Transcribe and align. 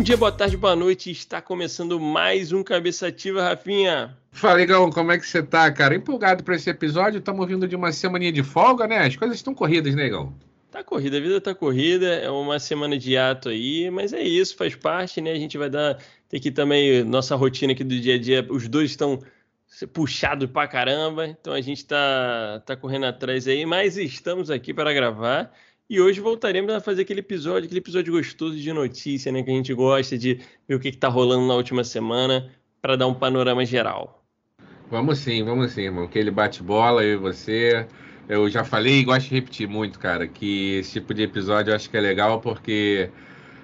Bom 0.00 0.04
dia, 0.04 0.16
boa 0.16 0.32
tarde, 0.32 0.56
boa 0.56 0.74
noite. 0.74 1.10
Está 1.10 1.42
começando 1.42 2.00
mais 2.00 2.52
um 2.52 2.62
Cabeça 2.62 3.08
Ativa, 3.08 3.42
Rafinha. 3.42 4.16
Fala, 4.32 4.62
Igão, 4.62 4.90
como 4.90 5.12
é 5.12 5.18
que 5.18 5.26
você 5.26 5.42
tá, 5.42 5.70
cara? 5.70 5.94
Empolgado 5.94 6.42
para 6.42 6.56
esse 6.56 6.70
episódio? 6.70 7.18
Estamos 7.18 7.46
vindo 7.46 7.68
de 7.68 7.76
uma 7.76 7.92
semaninha 7.92 8.32
de 8.32 8.42
folga, 8.42 8.86
né? 8.86 9.00
As 9.00 9.14
coisas 9.14 9.36
estão 9.36 9.54
corridas, 9.54 9.94
né, 9.94 10.06
Igão? 10.06 10.32
Tá 10.70 10.82
corrida, 10.82 11.18
a 11.18 11.20
vida 11.20 11.38
tá 11.38 11.54
corrida, 11.54 12.14
é 12.14 12.30
uma 12.30 12.58
semana 12.58 12.96
de 12.96 13.14
ato 13.14 13.50
aí, 13.50 13.90
mas 13.90 14.14
é 14.14 14.22
isso, 14.22 14.56
faz 14.56 14.74
parte, 14.74 15.20
né? 15.20 15.32
A 15.32 15.38
gente 15.38 15.58
vai 15.58 15.68
dar, 15.68 15.98
tem 16.30 16.40
que 16.40 16.50
também, 16.50 17.04
nossa 17.04 17.36
rotina 17.36 17.74
aqui 17.74 17.84
do 17.84 18.00
dia 18.00 18.14
a 18.14 18.18
dia, 18.18 18.46
os 18.48 18.68
dois 18.68 18.92
estão 18.92 19.20
puxados 19.92 20.50
pra 20.50 20.66
caramba, 20.66 21.26
então 21.26 21.52
a 21.52 21.60
gente 21.60 21.84
tá, 21.84 22.62
tá 22.64 22.74
correndo 22.74 23.04
atrás 23.04 23.46
aí, 23.46 23.66
mas 23.66 23.98
estamos 23.98 24.50
aqui 24.50 24.72
para 24.72 24.94
gravar. 24.94 25.52
E 25.90 26.00
hoje 26.00 26.20
voltaremos 26.20 26.72
a 26.72 26.80
fazer 26.80 27.02
aquele 27.02 27.18
episódio, 27.18 27.64
aquele 27.64 27.80
episódio 27.80 28.12
gostoso 28.12 28.56
de 28.56 28.72
notícia, 28.72 29.32
né? 29.32 29.42
Que 29.42 29.50
a 29.50 29.54
gente 29.54 29.74
gosta 29.74 30.16
de 30.16 30.38
ver 30.68 30.76
o 30.76 30.78
que, 30.78 30.86
está 30.86 31.08
rolando 31.08 31.48
na 31.48 31.54
última 31.54 31.82
semana 31.82 32.48
para 32.80 32.94
dar 32.94 33.08
um 33.08 33.14
panorama 33.14 33.66
geral. 33.66 34.24
Vamos 34.88 35.18
sim, 35.18 35.42
vamos 35.42 35.72
sim, 35.72 35.80
irmão. 35.82 36.04
Aquele 36.04 36.30
bate-bola, 36.30 37.02
eu 37.02 37.14
e 37.14 37.16
você. 37.16 37.88
Eu 38.28 38.48
já 38.48 38.62
falei 38.62 39.00
e 39.00 39.02
gosto 39.02 39.30
de 39.30 39.34
repetir 39.34 39.66
muito, 39.66 39.98
cara, 39.98 40.28
que 40.28 40.76
esse 40.76 40.92
tipo 40.92 41.12
de 41.12 41.24
episódio 41.24 41.72
eu 41.72 41.74
acho 41.74 41.90
que 41.90 41.96
é 41.96 42.00
legal 42.00 42.40
porque 42.40 43.10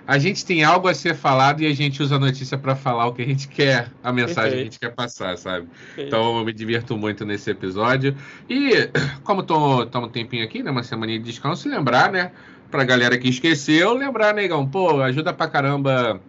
a 0.06 0.18
gente 0.18 0.44
tem 0.46 0.62
algo 0.62 0.86
a 0.88 0.94
ser 0.94 1.14
falado 1.14 1.62
e 1.62 1.66
a 1.66 1.74
gente 1.74 2.00
usa 2.02 2.16
a 2.16 2.18
notícia 2.18 2.56
para 2.56 2.76
falar 2.76 3.06
o 3.06 3.12
que 3.12 3.22
a 3.22 3.26
gente 3.26 3.48
quer, 3.48 3.90
a 4.04 4.12
mensagem 4.12 4.34
Perfeito. 4.34 4.52
que 4.52 4.60
a 4.60 4.64
gente 4.64 4.78
quer 4.78 4.94
passar, 4.94 5.36
sabe? 5.36 5.66
Perfeito. 5.66 6.06
Então 6.06 6.38
eu 6.38 6.44
me 6.44 6.52
divirto 6.52 6.96
muito 6.96 7.24
nesse 7.24 7.50
episódio. 7.50 8.16
E 8.48 8.88
como 9.24 9.40
estamos 9.40 10.08
um 10.08 10.08
tempinho 10.08 10.44
aqui, 10.44 10.62
né? 10.62 10.70
Uma 10.70 10.84
semana 10.84 11.12
de 11.12 11.18
descanso, 11.18 11.68
lembrar, 11.68 12.12
né? 12.12 12.30
Pra 12.70 12.84
galera 12.84 13.18
que 13.18 13.28
esqueceu, 13.28 13.94
lembrar, 13.94 14.32
negão, 14.32 14.66
pô, 14.66 15.00
ajuda 15.00 15.32
pra 15.32 15.48
caramba 15.48 16.20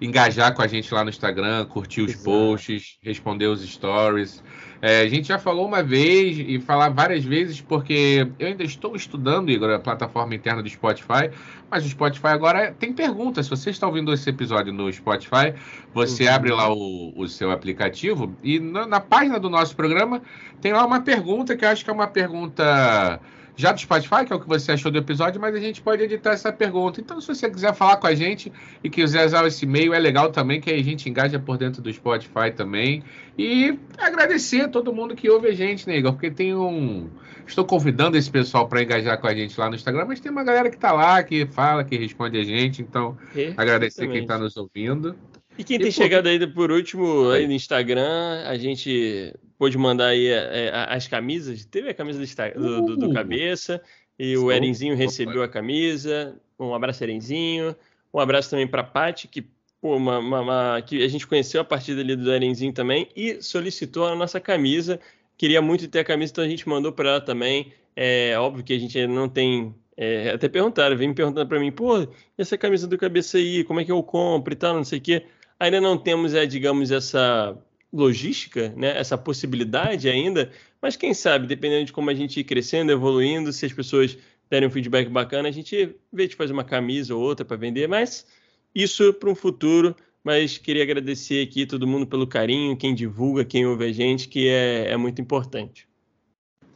engajar 0.00 0.54
com 0.54 0.62
a 0.62 0.66
gente 0.66 0.92
lá 0.92 1.02
no 1.02 1.10
Instagram, 1.10 1.64
curtir 1.66 2.02
os 2.02 2.12
Exato. 2.12 2.24
posts, 2.24 2.98
responder 3.02 3.46
os 3.46 3.62
stories. 3.62 4.42
É, 4.82 5.00
a 5.00 5.08
gente 5.08 5.28
já 5.28 5.38
falou 5.38 5.66
uma 5.66 5.82
vez 5.82 6.38
e 6.38 6.60
falar 6.60 6.90
várias 6.90 7.24
vezes, 7.24 7.60
porque 7.60 8.28
eu 8.38 8.46
ainda 8.46 8.62
estou 8.62 8.94
estudando, 8.94 9.50
Igor, 9.50 9.70
a 9.70 9.78
plataforma 9.78 10.34
interna 10.34 10.62
do 10.62 10.68
Spotify, 10.68 11.30
mas 11.70 11.84
o 11.84 11.88
Spotify 11.88 12.28
agora 12.28 12.72
tem 12.78 12.92
perguntas. 12.92 13.46
Se 13.46 13.50
você 13.50 13.70
está 13.70 13.86
ouvindo 13.86 14.12
esse 14.12 14.28
episódio 14.28 14.72
no 14.72 14.92
Spotify, 14.92 15.54
você 15.94 16.24
uhum. 16.24 16.34
abre 16.34 16.52
lá 16.52 16.70
o, 16.70 17.12
o, 17.16 17.26
seu 17.26 17.50
aplicativo 17.50 18.34
e 18.42 18.60
na, 18.60 18.86
na 18.86 19.00
página 19.00 19.40
do 19.40 19.48
nosso 19.48 19.74
programa 19.74 20.20
tem 20.60 20.72
lá 20.72 20.84
uma 20.84 21.00
pergunta 21.00 21.56
que 21.56 21.64
eu 21.64 21.68
acho 21.70 21.82
que 21.82 21.90
é 21.90 21.94
uma 21.94 22.06
pergunta 22.06 23.18
já 23.56 23.72
do 23.72 23.80
Spotify, 23.80 24.24
que 24.26 24.32
é 24.32 24.36
o 24.36 24.40
que 24.40 24.46
você 24.46 24.72
achou 24.72 24.92
do 24.92 24.98
episódio, 24.98 25.40
mas 25.40 25.54
a 25.54 25.58
gente 25.58 25.80
pode 25.80 26.02
editar 26.02 26.32
essa 26.32 26.52
pergunta. 26.52 27.00
Então, 27.00 27.20
se 27.20 27.26
você 27.26 27.50
quiser 27.50 27.74
falar 27.74 27.96
com 27.96 28.06
a 28.06 28.14
gente 28.14 28.52
e 28.84 28.90
quiser 28.90 29.24
usar 29.24 29.46
esse 29.46 29.64
e-mail, 29.64 29.94
é 29.94 29.98
legal 29.98 30.30
também, 30.30 30.60
que 30.60 30.70
a 30.70 30.82
gente 30.82 31.08
engaja 31.08 31.38
por 31.38 31.56
dentro 31.56 31.80
do 31.80 31.90
Spotify 31.92 32.52
também. 32.54 33.02
E 33.38 33.78
agradecer 33.98 34.60
a 34.62 34.68
todo 34.68 34.92
mundo 34.92 35.16
que 35.16 35.30
ouve 35.30 35.48
a 35.48 35.54
gente, 35.54 35.88
né, 35.88 35.96
Igor? 35.96 36.12
Porque 36.12 36.30
tem 36.30 36.54
um. 36.54 37.08
Estou 37.46 37.64
convidando 37.64 38.16
esse 38.16 38.30
pessoal 38.30 38.68
para 38.68 38.82
engajar 38.82 39.18
com 39.20 39.26
a 39.26 39.34
gente 39.34 39.58
lá 39.58 39.70
no 39.70 39.76
Instagram, 39.76 40.04
mas 40.06 40.20
tem 40.20 40.30
uma 40.30 40.44
galera 40.44 40.68
que 40.68 40.76
está 40.76 40.92
lá, 40.92 41.22
que 41.22 41.46
fala, 41.46 41.84
que 41.84 41.96
responde 41.96 42.38
a 42.38 42.44
gente. 42.44 42.82
Então, 42.82 43.16
agradecer 43.56 44.06
quem 44.08 44.22
está 44.22 44.36
nos 44.36 44.56
ouvindo. 44.56 45.16
E 45.58 45.64
quem 45.64 45.76
e 45.76 45.80
tem 45.80 45.90
chegado 45.90 46.26
aí 46.26 46.46
por 46.46 46.70
último 46.70 47.30
aí 47.30 47.46
no 47.46 47.52
Instagram, 47.52 48.42
a 48.46 48.56
gente 48.56 49.34
pôde 49.58 49.78
mandar 49.78 50.08
aí 50.08 50.26
é, 50.28 50.70
as 50.88 51.08
camisas. 51.08 51.64
Teve 51.64 51.88
a 51.88 51.94
camisa 51.94 52.18
do, 52.54 52.82
do, 52.82 52.96
do 52.96 53.10
uh! 53.10 53.14
cabeça 53.14 53.80
e 54.18 54.36
o 54.36 54.52
Erenzinho 54.52 54.94
recebeu 54.94 55.42
a 55.42 55.48
camisa. 55.48 56.36
Um 56.58 56.74
abraço, 56.74 57.02
Erenzinho. 57.04 57.74
Um 58.12 58.20
abraço 58.20 58.50
também 58.50 58.66
para 58.66 58.82
a 58.82 58.84
Paty, 58.84 59.28
que, 59.28 59.42
pô, 59.80 59.96
uma, 59.96 60.18
uma, 60.18 60.40
uma, 60.40 60.82
que 60.82 61.02
a 61.02 61.08
gente 61.08 61.26
conheceu 61.26 61.60
a 61.60 61.64
partir 61.64 61.94
dali 61.94 62.16
do 62.16 62.32
Erenzinho 62.32 62.72
também 62.72 63.08
e 63.16 63.42
solicitou 63.42 64.06
a 64.06 64.14
nossa 64.14 64.40
camisa. 64.40 65.00
Queria 65.36 65.60
muito 65.60 65.88
ter 65.88 66.00
a 66.00 66.04
camisa, 66.04 66.32
então 66.32 66.44
a 66.44 66.48
gente 66.48 66.68
mandou 66.68 66.92
para 66.92 67.10
ela 67.10 67.20
também. 67.20 67.72
É 67.94 68.38
óbvio 68.38 68.64
que 68.64 68.72
a 68.72 68.78
gente 68.78 69.06
não 69.06 69.28
tem 69.28 69.74
é, 69.96 70.30
até 70.30 70.48
perguntaram, 70.48 70.96
vem 70.96 71.08
me 71.08 71.14
perguntando 71.14 71.48
para 71.48 71.58
mim, 71.58 71.72
pô, 71.72 72.06
essa 72.36 72.58
camisa 72.58 72.86
do 72.86 72.98
cabeça 72.98 73.38
aí, 73.38 73.64
como 73.64 73.80
é 73.80 73.84
que 73.84 73.90
eu 73.90 74.02
compro 74.02 74.52
e 74.52 74.56
tal, 74.56 74.74
não 74.74 74.84
sei 74.84 74.98
o 74.98 75.02
quê. 75.02 75.24
Ainda 75.58 75.80
não 75.80 75.96
temos, 75.96 76.34
é, 76.34 76.44
digamos, 76.46 76.90
essa 76.90 77.56
logística, 77.92 78.74
né, 78.76 78.98
essa 78.98 79.16
possibilidade 79.16 80.08
ainda, 80.08 80.50
mas 80.82 80.96
quem 80.96 81.14
sabe, 81.14 81.46
dependendo 81.46 81.86
de 81.86 81.92
como 81.92 82.10
a 82.10 82.14
gente 82.14 82.40
ir 82.40 82.44
crescendo, 82.44 82.92
evoluindo, 82.92 83.52
se 83.52 83.64
as 83.64 83.72
pessoas 83.72 84.18
derem 84.50 84.68
um 84.68 84.70
feedback 84.70 85.08
bacana, 85.08 85.48
a 85.48 85.52
gente 85.52 85.96
vê 86.12 86.26
de 86.26 86.36
fazer 86.36 86.52
uma 86.52 86.64
camisa 86.64 87.14
ou 87.14 87.22
outra 87.22 87.44
para 87.44 87.56
vender, 87.56 87.88
mas 87.88 88.26
isso 88.74 89.12
para 89.14 89.30
um 89.30 89.34
futuro. 89.34 89.94
Mas 90.22 90.58
queria 90.58 90.82
agradecer 90.82 91.46
aqui 91.46 91.64
todo 91.64 91.86
mundo 91.86 92.04
pelo 92.04 92.26
carinho, 92.26 92.76
quem 92.76 92.92
divulga, 92.92 93.44
quem 93.44 93.64
ouve 93.64 93.84
a 93.84 93.92
gente, 93.92 94.26
que 94.26 94.48
é, 94.48 94.90
é 94.90 94.96
muito 94.96 95.22
importante. 95.22 95.86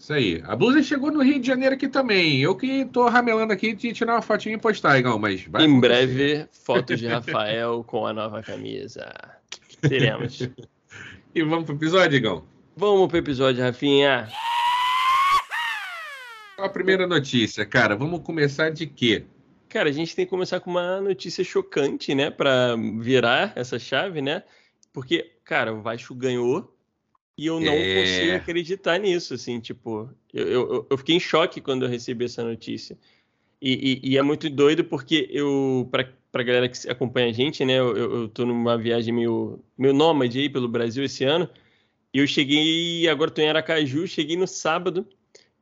Isso 0.01 0.15
aí. 0.15 0.43
A 0.47 0.57
blusa 0.57 0.83
chegou 0.83 1.13
no 1.13 1.23
Rio 1.23 1.39
de 1.39 1.47
Janeiro 1.47 1.75
aqui 1.75 1.87
também. 1.87 2.41
Eu 2.41 2.57
que 2.57 2.87
tô 2.87 3.07
ramelando 3.07 3.53
aqui 3.53 3.75
de 3.75 3.93
tirar 3.93 4.15
uma 4.15 4.23
fotinha 4.23 4.55
e 4.55 4.59
postar, 4.59 4.99
Igão, 4.99 5.19
mas 5.19 5.45
vai 5.45 5.65
Em 5.65 5.79
breve, 5.79 6.49
fotos 6.65 6.99
de 6.99 7.07
Rafael 7.07 7.85
com 7.85 8.07
a 8.07 8.13
nova 8.15 8.43
camisa. 8.43 9.13
Teremos. 9.83 10.49
e 11.35 11.43
vamos 11.43 11.67
pro 11.67 11.75
episódio, 11.75 12.17
Igão? 12.17 12.45
Vamos 12.75 13.09
pro 13.09 13.19
episódio, 13.19 13.63
Rafinha. 13.63 14.27
A 16.57 16.69
primeira 16.71 17.07
notícia, 17.07 17.67
cara, 17.67 17.95
vamos 17.95 18.21
começar 18.23 18.71
de 18.71 18.87
quê? 18.87 19.27
Cara, 19.69 19.91
a 19.91 19.93
gente 19.93 20.17
tem 20.17 20.25
que 20.25 20.31
começar 20.31 20.61
com 20.61 20.71
uma 20.71 20.99
notícia 21.03 21.45
chocante, 21.45 22.15
né, 22.15 22.31
para 22.31 22.75
virar 22.99 23.53
essa 23.55 23.79
chave, 23.79 24.23
né? 24.23 24.45
Porque, 24.95 25.31
cara, 25.45 25.75
o 25.75 25.83
Vasco 25.83 26.15
ganhou 26.15 26.75
e 27.41 27.47
eu 27.47 27.59
não 27.59 27.73
é... 27.73 28.03
consigo 28.03 28.37
acreditar 28.37 28.99
nisso, 28.99 29.33
assim, 29.33 29.59
tipo, 29.61 30.11
eu, 30.31 30.47
eu, 30.47 30.87
eu, 30.91 30.99
fiquei 30.99 31.17
em 31.17 31.21
choque 31.21 31.59
quando 31.59 31.87
eu 31.87 31.89
recebi 31.89 32.27
essa 32.27 32.45
notícia. 32.45 32.99
E, 33.63 34.01
e, 34.05 34.11
e 34.11 34.19
é 34.19 34.23
muito 34.23 34.51
doido 34.51 34.85
porque 34.85 35.27
eu, 35.33 35.89
pra, 35.91 36.07
pra 36.31 36.43
galera 36.43 36.69
que 36.69 36.87
acompanha 36.87 37.31
a 37.31 37.33
gente, 37.33 37.65
né, 37.65 37.79
eu, 37.79 37.97
eu 37.97 38.29
tô 38.29 38.45
numa 38.45 38.77
viagem 38.77 39.15
meio, 39.15 39.59
meio 39.79 39.95
nômade 39.95 40.39
aí 40.39 40.51
pelo 40.51 40.69
Brasil 40.69 41.03
esse 41.03 41.25
ano, 41.25 41.49
e 42.13 42.19
eu 42.19 42.27
cheguei, 42.27 43.09
agora 43.09 43.31
tô 43.31 43.41
em 43.41 43.49
Aracaju, 43.49 44.07
cheguei 44.07 44.37
no 44.37 44.47
sábado, 44.47 45.07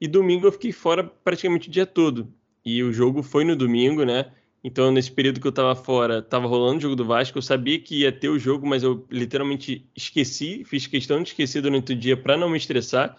e 0.00 0.08
domingo 0.08 0.48
eu 0.48 0.52
fiquei 0.52 0.72
fora 0.72 1.04
praticamente 1.04 1.68
o 1.68 1.70
dia 1.70 1.86
todo. 1.86 2.26
E 2.64 2.82
o 2.82 2.92
jogo 2.92 3.22
foi 3.22 3.44
no 3.44 3.54
domingo, 3.54 4.04
né, 4.04 4.32
então, 4.62 4.90
nesse 4.90 5.10
período 5.10 5.40
que 5.40 5.46
eu 5.46 5.50
estava 5.50 5.74
fora, 5.74 6.18
estava 6.18 6.46
rolando 6.46 6.78
o 6.78 6.80
jogo 6.80 6.96
do 6.96 7.04
Vasco. 7.04 7.38
Eu 7.38 7.42
sabia 7.42 7.78
que 7.78 8.00
ia 8.00 8.10
ter 8.10 8.28
o 8.28 8.38
jogo, 8.38 8.66
mas 8.66 8.82
eu 8.82 9.06
literalmente 9.10 9.86
esqueci, 9.96 10.64
fiz 10.64 10.86
questão 10.86 11.22
de 11.22 11.28
esquecer 11.28 11.62
durante 11.62 11.92
o 11.92 11.96
dia 11.96 12.16
para 12.16 12.36
não 12.36 12.50
me 12.50 12.58
estressar. 12.58 13.16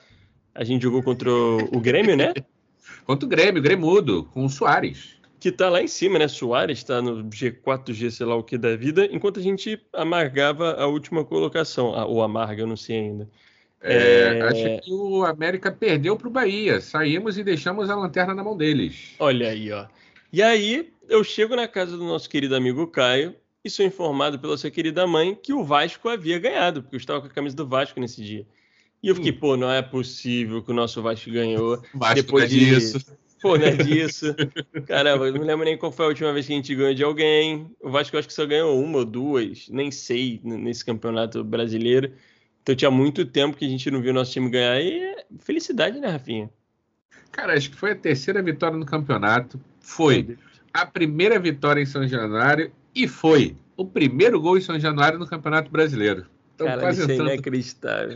A 0.54 0.64
gente 0.64 0.84
jogou 0.84 1.02
contra 1.02 1.32
o 1.32 1.80
Grêmio, 1.80 2.18
né? 2.18 2.34
contra 3.06 3.26
o 3.26 3.30
Grêmio, 3.30 3.62
Gremudo, 3.62 4.26
com 4.26 4.46
o 4.46 4.50
Soares. 4.50 5.18
Que 5.40 5.50
tá 5.50 5.70
lá 5.70 5.82
em 5.82 5.88
cima, 5.88 6.20
né? 6.20 6.28
Soares 6.28 6.80
está 6.80 7.02
no 7.02 7.24
G4, 7.30 7.94
G, 7.94 8.12
sei 8.12 8.26
lá 8.26 8.36
o 8.36 8.44
que 8.44 8.58
da 8.58 8.76
vida, 8.76 9.08
enquanto 9.10 9.40
a 9.40 9.44
gente 9.44 9.82
amargava 9.94 10.74
a 10.74 10.88
última 10.88 11.24
colocação. 11.24 11.96
Ah, 11.96 12.06
ou 12.06 12.22
amarga, 12.22 12.64
eu 12.64 12.68
não 12.68 12.76
sei 12.76 13.00
ainda. 13.00 13.30
É, 13.82 14.40
é... 14.40 14.42
Acho 14.42 14.82
que 14.84 14.92
o 14.92 15.24
América 15.24 15.72
perdeu 15.72 16.18
para 16.18 16.28
o 16.28 16.32
Bahia. 16.32 16.82
Saímos 16.82 17.38
e 17.38 17.44
deixamos 17.46 17.90
a 17.90 17.96
lanterna 17.96 18.36
na 18.36 18.44
mão 18.44 18.58
deles. 18.58 19.16
Olha 19.18 19.48
aí, 19.48 19.72
ó. 19.72 19.86
E 20.34 20.44
aí, 20.44 20.92
eu 21.10 21.24
chego 21.24 21.56
na 21.56 21.68
casa 21.68 21.98
do 21.98 22.04
nosso 22.04 22.30
querido 22.30 22.56
amigo 22.56 22.88
Caio 22.88 23.36
e 23.64 23.70
sou 23.70 23.86
informado 23.86 24.40
pela 24.40 24.58
sua 24.58 24.72
querida 24.72 25.06
mãe 25.06 25.36
que 25.36 25.52
o 25.54 25.64
Vasco 25.64 26.08
havia 26.08 26.40
ganhado, 26.40 26.82
porque 26.82 26.96
eu 26.96 27.00
estava 27.00 27.20
com 27.20 27.28
a 27.28 27.32
camisa 27.32 27.56
do 27.56 27.68
Vasco 27.68 28.00
nesse 28.00 28.24
dia. 28.24 28.46
E 29.02 29.08
eu 29.08 29.16
fiquei, 29.16 29.32
hum. 29.32 29.38
pô, 29.40 29.58
não 29.58 29.72
é 29.72 29.82
possível 29.82 30.62
que 30.62 30.72
o 30.72 30.74
nosso 30.74 31.02
Vasco 31.02 31.30
ganhou. 31.32 31.82
Vasco 31.94 32.16
depois 32.16 32.46
é 32.46 32.48
disso. 32.48 33.18
Pô, 33.42 33.58
não 33.58 33.66
é 33.66 33.72
disso. 33.76 34.36
Caramba, 34.86 35.28
eu 35.28 35.34
não 35.34 35.44
lembro 35.44 35.66
nem 35.66 35.78
qual 35.78 35.92
foi 35.92 36.06
a 36.06 36.10
última 36.10 36.32
vez 36.32 36.46
que 36.46 36.54
a 36.54 36.56
gente 36.56 36.76
ganhou 36.76 36.94
de 36.94 37.04
alguém. 37.04 37.70
O 37.82 37.90
Vasco 37.90 38.16
eu 38.16 38.20
acho 38.20 38.28
que 38.28 38.34
só 38.34 38.46
ganhou 38.46 38.82
uma 38.82 39.00
ou 39.00 39.06
duas, 39.06 39.68
nem 39.70 39.90
sei, 39.90 40.40
nesse 40.44 40.86
campeonato 40.86 41.44
brasileiro. 41.44 42.12
Então 42.62 42.76
tinha 42.76 42.92
muito 42.92 43.26
tempo 43.26 43.58
que 43.58 43.66
a 43.66 43.70
gente 43.70 43.90
não 43.90 44.02
viu 44.02 44.12
o 44.12 44.14
nosso 44.14 44.32
time 44.32 44.50
ganhar. 44.50 44.80
E 44.82 45.26
felicidade, 45.40 46.00
né, 46.00 46.10
Rafinha? 46.10 46.50
Cara, 47.32 47.54
acho 47.54 47.72
que 47.72 47.78
foi 47.78 47.92
a 47.92 47.96
terceira 47.96 48.42
vitória 48.44 48.78
no 48.78 48.86
campeonato. 48.86 49.60
Foi 49.80 50.38
a 50.74 50.86
primeira 50.86 51.40
vitória 51.40 51.82
em 51.82 51.86
São 51.86 52.08
Januário 52.08 52.72
e 52.96 53.08
foi 53.08 53.56
o 53.76 53.86
primeiro 53.86 54.40
gol 54.42 54.58
em 54.58 54.62
São 54.62 54.80
Januário 54.80 55.20
no 55.20 55.28
Campeonato 55.28 55.72
Brasileiro. 55.72 56.26
Então, 56.56 56.68
Cara, 56.68 56.82
quase 56.82 57.02
isso 57.02 57.12
é 57.12 57.16
inacreditável. 57.16 58.14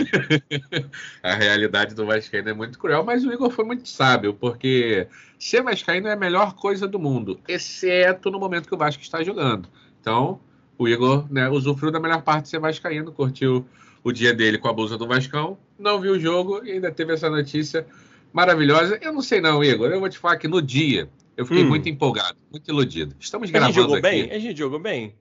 a 1.24 1.34
realidade 1.34 1.96
do 1.96 2.06
Vascaíno 2.06 2.50
é 2.50 2.54
muito 2.54 2.78
cruel, 2.78 3.02
mas 3.06 3.24
o 3.24 3.32
Igor 3.32 3.50
foi 3.50 3.64
muito 3.64 3.88
sábio, 3.88 4.34
porque 4.34 5.08
ser 5.40 5.64
Vascaíno 5.64 6.10
é 6.10 6.12
a 6.12 6.18
melhor 6.18 6.54
coisa 6.54 6.86
do 6.86 7.00
mundo, 7.00 7.40
exceto 7.48 8.30
no 8.30 8.38
momento 8.38 8.68
que 8.68 8.76
o 8.76 8.78
Vasco 8.78 9.02
está 9.02 9.24
jogando. 9.24 9.70
Então, 10.02 10.42
o 10.78 10.90
Igor 10.90 11.26
né, 11.32 11.50
usufruiu 11.50 11.94
da 11.94 12.02
melhor 12.02 12.22
parte 12.22 12.44
de 12.44 12.50
ser 12.50 12.60
Vascaíno, 12.60 13.14
curtiu 13.14 13.66
o 14.04 14.12
dia 14.12 14.34
dele 14.34 14.58
com 14.58 14.68
a 14.68 14.74
blusa 14.74 14.98
do 14.98 15.08
Vascão, 15.08 15.58
não 15.80 16.02
viu 16.02 16.14
o 16.14 16.20
jogo 16.20 16.62
e 16.66 16.74
ainda 16.74 16.92
teve 16.92 17.14
essa 17.14 17.30
notícia 17.30 17.88
maravilhosa. 18.34 19.00
Eu 19.02 19.14
não 19.14 19.22
sei 19.22 19.40
não, 19.40 19.64
Igor, 19.64 19.90
eu 19.90 20.02
vou 20.02 20.10
te 20.10 20.20
falar 20.20 20.36
que 20.36 20.50
no 20.50 20.62
dia 20.62 21.08
eu 21.36 21.46
fiquei 21.46 21.64
hum. 21.64 21.70
muito 21.70 21.90
empolgado, 21.90 22.38
muito 22.52 22.70
iludido. 22.70 23.16
Estamos 23.20 23.50
gravando 23.50 23.70
a 23.70 23.74
gente 23.74 23.82
jogou 23.82 23.96
aqui. 23.96 24.02
bem? 24.02 24.32
A 24.32 24.40
gente 24.40 24.58
jogou 24.58 24.80
bem? 24.80 25.16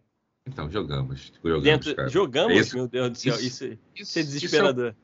Então, 0.46 0.70
jogamos. 0.70 1.32
Jogamos, 1.42 1.62
Dentro, 1.62 2.08
jogamos? 2.08 2.52
É 2.52 2.56
isso, 2.56 2.76
meu 2.76 2.88
Deus 2.88 3.10
do 3.10 3.18
céu, 3.18 3.34
isso, 3.34 3.64
isso, 3.64 3.78
isso 3.94 4.18
é 4.18 4.22
desesperador. 4.22 4.94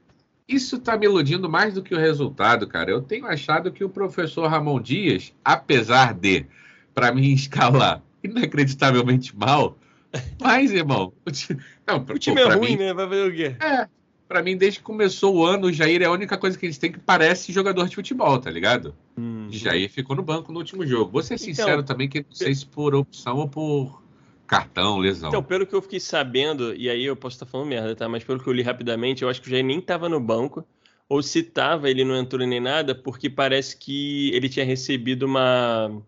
Isso 0.48 0.76
está 0.76 0.96
me 0.96 1.04
iludindo 1.06 1.48
mais 1.48 1.74
do 1.74 1.82
que 1.82 1.94
o 1.94 1.98
resultado, 1.98 2.66
cara. 2.66 2.90
Eu 2.90 3.02
tenho 3.02 3.26
achado 3.26 3.70
que 3.70 3.84
o 3.84 3.88
professor 3.88 4.48
Ramon 4.48 4.80
Dias, 4.80 5.32
apesar 5.44 6.14
de, 6.14 6.46
para 6.94 7.12
mim, 7.12 7.32
escalar 7.34 8.02
inacreditavelmente 8.22 9.36
mal, 9.36 9.78
mas, 10.40 10.72
irmão. 10.72 11.12
Não, 11.86 11.98
o 11.98 12.18
time 12.18 12.42
pô, 12.42 12.50
é 12.50 12.54
ruim, 12.54 12.70
mim, 12.70 12.76
né? 12.76 12.94
Vai 12.94 13.06
ver 13.06 13.30
o 13.30 13.34
quê? 13.34 13.56
É. 13.60 13.88
Pra 14.28 14.42
mim, 14.42 14.58
desde 14.58 14.80
que 14.80 14.84
começou 14.84 15.36
o 15.36 15.44
ano, 15.44 15.68
o 15.68 15.72
Jair 15.72 16.02
é 16.02 16.04
a 16.04 16.10
única 16.10 16.36
coisa 16.36 16.58
que 16.58 16.66
a 16.66 16.68
gente 16.68 16.78
tem 16.78 16.92
que 16.92 16.98
parece 16.98 17.50
jogador 17.50 17.88
de 17.88 17.94
futebol, 17.94 18.38
tá 18.38 18.50
ligado? 18.50 18.94
Hum. 19.16 19.48
Jair 19.50 19.90
ficou 19.90 20.14
no 20.14 20.22
banco 20.22 20.52
no 20.52 20.58
último 20.58 20.86
jogo. 20.86 21.10
Vou 21.10 21.22
ser 21.22 21.34
então, 21.34 21.46
sincero 21.46 21.70
então, 21.80 21.84
também 21.84 22.10
que 22.10 22.20
não 22.20 22.32
sei 22.32 22.54
se 22.54 22.66
por 22.66 22.94
opção 22.94 23.38
ou 23.38 23.48
por 23.48 24.02
cartão, 24.46 24.98
lesão. 24.98 25.30
Então, 25.30 25.42
pelo 25.42 25.66
que 25.66 25.74
eu 25.74 25.80
fiquei 25.80 25.98
sabendo, 25.98 26.74
e 26.74 26.90
aí 26.90 27.04
eu 27.04 27.16
posso 27.16 27.36
estar 27.36 27.46
falando 27.46 27.68
merda, 27.68 27.96
tá? 27.96 28.06
Mas 28.06 28.22
pelo 28.22 28.38
que 28.38 28.46
eu 28.46 28.52
li 28.52 28.62
rapidamente, 28.62 29.22
eu 29.22 29.30
acho 29.30 29.40
que 29.40 29.48
o 29.48 29.50
Jair 29.50 29.64
nem 29.64 29.80
tava 29.80 30.10
no 30.10 30.20
banco. 30.20 30.62
Ou 31.08 31.22
se 31.22 31.42
tava, 31.42 31.88
ele 31.88 32.04
não 32.04 32.14
entrou 32.14 32.46
nem 32.46 32.60
nada, 32.60 32.94
porque 32.94 33.30
parece 33.30 33.76
que 33.78 34.30
ele 34.34 34.48
tinha 34.48 34.64
recebido 34.64 35.22
uma. 35.24 36.02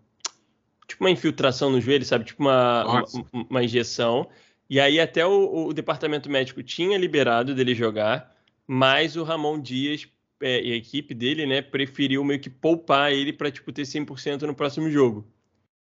Tipo 0.86 1.04
uma 1.04 1.10
infiltração 1.10 1.70
no 1.70 1.80
joelho, 1.80 2.04
sabe? 2.04 2.26
Tipo 2.26 2.42
uma, 2.42 2.84
uma, 2.84 3.04
uma, 3.48 3.64
injeção. 3.64 4.28
E 4.70 4.78
aí 4.78 5.00
até 5.00 5.26
o, 5.26 5.66
o, 5.66 5.72
departamento 5.74 6.30
médico 6.30 6.62
tinha 6.62 6.96
liberado 6.96 7.56
dele 7.56 7.74
jogar, 7.74 8.32
mas 8.68 9.16
o 9.16 9.24
Ramon 9.24 9.60
Dias 9.60 10.06
é, 10.40 10.62
e 10.62 10.72
a 10.72 10.76
equipe 10.76 11.12
dele, 11.12 11.44
né, 11.44 11.60
preferiu 11.60 12.22
meio 12.22 12.38
que 12.38 12.48
poupar 12.48 13.12
ele 13.12 13.32
para 13.32 13.50
tipo 13.50 13.72
ter 13.72 13.82
100% 13.82 14.42
no 14.42 14.54
próximo 14.54 14.88
jogo. 14.88 15.26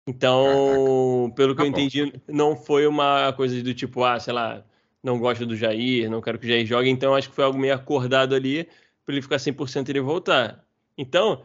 Então, 0.07 1.33
pelo 1.37 1.55
que 1.55 1.59
tá 1.59 1.63
eu 1.63 1.71
entendi, 1.71 2.13
não 2.29 2.57
foi 2.57 2.87
uma 2.87 3.33
coisa 3.33 3.63
do 3.63 3.73
tipo, 3.73 4.03
ah, 4.03 4.19
sei 4.19 4.35
lá, 4.35 4.65
não 5.03 5.21
gosto 5.21 5.47
do 5.47 5.57
Jair, 5.57 6.11
não 6.11 6.21
quero 6.21 6.39
que 6.39 6.45
o 6.45 6.49
Jair 6.49 6.67
jogue, 6.67 6.91
então 6.91 7.15
acho 7.15 7.31
que 7.31 7.35
foi 7.35 7.45
algo 7.45 7.59
meio 7.59 7.75
acordado 7.75 8.35
ali 8.35 8.69
para 9.07 9.15
ele 9.15 9.23
ficar 9.23 9.37
100% 9.37 9.89
e 9.89 9.93
ele 9.93 10.01
voltar. 10.01 10.67
Então, 10.99 11.45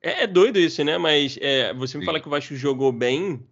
é, 0.00 0.22
é, 0.22 0.26
doido 0.26 0.58
isso, 0.58 0.82
né? 0.84 0.96
Mas 0.96 1.38
é, 1.40 1.74
você 1.74 1.98
me 1.98 2.02
Sim. 2.02 2.06
fala 2.06 2.20
que 2.20 2.28
o 2.28 2.30
Vasco 2.30 2.54
jogou 2.54 2.92
bem, 2.92 3.44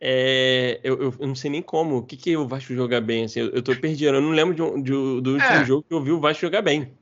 é, 0.00 0.80
eu, 0.84 1.14
eu, 1.18 1.26
não 1.26 1.34
sei 1.34 1.50
nem 1.50 1.62
como. 1.62 1.98
O 1.98 2.02
que, 2.02 2.16
que 2.16 2.36
o 2.36 2.46
Vasco 2.46 2.72
jogar 2.72 3.00
bem? 3.00 3.24
Assim, 3.24 3.40
eu, 3.40 3.48
eu 3.48 3.62
tô 3.62 3.74
perdido. 3.74 4.14
Eu 4.14 4.20
não 4.20 4.30
lembro 4.30 4.54
de, 4.54 4.82
de, 4.82 4.90
do 4.90 5.32
último 5.32 5.40
é. 5.40 5.64
jogo 5.64 5.84
que 5.86 5.94
eu 5.94 6.02
vi 6.02 6.12
o 6.12 6.20
Vasco 6.20 6.42
jogar 6.42 6.62
bem. 6.62 6.92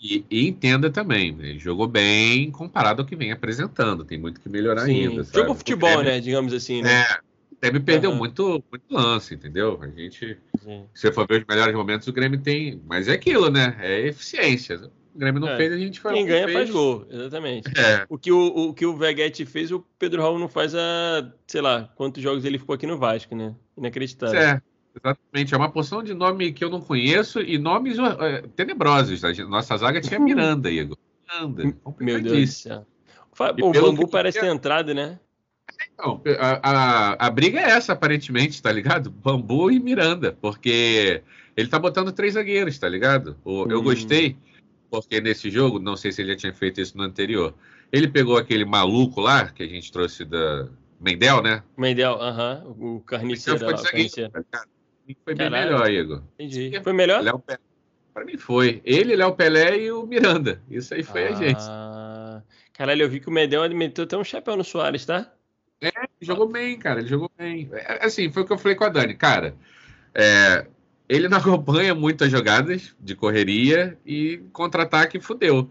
E, 0.00 0.24
e, 0.30 0.48
entenda 0.48 0.90
também, 0.90 1.36
ele 1.38 1.58
jogou 1.58 1.86
bem 1.86 2.50
comparado 2.50 3.02
ao 3.02 3.06
que 3.06 3.14
vem 3.14 3.32
apresentando. 3.32 4.02
Tem 4.02 4.18
muito 4.18 4.40
que 4.40 4.48
melhorar 4.48 4.86
Sim. 4.86 5.08
ainda. 5.08 5.24
Sabe? 5.24 5.38
Jogou 5.38 5.54
futebol, 5.54 5.90
Grêmio, 5.90 6.04
né? 6.04 6.20
Digamos 6.20 6.52
assim, 6.54 6.82
né? 6.82 7.02
É, 7.02 7.18
o 7.52 7.56
Grêmio 7.60 7.82
perdeu 7.82 8.10
uhum. 8.10 8.16
muito, 8.16 8.64
muito 8.70 8.84
lance, 8.90 9.34
entendeu? 9.34 9.78
A 9.82 9.88
gente. 9.88 10.38
Sim. 10.58 10.86
Se 10.94 11.02
você 11.02 11.12
for 11.12 11.26
ver 11.28 11.42
os 11.42 11.46
melhores 11.46 11.74
momentos, 11.74 12.08
o 12.08 12.12
Grêmio 12.12 12.40
tem. 12.40 12.80
Mas 12.86 13.08
é 13.08 13.12
aquilo, 13.12 13.50
né? 13.50 13.76
É 13.78 14.08
eficiência. 14.08 14.90
Grêmio 15.20 15.38
não 15.38 15.50
é. 15.50 15.56
fez, 15.58 15.70
a 15.70 15.76
gente 15.76 16.00
faz. 16.00 16.14
Quem 16.14 16.24
ganha 16.24 16.46
fez. 16.46 16.56
faz 16.56 16.70
gol, 16.70 17.06
exatamente. 17.10 17.68
É. 17.78 18.06
O, 18.08 18.16
que 18.16 18.32
o, 18.32 18.38
o 18.38 18.72
que 18.72 18.86
o 18.86 18.96
Veguete 18.96 19.44
fez, 19.44 19.70
o 19.70 19.84
Pedro 19.98 20.22
Raul 20.22 20.38
não 20.38 20.48
faz 20.48 20.74
a, 20.74 21.30
sei 21.46 21.60
lá, 21.60 21.90
quantos 21.94 22.22
jogos 22.22 22.42
ele 22.46 22.58
ficou 22.58 22.74
aqui 22.74 22.86
no 22.86 22.96
Vasco, 22.96 23.36
né? 23.36 23.54
Inacreditável. 23.76 24.40
É, 24.40 24.62
exatamente. 24.96 25.52
É 25.52 25.56
uma 25.58 25.70
porção 25.70 26.02
de 26.02 26.14
nome 26.14 26.54
que 26.54 26.64
eu 26.64 26.70
não 26.70 26.80
conheço 26.80 27.38
e 27.42 27.58
nomes 27.58 27.98
é, 27.98 28.42
tenebrosos. 28.56 29.22
A 29.22 29.30
nossa 29.44 29.76
zaga 29.76 30.00
tinha 30.00 30.18
Miranda, 30.18 30.70
Igor. 30.70 30.96
Miranda. 31.28 31.76
Meu 32.00 32.22
Deus 32.22 32.38
do 32.38 32.46
céu. 32.46 32.86
o 33.62 33.72
Bambu 33.72 34.08
parece 34.08 34.40
ter 34.40 34.46
entrado, 34.46 34.94
né? 34.94 35.20
Então, 35.92 36.22
a, 36.38 36.70
a, 36.70 37.26
a 37.26 37.30
briga 37.30 37.60
é 37.60 37.72
essa, 37.72 37.92
aparentemente, 37.92 38.62
tá 38.62 38.72
ligado? 38.72 39.10
Bambu 39.10 39.70
e 39.70 39.78
Miranda, 39.78 40.34
porque 40.40 41.22
ele 41.54 41.68
tá 41.68 41.78
botando 41.78 42.10
três 42.10 42.34
zagueiros, 42.34 42.78
tá 42.78 42.88
ligado? 42.88 43.36
O, 43.44 43.64
hum. 43.64 43.70
Eu 43.70 43.82
gostei 43.82 44.38
porque 44.90 45.20
nesse 45.20 45.50
jogo, 45.50 45.78
não 45.78 45.96
sei 45.96 46.12
se 46.12 46.20
ele 46.22 46.32
já 46.32 46.36
tinha 46.36 46.52
feito 46.52 46.80
isso 46.80 46.96
no 46.96 47.04
anterior, 47.04 47.54
ele 47.92 48.08
pegou 48.08 48.36
aquele 48.36 48.64
maluco 48.64 49.20
lá, 49.20 49.48
que 49.48 49.62
a 49.62 49.66
gente 49.66 49.90
trouxe 49.92 50.24
da 50.24 50.68
Mendel, 51.00 51.42
né? 51.42 51.62
Mendel, 51.76 52.20
aham, 52.20 52.62
uh 52.64 52.74
-huh, 52.74 52.96
o 52.96 53.00
carniceiro. 53.00 53.58
Então 53.64 53.78
foi, 53.78 53.86
carniceiro. 53.86 54.32
foi 55.24 55.34
bem 55.34 55.50
melhor, 55.50 55.90
Igor. 55.90 56.22
Entendi. 56.38 56.80
Foi 56.82 56.92
melhor? 56.92 57.22
Léo 57.22 57.38
Pelé. 57.38 57.58
Pra 58.12 58.24
mim 58.24 58.36
foi. 58.36 58.82
Ele, 58.84 59.16
Léo 59.16 59.34
Pelé 59.34 59.78
e 59.78 59.92
o 59.92 60.04
Miranda. 60.04 60.60
Isso 60.68 60.92
aí 60.92 61.02
foi 61.02 61.28
ah, 61.28 61.30
a 61.30 61.34
gente. 61.34 61.62
Caralho, 62.72 63.02
eu 63.02 63.08
vi 63.08 63.20
que 63.20 63.28
o 63.28 63.32
Mendel 63.32 63.68
meteu 63.74 64.04
até 64.04 64.16
um 64.16 64.24
chapéu 64.24 64.56
no 64.56 64.64
Soares, 64.64 65.06
tá? 65.06 65.32
É, 65.80 65.88
ele 65.88 66.06
jogou 66.20 66.48
bem, 66.48 66.78
cara. 66.78 67.00
Ele 67.00 67.08
jogou 67.08 67.30
bem. 67.38 67.68
É, 67.72 68.04
assim, 68.04 68.30
foi 68.30 68.42
o 68.42 68.46
que 68.46 68.52
eu 68.52 68.58
falei 68.58 68.76
com 68.76 68.84
a 68.84 68.88
Dani. 68.88 69.14
Cara, 69.14 69.54
é, 70.14 70.66
ele 71.10 71.28
não 71.28 71.38
acompanha 71.38 71.92
muitas 71.92 72.30
jogadas 72.30 72.94
de 73.00 73.16
correria 73.16 73.98
e 74.06 74.40
contra-ataque 74.52 75.18
fudeu. 75.18 75.68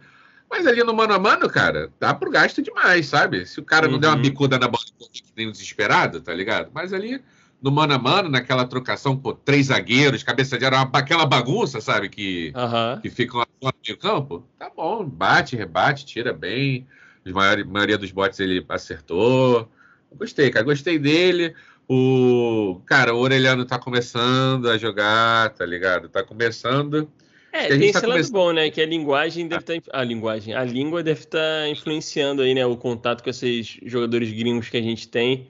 Mas 0.49 0.67
ali 0.67 0.83
no 0.83 0.93
mano 0.93 1.13
a 1.13 1.19
mano, 1.19 1.49
cara, 1.49 1.89
dá 1.97 2.13
pro 2.13 2.29
gasto 2.29 2.61
demais, 2.61 3.07
sabe? 3.07 3.45
Se 3.45 3.57
o 3.57 3.63
cara 3.63 3.85
uhum. 3.85 3.93
não 3.93 3.99
der 3.99 4.07
uma 4.07 4.17
uhum. 4.17 4.21
bicuda 4.21 4.59
na 4.59 4.67
bola 4.67 4.83
que 5.13 5.23
nem 5.37 5.47
um 5.47 5.51
desesperado, 5.51 6.19
tá 6.19 6.33
ligado? 6.33 6.69
Mas 6.73 6.91
ali 6.91 7.23
no 7.61 7.71
mano 7.71 7.93
a 7.93 7.97
mano, 7.97 8.27
naquela 8.27 8.65
trocação, 8.65 9.15
pô, 9.15 9.33
três 9.33 9.67
zagueiros, 9.67 10.23
cabeça 10.23 10.57
de 10.57 10.65
área, 10.65 10.81
aquela 10.81 11.25
bagunça, 11.25 11.79
sabe? 11.79 12.09
Que, 12.09 12.51
uhum. 12.53 13.01
que 13.01 13.09
ficam 13.09 13.39
lá 13.39 13.47
no 13.61 13.71
meio 13.87 13.97
campo. 13.97 14.45
Tá 14.57 14.69
bom, 14.75 15.05
bate, 15.05 15.55
rebate, 15.55 16.05
tira 16.05 16.33
bem. 16.33 16.85
A 17.25 17.63
maioria 17.65 17.97
dos 17.97 18.11
botes 18.11 18.41
ele 18.41 18.65
acertou. 18.67 19.71
Gostei, 20.17 20.49
cara, 20.49 20.65
gostei 20.65 20.99
dele. 20.99 21.55
O 21.91 22.81
cara, 22.85 23.15
o 23.15 23.17
Orelhano 23.17 23.65
tá 23.65 23.79
começando 23.79 24.69
a 24.69 24.77
jogar, 24.77 25.49
tá 25.49 25.65
ligado? 25.65 26.07
Tá 26.07 26.23
começando. 26.23 27.09
É, 27.51 27.67
tem 27.67 27.85
esse 27.85 27.93
tá 27.93 28.01
lado 28.01 28.11
começando... 28.11 28.33
bom, 28.33 28.51
né? 28.51 28.69
Que 28.69 28.79
a 28.79 28.85
linguagem 28.85 29.47
deve 29.47 29.61
estar. 29.61 29.91
Tá... 29.91 29.99
A 29.99 30.03
linguagem, 30.03 30.53
a 30.53 30.63
língua 30.63 31.01
deve 31.01 31.21
estar 31.21 31.39
tá 31.39 31.67
influenciando 31.67 32.43
aí, 32.43 32.53
né? 32.53 32.63
O 32.63 32.77
contato 32.77 33.23
com 33.23 33.29
esses 33.31 33.79
jogadores 33.83 34.31
gringos 34.31 34.69
que 34.69 34.77
a 34.77 34.81
gente 34.83 35.07
tem 35.07 35.49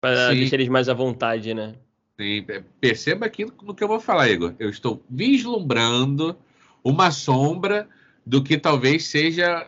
para 0.00 0.32
deixar 0.34 0.54
eles 0.54 0.68
mais 0.68 0.88
à 0.88 0.94
vontade, 0.94 1.52
né? 1.52 1.74
Sim, 2.16 2.44
é, 2.48 2.62
perceba 2.80 3.26
aqui 3.26 3.44
no 3.44 3.74
que 3.74 3.82
eu 3.82 3.88
vou 3.88 3.98
falar, 3.98 4.30
Igor. 4.30 4.54
Eu 4.60 4.70
estou 4.70 5.02
vislumbrando 5.10 6.36
uma 6.84 7.10
sombra 7.10 7.88
do 8.24 8.40
que 8.40 8.56
talvez 8.56 9.06
seja 9.06 9.66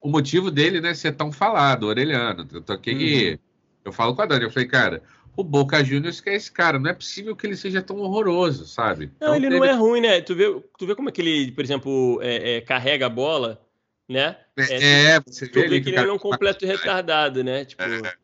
o 0.00 0.08
motivo 0.08 0.50
dele, 0.50 0.80
né, 0.80 0.94
ser 0.94 1.12
tão 1.12 1.30
falado, 1.30 1.84
Orelhano. 1.84 2.46
Eu 2.52 2.60
tô 2.60 2.72
aqui. 2.72 3.30
Uhum. 3.32 3.38
Eu 3.84 3.92
falo 3.92 4.16
com 4.16 4.22
a 4.22 4.26
Dani, 4.26 4.44
eu 4.44 4.50
falei, 4.50 4.68
cara, 4.68 5.02
o 5.36 5.42
Boca 5.42 5.82
Juniors 5.82 6.20
que 6.20 6.30
é 6.30 6.34
esse 6.34 6.50
cara. 6.50 6.78
Não 6.78 6.90
é 6.90 6.94
possível 6.94 7.34
que 7.34 7.46
ele 7.46 7.56
seja 7.56 7.82
tão 7.82 7.98
horroroso, 7.98 8.66
sabe? 8.66 9.06
Não, 9.20 9.28
então, 9.28 9.36
ele 9.36 9.48
teve... 9.48 9.58
não 9.58 9.64
é 9.64 9.72
ruim, 9.72 10.00
né? 10.00 10.20
Tu 10.20 10.34
vê, 10.34 10.62
tu 10.78 10.86
vê 10.86 10.94
como 10.94 11.08
é 11.08 11.12
que 11.12 11.20
ele, 11.20 11.52
por 11.52 11.64
exemplo, 11.64 12.18
é, 12.22 12.56
é, 12.56 12.60
carrega 12.60 13.06
a 13.06 13.10
bola, 13.10 13.60
né? 14.08 14.36
É, 14.56 15.14
é 15.14 15.20
você 15.20 15.48
tu 15.48 15.60
vê, 15.60 15.68
vê 15.68 15.80
que 15.80 15.90
ele 15.90 15.98
é 15.98 16.12
um 16.12 16.18
completo 16.18 16.66
retardado, 16.66 17.42
né? 17.42 17.64
Tipo, 17.64 17.82
é, 17.82 18.14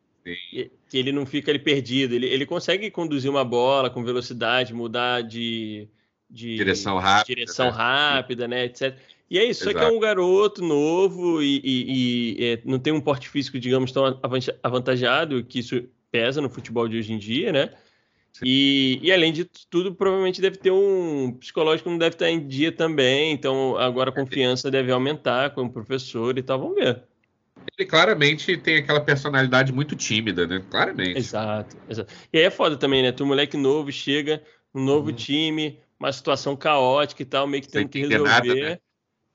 que 0.88 0.98
ele 0.98 1.12
não 1.12 1.26
fica 1.26 1.50
ali 1.50 1.58
perdido. 1.58 2.14
Ele, 2.14 2.26
ele 2.26 2.46
consegue 2.46 2.90
conduzir 2.90 3.30
uma 3.30 3.44
bola 3.44 3.90
com 3.90 4.04
velocidade, 4.04 4.74
mudar 4.74 5.22
de, 5.22 5.88
de 6.28 6.56
direção 6.56 6.98
rápida, 6.98 7.34
direção 7.34 7.66
né? 7.66 7.72
rápida, 7.72 8.48
né? 8.48 8.64
Etc. 8.66 8.96
E 9.30 9.38
é 9.38 9.44
isso, 9.44 9.62
Exato. 9.62 9.78
só 9.78 9.84
que 9.84 9.92
é 9.92 9.96
um 9.96 10.00
garoto 10.00 10.60
novo 10.60 11.40
e, 11.40 11.60
e, 11.62 12.36
e 12.40 12.44
é, 12.44 12.60
não 12.64 12.80
tem 12.80 12.92
um 12.92 13.00
porte 13.00 13.28
físico, 13.28 13.60
digamos, 13.60 13.92
tão 13.92 14.18
avantajado, 14.60 15.44
que 15.44 15.60
isso 15.60 15.84
pesa 16.10 16.40
no 16.40 16.50
futebol 16.50 16.88
de 16.88 16.98
hoje 16.98 17.12
em 17.12 17.18
dia, 17.18 17.52
né? 17.52 17.70
E, 18.42 19.00
e, 19.02 19.12
além 19.12 19.32
de 19.32 19.44
tudo, 19.44 19.94
provavelmente 19.94 20.40
deve 20.40 20.56
ter 20.56 20.70
um 20.70 21.32
psicológico 21.32 21.90
não 21.90 21.98
deve 21.98 22.14
estar 22.14 22.30
em 22.30 22.46
dia 22.46 22.70
também, 22.72 23.32
então 23.32 23.76
agora 23.76 24.10
a 24.10 24.14
confiança 24.14 24.70
deve 24.70 24.90
aumentar 24.92 25.50
com 25.50 25.64
o 25.64 25.70
professor 25.70 26.38
e 26.38 26.42
tal, 26.42 26.60
vamos 26.60 26.76
ver. 26.76 27.02
Ele 27.76 27.86
claramente 27.86 28.56
tem 28.56 28.76
aquela 28.76 29.00
personalidade 29.00 29.72
muito 29.72 29.94
tímida, 29.94 30.46
né? 30.46 30.64
Claramente. 30.70 31.18
Exato, 31.18 31.76
exato. 31.88 32.14
E 32.32 32.38
aí 32.38 32.44
é 32.44 32.50
foda 32.50 32.76
também, 32.76 33.02
né? 33.02 33.12
Tu 33.12 33.26
moleque 33.26 33.56
novo 33.56 33.92
chega, 33.92 34.42
um 34.74 34.82
novo 34.82 35.10
uhum. 35.10 35.16
time, 35.16 35.78
uma 35.98 36.12
situação 36.12 36.56
caótica 36.56 37.22
e 37.22 37.26
tal, 37.26 37.46
meio 37.46 37.62
que 37.62 37.68
tendo 37.68 37.88
que 37.88 38.00
resolver. 38.00 38.24
Nada, 38.24 38.54
né? 38.54 38.78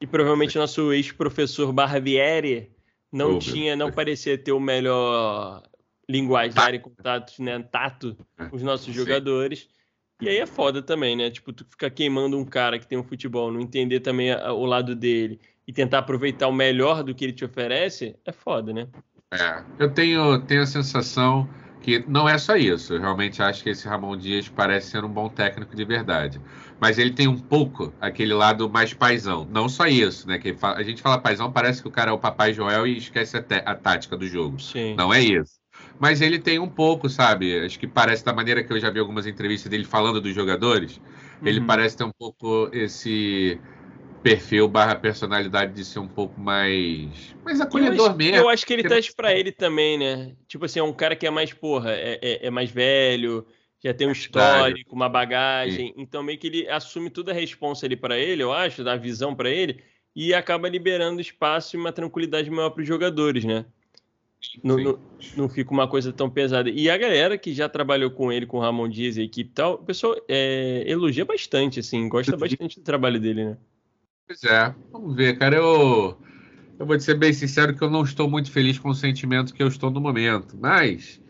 E 0.01 0.07
provavelmente 0.07 0.57
nosso 0.57 0.91
ex-professor 0.91 1.71
Barbieri 1.71 2.71
não 3.11 3.35
oh, 3.35 3.39
tinha, 3.39 3.75
não 3.75 3.91
parecia 3.91 4.37
ter 4.37 4.51
o 4.51 4.59
melhor 4.59 5.63
linguajar 6.09 6.73
e 6.73 6.79
contato, 6.79 7.33
né, 7.39 7.61
tato 7.63 8.17
é, 8.37 8.45
com 8.45 8.55
os 8.55 8.61
nossos 8.61 8.87
Sim. 8.87 8.93
jogadores. 8.93 9.67
E 10.21 10.29
aí 10.29 10.37
é 10.37 10.45
foda 10.45 10.81
também, 10.81 11.15
né? 11.15 11.29
Tipo, 11.29 11.51
tu 11.51 11.65
ficar 11.65 11.89
queimando 11.89 12.37
um 12.37 12.45
cara 12.45 12.79
que 12.79 12.87
tem 12.87 12.97
um 12.97 13.03
futebol, 13.03 13.51
não 13.51 13.59
entender 13.59 13.99
também 13.99 14.31
a, 14.31 14.53
o 14.53 14.65
lado 14.65 14.95
dele 14.95 15.39
e 15.67 15.73
tentar 15.73 15.99
aproveitar 15.99 16.47
o 16.47 16.53
melhor 16.53 17.03
do 17.03 17.13
que 17.13 17.25
ele 17.25 17.33
te 17.33 17.43
oferece, 17.43 18.15
é 18.23 18.31
foda, 18.31 18.71
né? 18.71 18.87
É, 19.33 19.63
eu 19.77 19.91
tenho, 19.91 20.39
tenho 20.41 20.61
a 20.61 20.65
sensação 20.65 21.49
que 21.81 22.03
não 22.07 22.29
é 22.29 22.37
só 22.37 22.55
isso. 22.55 22.93
Eu 22.93 23.01
realmente 23.01 23.41
acho 23.41 23.61
que 23.61 23.69
esse 23.69 23.87
Ramon 23.87 24.15
Dias 24.15 24.47
parece 24.47 24.91
ser 24.91 25.03
um 25.03 25.09
bom 25.09 25.27
técnico 25.27 25.75
de 25.75 25.83
verdade. 25.83 26.39
Mas 26.79 26.97
ele 26.97 27.11
tem 27.11 27.27
um 27.27 27.37
pouco 27.37 27.93
aquele 27.99 28.33
lado 28.33 28.69
mais 28.69 28.93
paisão. 28.93 29.45
Não 29.51 29.67
só 29.67 29.85
isso, 29.85 30.27
né? 30.27 30.39
Que 30.39 30.55
a 30.61 30.81
gente 30.83 31.01
fala 31.01 31.17
paisão, 31.17 31.51
parece 31.51 31.81
que 31.81 31.87
o 31.87 31.91
cara 31.91 32.11
é 32.11 32.13
o 32.13 32.17
Papai 32.17 32.53
Joel 32.53 32.87
e 32.87 32.97
esquece 32.97 33.37
a, 33.37 33.41
a 33.65 33.75
tática 33.75 34.15
do 34.15 34.25
jogo. 34.25 34.59
Sim. 34.59 34.95
Não 34.95 35.13
é 35.13 35.21
isso 35.21 35.64
mas 35.99 36.21
ele 36.21 36.39
tem 36.39 36.59
um 36.59 36.67
pouco, 36.67 37.09
sabe? 37.09 37.59
Acho 37.65 37.79
que 37.79 37.87
parece 37.87 38.23
da 38.23 38.33
maneira 38.33 38.63
que 38.63 38.71
eu 38.71 38.79
já 38.79 38.89
vi 38.89 38.99
algumas 38.99 39.25
entrevistas 39.25 39.69
dele 39.69 39.85
falando 39.85 40.19
dos 40.21 40.33
jogadores, 40.33 40.99
uhum. 41.41 41.47
ele 41.47 41.61
parece 41.61 41.97
ter 41.97 42.03
um 42.03 42.11
pouco 42.11 42.69
esse 42.73 43.59
perfil 44.25 44.67
barra 44.67 44.95
personalidade 44.95 45.73
de 45.73 45.85
ser 45.85 45.99
um 45.99 46.07
pouco 46.07 46.41
mais, 46.41 47.35
mais 47.43 47.61
acolhedor 47.61 47.97
eu 47.97 48.05
acho, 48.07 48.17
mesmo. 48.17 48.35
Eu 48.37 48.49
acho 48.49 48.65
que 48.65 48.73
ele 48.73 48.83
tá 48.83 48.95
para 49.15 49.35
ele 49.35 49.51
também, 49.51 49.99
né? 49.99 50.35
Tipo 50.47 50.65
assim, 50.65 50.79
é 50.79 50.83
um 50.83 50.93
cara 50.93 51.15
que 51.15 51.27
é 51.27 51.29
mais, 51.29 51.53
porra, 51.53 51.91
é, 51.91 52.19
é, 52.21 52.47
é 52.47 52.49
mais 52.49 52.71
velho, 52.71 53.45
já 53.83 53.93
tem 53.93 54.07
um 54.07 54.11
histórico, 54.11 54.95
uma 54.95 55.07
bagagem, 55.07 55.89
Sim. 55.89 55.93
então 55.95 56.23
meio 56.23 56.39
que 56.39 56.47
ele 56.47 56.67
assume 56.67 57.11
toda 57.11 57.31
a 57.31 57.35
responsa 57.35 57.85
ali 57.85 57.95
para 57.95 58.17
ele, 58.17 58.41
eu 58.41 58.51
acho, 58.51 58.83
da 58.83 58.95
visão 58.95 59.35
para 59.35 59.51
ele, 59.51 59.83
e 60.15 60.33
acaba 60.33 60.67
liberando 60.67 61.21
espaço 61.21 61.75
e 61.75 61.79
uma 61.79 61.91
tranquilidade 61.91 62.49
maior 62.49 62.71
para 62.71 62.81
os 62.81 62.87
jogadores, 62.87 63.45
né? 63.45 63.63
Não, 64.63 64.77
não, 64.77 64.99
não, 65.37 65.49
fica 65.49 65.71
uma 65.71 65.87
coisa 65.87 66.11
tão 66.11 66.29
pesada. 66.29 66.69
E 66.69 66.89
a 66.89 66.97
galera 66.97 67.37
que 67.37 67.53
já 67.53 67.69
trabalhou 67.69 68.11
com 68.11 68.31
ele, 68.31 68.45
com 68.45 68.57
o 68.57 68.59
Ramon 68.59 68.87
Dias 68.87 69.17
e 69.17 69.21
a 69.21 69.23
equipe 69.23 69.49
e 69.49 69.53
tal, 69.53 69.75
o 69.75 69.77
pessoal 69.79 70.15
é, 70.27 70.83
elogia 70.87 71.25
bastante, 71.25 71.79
assim, 71.79 72.07
gosta 72.09 72.35
bastante 72.37 72.79
do 72.79 72.83
trabalho 72.83 73.19
dele, 73.19 73.45
né? 73.45 73.57
Pois 74.27 74.43
é, 74.43 74.73
vamos 74.91 75.15
ver, 75.15 75.37
cara. 75.37 75.57
Eu, 75.57 76.17
eu 76.79 76.85
vou 76.85 76.97
te 76.97 77.03
ser 77.03 77.15
bem 77.15 77.31
sincero 77.31 77.75
que 77.75 77.83
eu 77.83 77.89
não 77.89 78.03
estou 78.03 78.29
muito 78.29 78.51
feliz 78.51 78.79
com 78.79 78.89
o 78.89 78.95
sentimento 78.95 79.53
que 79.53 79.61
eu 79.61 79.67
estou 79.67 79.91
no 79.91 80.01
momento, 80.01 80.57
mas 80.59 81.21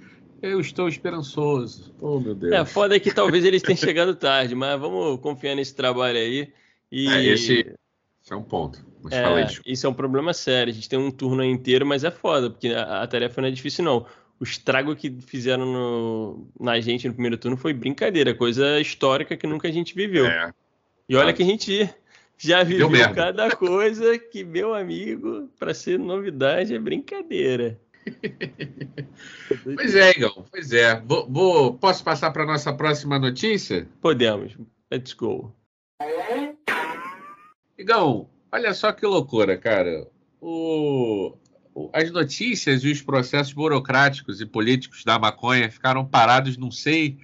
eu 0.41 0.59
estou 0.59 0.87
esperançoso. 0.87 1.93
Oh, 1.99 2.19
meu 2.19 2.35
Deus. 2.35 2.53
É, 2.53 2.65
foda 2.65 2.95
é 2.95 2.99
que 2.99 3.13
talvez 3.13 3.43
eles 3.43 3.61
tenham 3.61 3.77
chegado 3.77 4.15
tarde, 4.15 4.55
mas 4.55 4.79
vamos 4.79 5.19
confiar 5.19 5.55
nesse 5.55 5.75
trabalho 5.75 6.17
aí. 6.17 6.51
E... 6.91 7.07
É, 7.07 7.25
esse, 7.25 7.75
esse 8.25 8.33
é 8.33 8.35
um 8.35 8.41
ponto. 8.41 8.83
É, 9.11 9.71
isso 9.71 9.85
é 9.85 9.89
um 9.89 9.93
problema 9.93 10.33
sério. 10.33 10.71
A 10.71 10.73
gente 10.73 10.89
tem 10.89 10.97
um 10.97 11.11
turno 11.11 11.43
inteiro, 11.43 11.85
mas 11.85 12.03
é 12.03 12.09
foda, 12.09 12.49
porque 12.49 12.69
a, 12.69 13.03
a 13.03 13.07
tarefa 13.07 13.39
não 13.39 13.47
é 13.47 13.51
difícil, 13.51 13.85
não. 13.85 14.07
O 14.39 14.43
estrago 14.43 14.95
que 14.95 15.11
fizeram 15.21 15.63
no, 15.63 16.47
na 16.59 16.79
gente 16.81 17.07
no 17.07 17.13
primeiro 17.13 17.37
turno 17.37 17.55
foi 17.55 17.71
brincadeira, 17.71 18.33
coisa 18.33 18.81
histórica 18.81 19.37
que 19.37 19.45
nunca 19.45 19.67
a 19.67 19.71
gente 19.71 19.93
viveu. 19.93 20.25
É. 20.25 20.51
E 21.07 21.15
olha 21.15 21.31
que 21.33 21.43
a 21.43 21.45
gente 21.45 21.87
já 22.35 22.63
viveu 22.63 22.89
cada 23.13 23.55
coisa 23.55 24.17
que, 24.17 24.43
meu 24.43 24.73
amigo, 24.73 25.47
para 25.59 25.75
ser 25.75 25.99
novidade 25.99 26.73
é 26.73 26.79
brincadeira. 26.79 27.79
pois 29.63 29.95
é, 29.95 30.09
Igão, 30.09 30.45
pois 30.51 30.73
é. 30.73 30.99
Vou, 30.99 31.29
vou 31.29 31.73
posso 31.75 32.03
passar 32.03 32.31
para 32.31 32.43
nossa 32.43 32.73
próxima 32.73 33.19
notícia? 33.19 33.87
Podemos. 34.01 34.57
Let's 34.91 35.13
go. 35.13 35.53
Igão, 37.77 38.29
olha 38.51 38.73
só 38.73 38.91
que 38.91 39.05
loucura, 39.05 39.57
cara. 39.57 40.07
O, 40.41 41.35
as 41.93 42.11
notícias 42.11 42.83
e 42.83 42.91
os 42.91 43.01
processos 43.01 43.53
burocráticos 43.53 44.41
e 44.41 44.45
políticos 44.45 45.03
da 45.03 45.19
maconha 45.19 45.69
ficaram 45.69 46.05
parados 46.05 46.57
não 46.57 46.71
sei 46.71 47.17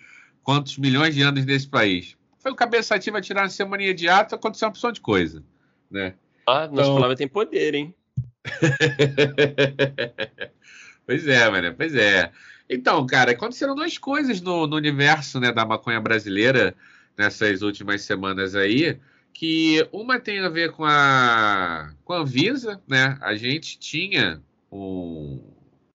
quantos 0.44 0.78
milhões 0.78 1.16
de 1.16 1.22
anos 1.22 1.46
nesse 1.46 1.68
país 1.68 2.18
foi 2.42 2.52
o 2.52 2.56
cabeça 2.56 2.96
ativa 2.96 3.22
tirar 3.22 3.44
a 3.44 3.50
semana 3.50 3.94
de 3.94 4.10
ato, 4.10 4.36
aconteceu 4.36 4.68
uma 4.68 4.72
opção 4.72 4.92
de 4.92 5.00
coisa, 5.00 5.44
né? 5.90 6.16
Ah, 6.46 6.68
nossa 6.68 6.82
então... 6.82 6.96
palavra 6.96 7.16
tem 7.16 7.28
poder, 7.28 7.76
hein? 7.76 7.96
pois 11.06 11.28
é, 11.28 11.48
mano, 11.50 11.74
pois 11.76 11.96
é. 11.96 12.32
Então, 12.68 13.06
cara, 13.06 13.32
aconteceram 13.32 13.76
duas 13.76 13.98
coisas 14.00 14.42
no, 14.42 14.66
no 14.66 14.76
universo 14.76 15.40
né, 15.40 15.52
da 15.52 15.66
maconha 15.66 16.02
brasileira 16.02 16.74
nessas 17.16 17.62
últimas 17.62 18.02
semanas 18.02 18.56
aí, 18.56 19.00
que 19.34 19.88
uma 19.92 20.20
tem 20.20 20.40
a 20.40 20.50
ver 20.50 20.72
com 20.72 20.86
a, 20.86 21.94
com 22.04 22.14
a 22.14 22.20
Anvisa, 22.20 22.82
né? 22.88 23.18
A 23.22 23.36
gente 23.36 23.80
tinha 23.80 24.42
um, 24.72 25.42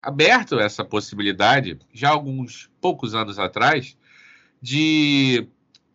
aberto 0.02 0.58
essa 0.58 0.84
possibilidade 0.84 1.78
já 1.92 2.10
alguns 2.10 2.70
poucos 2.80 3.14
anos 3.14 3.38
atrás 3.38 3.96
de 4.62 5.48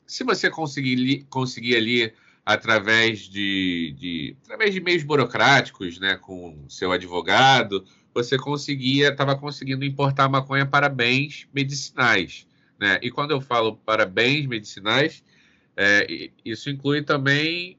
se 0.06 0.24
você 0.24 0.50
conseguir, 0.50 1.26
conseguir 1.30 1.76
ali 1.78 2.14
através 2.46 3.20
de, 3.22 3.96
de, 3.98 4.36
através 4.44 4.74
de 4.74 4.82
meios 4.82 5.04
burocráticos, 5.04 6.00
né, 6.00 6.18
com 6.18 6.66
seu 6.68 6.92
advogado, 6.92 7.86
você 8.14 8.38
conseguia, 8.38 9.10
estava 9.10 9.38
conseguindo 9.38 9.86
importar 9.86 10.28
maconha 10.28 10.66
para 10.66 10.90
bens 10.90 11.48
medicinais, 11.54 12.46
né? 12.78 13.00
E 13.02 13.10
quando 13.10 13.32
eu 13.32 13.40
falo 13.40 13.78
para 13.78 14.06
bens 14.06 14.46
medicinais, 14.48 15.24
é, 15.76 16.32
isso 16.44 16.70
inclui 16.70 17.02
também 17.02 17.78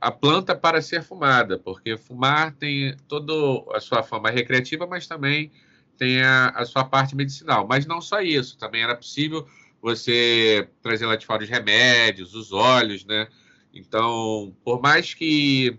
a 0.00 0.10
planta 0.10 0.54
para 0.54 0.82
ser 0.82 1.02
fumada, 1.02 1.58
porque 1.58 1.96
fumar 1.96 2.52
tem 2.52 2.94
toda 3.08 3.32
a 3.74 3.80
sua 3.80 4.02
forma 4.02 4.30
recreativa, 4.30 4.86
mas 4.86 5.06
também 5.06 5.50
tem 5.96 6.22
a, 6.22 6.48
a 6.50 6.64
sua 6.66 6.84
parte 6.84 7.16
medicinal. 7.16 7.66
Mas 7.66 7.86
não 7.86 8.00
só 8.00 8.20
isso, 8.20 8.58
também 8.58 8.82
era 8.82 8.94
possível 8.94 9.46
você 9.80 10.68
trazer 10.82 11.06
lá 11.06 11.16
de 11.16 11.24
fora 11.24 11.42
os 11.42 11.48
remédios, 11.48 12.34
os 12.34 12.52
óleos, 12.52 13.04
né? 13.04 13.28
Então, 13.72 14.54
por 14.64 14.80
mais 14.80 15.14
que 15.14 15.78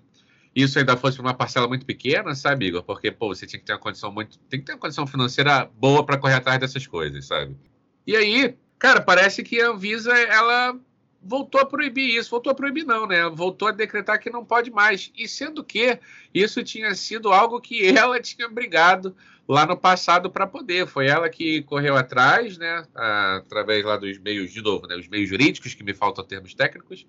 isso 0.56 0.80
ainda 0.80 0.98
fosse 0.98 1.20
uma 1.20 1.34
parcela 1.34 1.68
muito 1.68 1.86
pequena, 1.86 2.34
sabe, 2.34 2.68
Igor? 2.68 2.84
Porque, 2.84 3.12
pô, 3.12 3.28
você 3.28 3.46
tinha 3.46 3.60
que 3.60 3.66
ter 3.66 3.74
uma 3.74 3.80
condição 3.80 4.12
muito. 4.12 4.40
Tem 4.50 4.60
que 4.60 4.66
ter 4.66 4.74
uma 4.74 4.80
condição 4.80 5.06
financeira 5.06 5.70
boa 5.78 6.06
para 6.06 6.18
correr 6.18 6.36
atrás 6.36 6.60
dessas 6.60 6.88
coisas, 6.88 7.26
sabe? 7.26 7.56
E 8.06 8.16
aí, 8.16 8.56
cara, 8.80 9.02
parece 9.02 9.44
que 9.44 9.60
a 9.62 9.70
Anvisa, 9.70 10.12
ela 10.14 10.80
voltou 11.26 11.60
a 11.60 11.66
proibir 11.66 12.16
isso. 12.16 12.30
Voltou 12.30 12.52
a 12.52 12.56
proibir, 12.56 12.86
não, 12.86 13.08
né? 13.08 13.28
Voltou 13.30 13.68
a 13.68 13.72
decretar 13.72 14.20
que 14.20 14.30
não 14.30 14.46
pode 14.46 14.70
mais. 14.70 15.12
E 15.18 15.28
sendo 15.28 15.64
que 15.64 16.00
isso 16.34 16.64
tinha 16.64 16.94
sido 16.94 17.34
algo 17.34 17.60
que 17.60 17.86
ela 17.90 18.22
tinha 18.22 18.48
brigado 18.48 19.16
lá 19.48 19.66
no 19.66 19.76
passado 19.76 20.30
para 20.30 20.46
poder. 20.46 20.88
Foi 20.88 21.08
ela 21.08 21.28
que 21.28 21.64
correu 21.64 21.96
atrás, 21.96 22.58
né? 22.58 22.86
Através 22.94 23.84
lá 23.84 23.98
dos 23.98 24.18
meios, 24.20 24.54
de 24.54 24.62
novo, 24.62 24.88
né? 24.88 24.96
Os 24.96 25.08
meios 25.08 25.28
jurídicos, 25.28 25.74
que 25.74 25.84
me 25.84 25.94
faltam 25.94 26.24
termos 26.24 26.54
técnicos. 26.54 27.06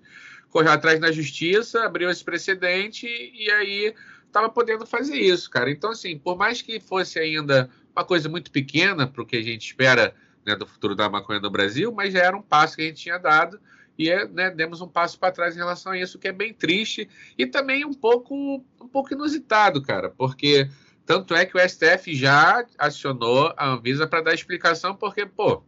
Correu 0.49 0.71
atrás 0.71 0.99
na 0.99 1.11
justiça, 1.11 1.83
abriu 1.83 2.09
esse 2.09 2.23
precedente 2.23 3.05
e 3.07 3.51
aí 3.51 3.93
estava 4.25 4.49
podendo 4.49 4.85
fazer 4.85 5.17
isso, 5.17 5.49
cara. 5.49 5.69
Então, 5.69 5.91
assim, 5.91 6.17
por 6.17 6.37
mais 6.37 6.61
que 6.61 6.79
fosse 6.79 7.19
ainda 7.19 7.69
uma 7.95 8.03
coisa 8.03 8.29
muito 8.29 8.51
pequena 8.51 9.07
para 9.07 9.21
o 9.21 9.25
que 9.25 9.35
a 9.35 9.41
gente 9.41 9.65
espera 9.65 10.13
né, 10.45 10.55
do 10.55 10.65
futuro 10.65 10.95
da 10.95 11.09
maconha 11.09 11.39
no 11.39 11.49
Brasil, 11.49 11.91
mas 11.91 12.13
já 12.13 12.19
era 12.19 12.37
um 12.37 12.41
passo 12.41 12.75
que 12.75 12.81
a 12.81 12.85
gente 12.85 13.01
tinha 13.01 13.17
dado 13.17 13.59
e 13.97 14.09
é, 14.09 14.27
né, 14.27 14.51
demos 14.51 14.81
um 14.81 14.87
passo 14.87 15.19
para 15.19 15.31
trás 15.31 15.55
em 15.55 15.59
relação 15.59 15.91
a 15.91 15.97
isso, 15.97 16.19
que 16.19 16.27
é 16.27 16.31
bem 16.31 16.53
triste 16.53 17.09
e 17.37 17.45
também 17.45 17.85
um 17.85 17.93
pouco, 17.93 18.63
um 18.79 18.87
pouco 18.87 19.13
inusitado, 19.13 19.81
cara, 19.81 20.09
porque 20.09 20.69
tanto 21.05 21.33
é 21.33 21.45
que 21.45 21.57
o 21.57 21.69
STF 21.69 22.13
já 22.13 22.65
acionou 22.77 23.53
a 23.55 23.69
Anvisa 23.69 24.05
para 24.05 24.21
dar 24.21 24.33
explicação, 24.33 24.93
porque, 24.93 25.25
pô, 25.25 25.53
o 25.53 25.63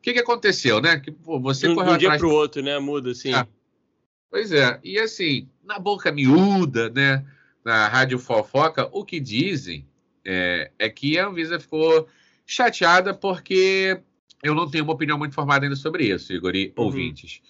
que, 0.00 0.12
que 0.12 0.20
aconteceu, 0.20 0.80
né? 0.80 1.00
Que 1.00 1.10
pô, 1.10 1.40
você 1.40 1.68
um, 1.68 1.74
correu 1.74 1.94
um 1.94 1.98
dia 1.98 2.16
para 2.16 2.26
o 2.26 2.30
outro, 2.30 2.62
né? 2.62 2.78
Muda, 2.78 3.10
assim. 3.10 3.34
Ah, 3.34 3.46
pois 4.30 4.52
é, 4.52 4.78
e 4.84 4.98
assim, 4.98 5.48
na 5.64 5.78
boca 5.78 6.12
miúda, 6.12 6.88
né? 6.90 7.26
Na 7.64 7.88
Rádio 7.88 8.16
Fofoca, 8.20 8.88
o 8.92 9.04
que 9.04 9.18
dizem 9.18 9.88
é, 10.24 10.70
é 10.78 10.88
que 10.88 11.18
a 11.18 11.26
Anvisa 11.26 11.58
ficou 11.58 12.08
chateada 12.46 13.12
porque 13.12 14.00
eu 14.40 14.54
não 14.54 14.70
tenho 14.70 14.84
uma 14.84 14.92
opinião 14.92 15.18
muito 15.18 15.34
formada 15.34 15.64
ainda 15.64 15.74
sobre 15.74 16.04
isso, 16.04 16.32
Igor 16.32 16.54
e 16.54 16.72
uhum. 16.76 16.84
ouvintes. 16.84 17.42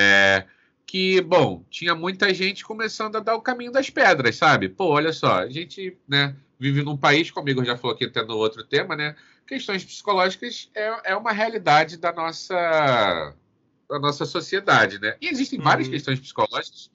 É, 0.00 0.44
que, 0.86 1.20
bom, 1.20 1.64
tinha 1.68 1.92
muita 1.92 2.32
gente 2.32 2.64
começando 2.64 3.16
a 3.16 3.20
dar 3.20 3.34
o 3.34 3.42
caminho 3.42 3.72
das 3.72 3.90
pedras, 3.90 4.36
sabe? 4.36 4.68
Pô, 4.68 4.90
olha 4.90 5.12
só, 5.12 5.40
a 5.40 5.50
gente 5.50 5.98
né, 6.06 6.36
vive 6.56 6.84
num 6.84 6.96
país, 6.96 7.32
como 7.32 7.48
o 7.48 7.50
Igor 7.50 7.64
já 7.64 7.76
falou 7.76 7.96
aqui 7.96 8.04
até 8.04 8.24
no 8.24 8.36
outro 8.36 8.62
tema, 8.62 8.94
né? 8.94 9.16
Questões 9.44 9.84
psicológicas 9.84 10.70
é, 10.72 11.12
é 11.12 11.16
uma 11.16 11.32
realidade 11.32 11.96
da 11.96 12.12
nossa, 12.12 13.34
da 13.90 13.98
nossa 13.98 14.24
sociedade, 14.24 15.00
né? 15.00 15.16
E 15.20 15.26
existem 15.26 15.58
uhum. 15.58 15.64
várias 15.64 15.88
questões 15.88 16.20
psicológicas, 16.20 16.92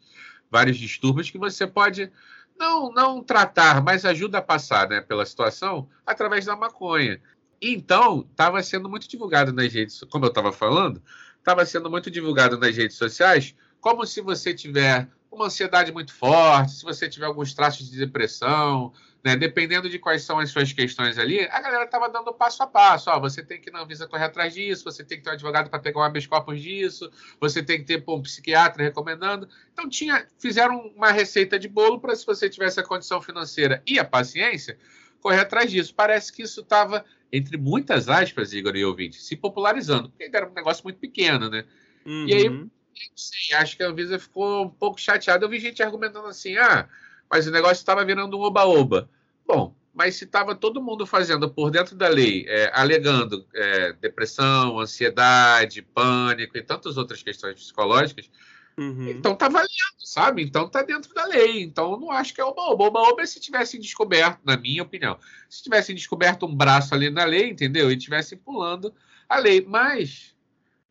vários 0.49 0.77
distúrbios 0.77 1.29
que 1.29 1.37
você 1.37 1.67
pode 1.67 2.09
não, 2.57 2.89
não 2.89 3.21
tratar, 3.21 3.83
mas 3.83 4.05
ajuda 4.05 4.37
a 4.37 4.41
passar 4.41 4.87
né, 4.87 5.01
pela 5.01 5.25
situação 5.25 5.89
através 6.05 6.45
da 6.45 6.55
maconha. 6.55 7.19
Então, 7.61 8.25
estava 8.31 8.63
sendo 8.63 8.89
muito 8.89 9.09
divulgado 9.09 9.51
nas 9.51 9.73
redes, 9.73 10.01
como 10.09 10.23
eu 10.23 10.29
estava 10.29 10.53
falando, 10.53 11.01
estava 11.43 11.65
sendo 11.65 11.89
muito 11.91 12.09
divulgado 12.09 12.57
nas 12.57 12.75
redes 12.75 12.95
sociais, 12.95 13.53
como 13.81 14.05
se 14.05 14.21
você 14.21 14.53
tiver 14.53 15.09
uma 15.29 15.47
ansiedade 15.47 15.91
muito 15.91 16.13
forte, 16.13 16.71
se 16.71 16.83
você 16.83 17.09
tiver 17.09 17.25
alguns 17.25 17.53
traços 17.53 17.89
de 17.89 17.97
depressão, 17.97 18.93
né, 19.21 19.35
dependendo 19.35 19.89
de 19.89 19.99
quais 19.99 20.23
são 20.23 20.39
as 20.39 20.51
suas 20.51 20.71
questões 20.71 21.17
ali, 21.17 21.41
a 21.41 21.59
galera 21.59 21.83
estava 21.83 22.07
dando 22.07 22.33
passo 22.33 22.63
a 22.63 22.67
passo. 22.67 23.09
Ó, 23.09 23.19
você 23.19 23.43
tem 23.43 23.59
que 23.59 23.71
na 23.71 23.81
Anvisa 23.81 24.07
correr 24.07 24.25
atrás 24.25 24.53
disso, 24.53 24.85
você 24.85 25.03
tem 25.03 25.17
que 25.17 25.23
ter 25.23 25.31
um 25.31 25.33
advogado 25.33 25.69
para 25.69 25.79
pegar 25.79 25.99
um 25.99 26.03
habeas 26.03 26.25
corpus 26.25 26.61
disso, 26.61 27.11
você 27.41 27.61
tem 27.61 27.79
que 27.79 27.85
ter 27.85 28.01
pô, 28.01 28.15
um 28.15 28.21
psiquiatra 28.21 28.83
recomendando. 28.83 29.49
Então, 29.73 29.89
tinha, 29.89 30.25
fizeram 30.39 30.93
uma 30.95 31.11
receita 31.11 31.59
de 31.59 31.67
bolo 31.67 31.99
para 31.99 32.15
se 32.15 32.25
você 32.25 32.49
tivesse 32.49 32.79
a 32.79 32.83
condição 32.83 33.21
financeira 33.21 33.81
e 33.85 33.99
a 33.99 34.05
paciência, 34.05 34.77
correr 35.19 35.41
atrás 35.41 35.69
disso. 35.69 35.93
Parece 35.93 36.31
que 36.31 36.43
isso 36.43 36.61
estava 36.61 37.03
entre 37.33 37.57
muitas 37.57 38.07
aspas, 38.07 38.53
Igor 38.53 38.75
e 38.75 38.85
ouvinte, 38.85 39.19
se 39.19 39.35
popularizando, 39.35 40.07
porque 40.07 40.29
era 40.31 40.47
um 40.47 40.53
negócio 40.53 40.83
muito 40.83 40.99
pequeno, 40.99 41.49
né? 41.49 41.65
Uhum. 42.05 42.27
E 42.27 42.33
aí, 42.35 42.47
uhum. 42.47 42.69
sei, 43.15 43.57
acho 43.57 43.75
que 43.75 43.81
a 43.81 43.87
Anvisa 43.87 44.19
ficou 44.19 44.65
um 44.65 44.69
pouco 44.69 45.01
chateada. 45.01 45.43
Eu 45.43 45.49
vi 45.49 45.59
gente 45.59 45.81
argumentando 45.81 46.27
assim, 46.27 46.55
ah, 46.57 46.87
mas 47.27 47.47
o 47.47 47.51
negócio 47.51 47.81
estava 47.81 48.05
virando 48.05 48.37
um 48.37 48.41
oba-oba. 48.41 49.09
Bom, 49.47 49.75
mas 49.91 50.15
se 50.15 50.25
estava 50.25 50.53
todo 50.53 50.81
mundo 50.81 51.07
fazendo 51.07 51.49
por 51.49 51.71
dentro 51.71 51.95
da 51.95 52.07
lei, 52.07 52.45
é, 52.47 52.71
alegando 52.71 53.43
é, 53.55 53.93
depressão, 53.93 54.79
ansiedade, 54.79 55.81
pânico 55.81 56.55
e 56.55 56.61
tantas 56.61 56.97
outras 56.97 57.23
questões 57.23 57.55
psicológicas, 57.55 58.29
uhum. 58.77 59.09
então 59.09 59.35
tá 59.35 59.47
valendo, 59.47 59.69
sabe? 59.99 60.43
Então 60.43 60.67
tá 60.67 60.81
dentro 60.81 61.13
da 61.13 61.25
lei. 61.25 61.63
Então 61.63 61.99
não 61.99 62.11
acho 62.11 62.33
que 62.33 62.41
é 62.41 62.45
oba-oba. 62.45 62.85
Oba-oba 62.85 63.21
é 63.21 63.25
se 63.25 63.39
tivessem 63.39 63.79
descoberto, 63.79 64.39
na 64.43 64.57
minha 64.57 64.83
opinião, 64.83 65.17
se 65.49 65.63
tivessem 65.63 65.95
descoberto 65.95 66.45
um 66.45 66.55
braço 66.55 66.93
ali 66.93 67.09
na 67.09 67.25
lei, 67.25 67.49
entendeu? 67.49 67.91
E 67.91 67.97
tivessem 67.97 68.37
pulando 68.37 68.93
a 69.27 69.37
lei. 69.37 69.65
Mas, 69.65 70.35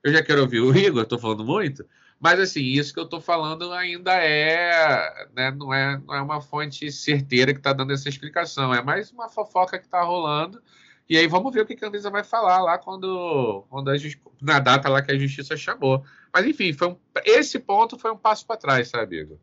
eu 0.02 0.12
já 0.12 0.22
quero 0.22 0.42
ouvir 0.42 0.60
o 0.60 0.76
Igor, 0.76 1.04
tô 1.06 1.18
falando 1.18 1.44
muito, 1.44 1.84
mas 2.22 2.38
assim, 2.38 2.62
isso 2.62 2.94
que 2.94 3.00
eu 3.00 3.04
estou 3.04 3.20
falando 3.20 3.72
ainda 3.72 4.12
é, 4.14 5.26
né, 5.34 5.50
não 5.50 5.74
é, 5.74 6.00
não 6.06 6.14
é 6.14 6.22
uma 6.22 6.40
fonte 6.40 6.90
certeira 6.92 7.52
que 7.52 7.58
está 7.58 7.72
dando 7.72 7.92
essa 7.92 8.08
explicação, 8.08 8.72
é 8.72 8.80
mais 8.80 9.10
uma 9.10 9.28
fofoca 9.28 9.76
que 9.76 9.86
está 9.86 10.00
rolando. 10.02 10.62
E 11.08 11.18
aí 11.18 11.26
vamos 11.26 11.52
ver 11.52 11.62
o 11.62 11.66
que 11.66 11.84
a 11.84 11.88
Anvisa 11.88 12.10
vai 12.10 12.22
falar 12.22 12.62
lá 12.62 12.78
quando, 12.78 13.66
quando 13.68 13.90
a, 13.90 13.94
na 14.40 14.60
data 14.60 14.88
lá 14.88 15.02
que 15.02 15.10
a 15.10 15.18
justiça 15.18 15.56
chamou. 15.56 16.04
Mas 16.32 16.46
enfim, 16.46 16.72
foi 16.72 16.88
um, 16.88 16.96
esse 17.24 17.58
ponto 17.58 17.98
foi 17.98 18.10
um 18.10 18.16
passo 18.16 18.46
para 18.46 18.56
trás, 18.56 18.88
sabe, 18.88 19.20
Igor? 19.20 19.38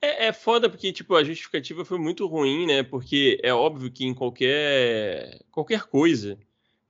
É, 0.00 0.26
é 0.26 0.32
foda 0.32 0.70
porque 0.70 0.92
tipo 0.92 1.14
a 1.14 1.24
justificativa 1.24 1.84
foi 1.84 1.98
muito 1.98 2.26
ruim, 2.26 2.66
né? 2.66 2.82
Porque 2.82 3.38
é 3.42 3.52
óbvio 3.52 3.90
que 3.90 4.04
em 4.04 4.14
qualquer 4.14 5.40
qualquer 5.50 5.82
coisa 5.84 6.38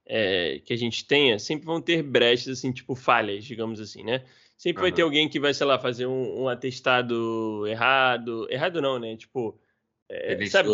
é, 0.06 0.60
que 0.64 0.72
a 0.72 0.76
gente 0.76 1.04
tenha 1.04 1.38
sempre 1.38 1.66
vão 1.66 1.80
ter 1.80 2.02
brechas 2.02 2.58
assim, 2.58 2.70
tipo 2.72 2.94
falhas, 2.94 3.44
digamos 3.44 3.80
assim, 3.80 4.04
né? 4.04 4.24
Sempre 4.60 4.82
uhum. 4.82 4.90
vai 4.90 4.92
ter 4.92 5.00
alguém 5.00 5.26
que 5.26 5.40
vai, 5.40 5.54
sei 5.54 5.66
lá, 5.66 5.78
fazer 5.78 6.04
um, 6.04 6.42
um 6.42 6.46
atestado 6.46 7.66
errado. 7.66 8.46
Errado 8.50 8.82
não, 8.82 8.98
né? 8.98 9.16
Tipo. 9.16 9.58
É, 10.06 10.44
sabe? 10.48 10.68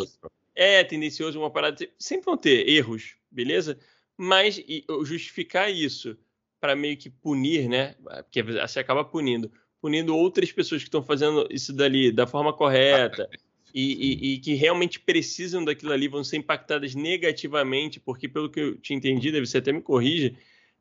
É, 0.57 0.83
tendencioso, 0.83 1.39
uma 1.39 1.53
parada. 1.53 1.89
Sempre 1.97 2.25
vão 2.25 2.37
ter 2.37 2.69
erros, 2.69 3.15
beleza? 3.31 3.79
Mas 4.17 4.59
e, 4.59 4.85
justificar 5.05 5.71
isso 5.71 6.19
para 6.61 6.77
meio 6.77 6.97
que 6.97 7.11
punir, 7.11 7.69
né? 7.69 7.95
Porque 8.23 8.43
você 8.43 8.81
acaba 8.81 9.05
punindo. 9.05 9.51
Punindo 9.81 10.17
outras 10.17 10.51
pessoas 10.51 10.83
que 10.83 10.89
estão 10.89 11.03
fazendo 11.03 11.47
isso 11.51 11.73
dali 11.73 12.11
da 12.11 12.27
forma 12.27 12.53
correta. 12.53 13.29
E, 13.75 13.93
e, 13.93 14.35
e, 14.35 14.39
que 14.39 14.55
realmente 14.55 14.99
precisam 14.99 15.63
daquilo 15.63 15.93
ali 15.93 16.09
vão 16.09 16.25
ser 16.25 16.39
impactadas 16.39 16.95
negativamente, 16.95 18.01
porque 18.01 18.27
pelo 18.27 18.49
que 18.49 18.59
eu 18.59 18.79
te 18.79 18.95
entendi, 18.95 19.31
deve 19.31 19.45
ser 19.45 19.59
até 19.59 19.71
me 19.71 19.83
corrija, 19.83 20.35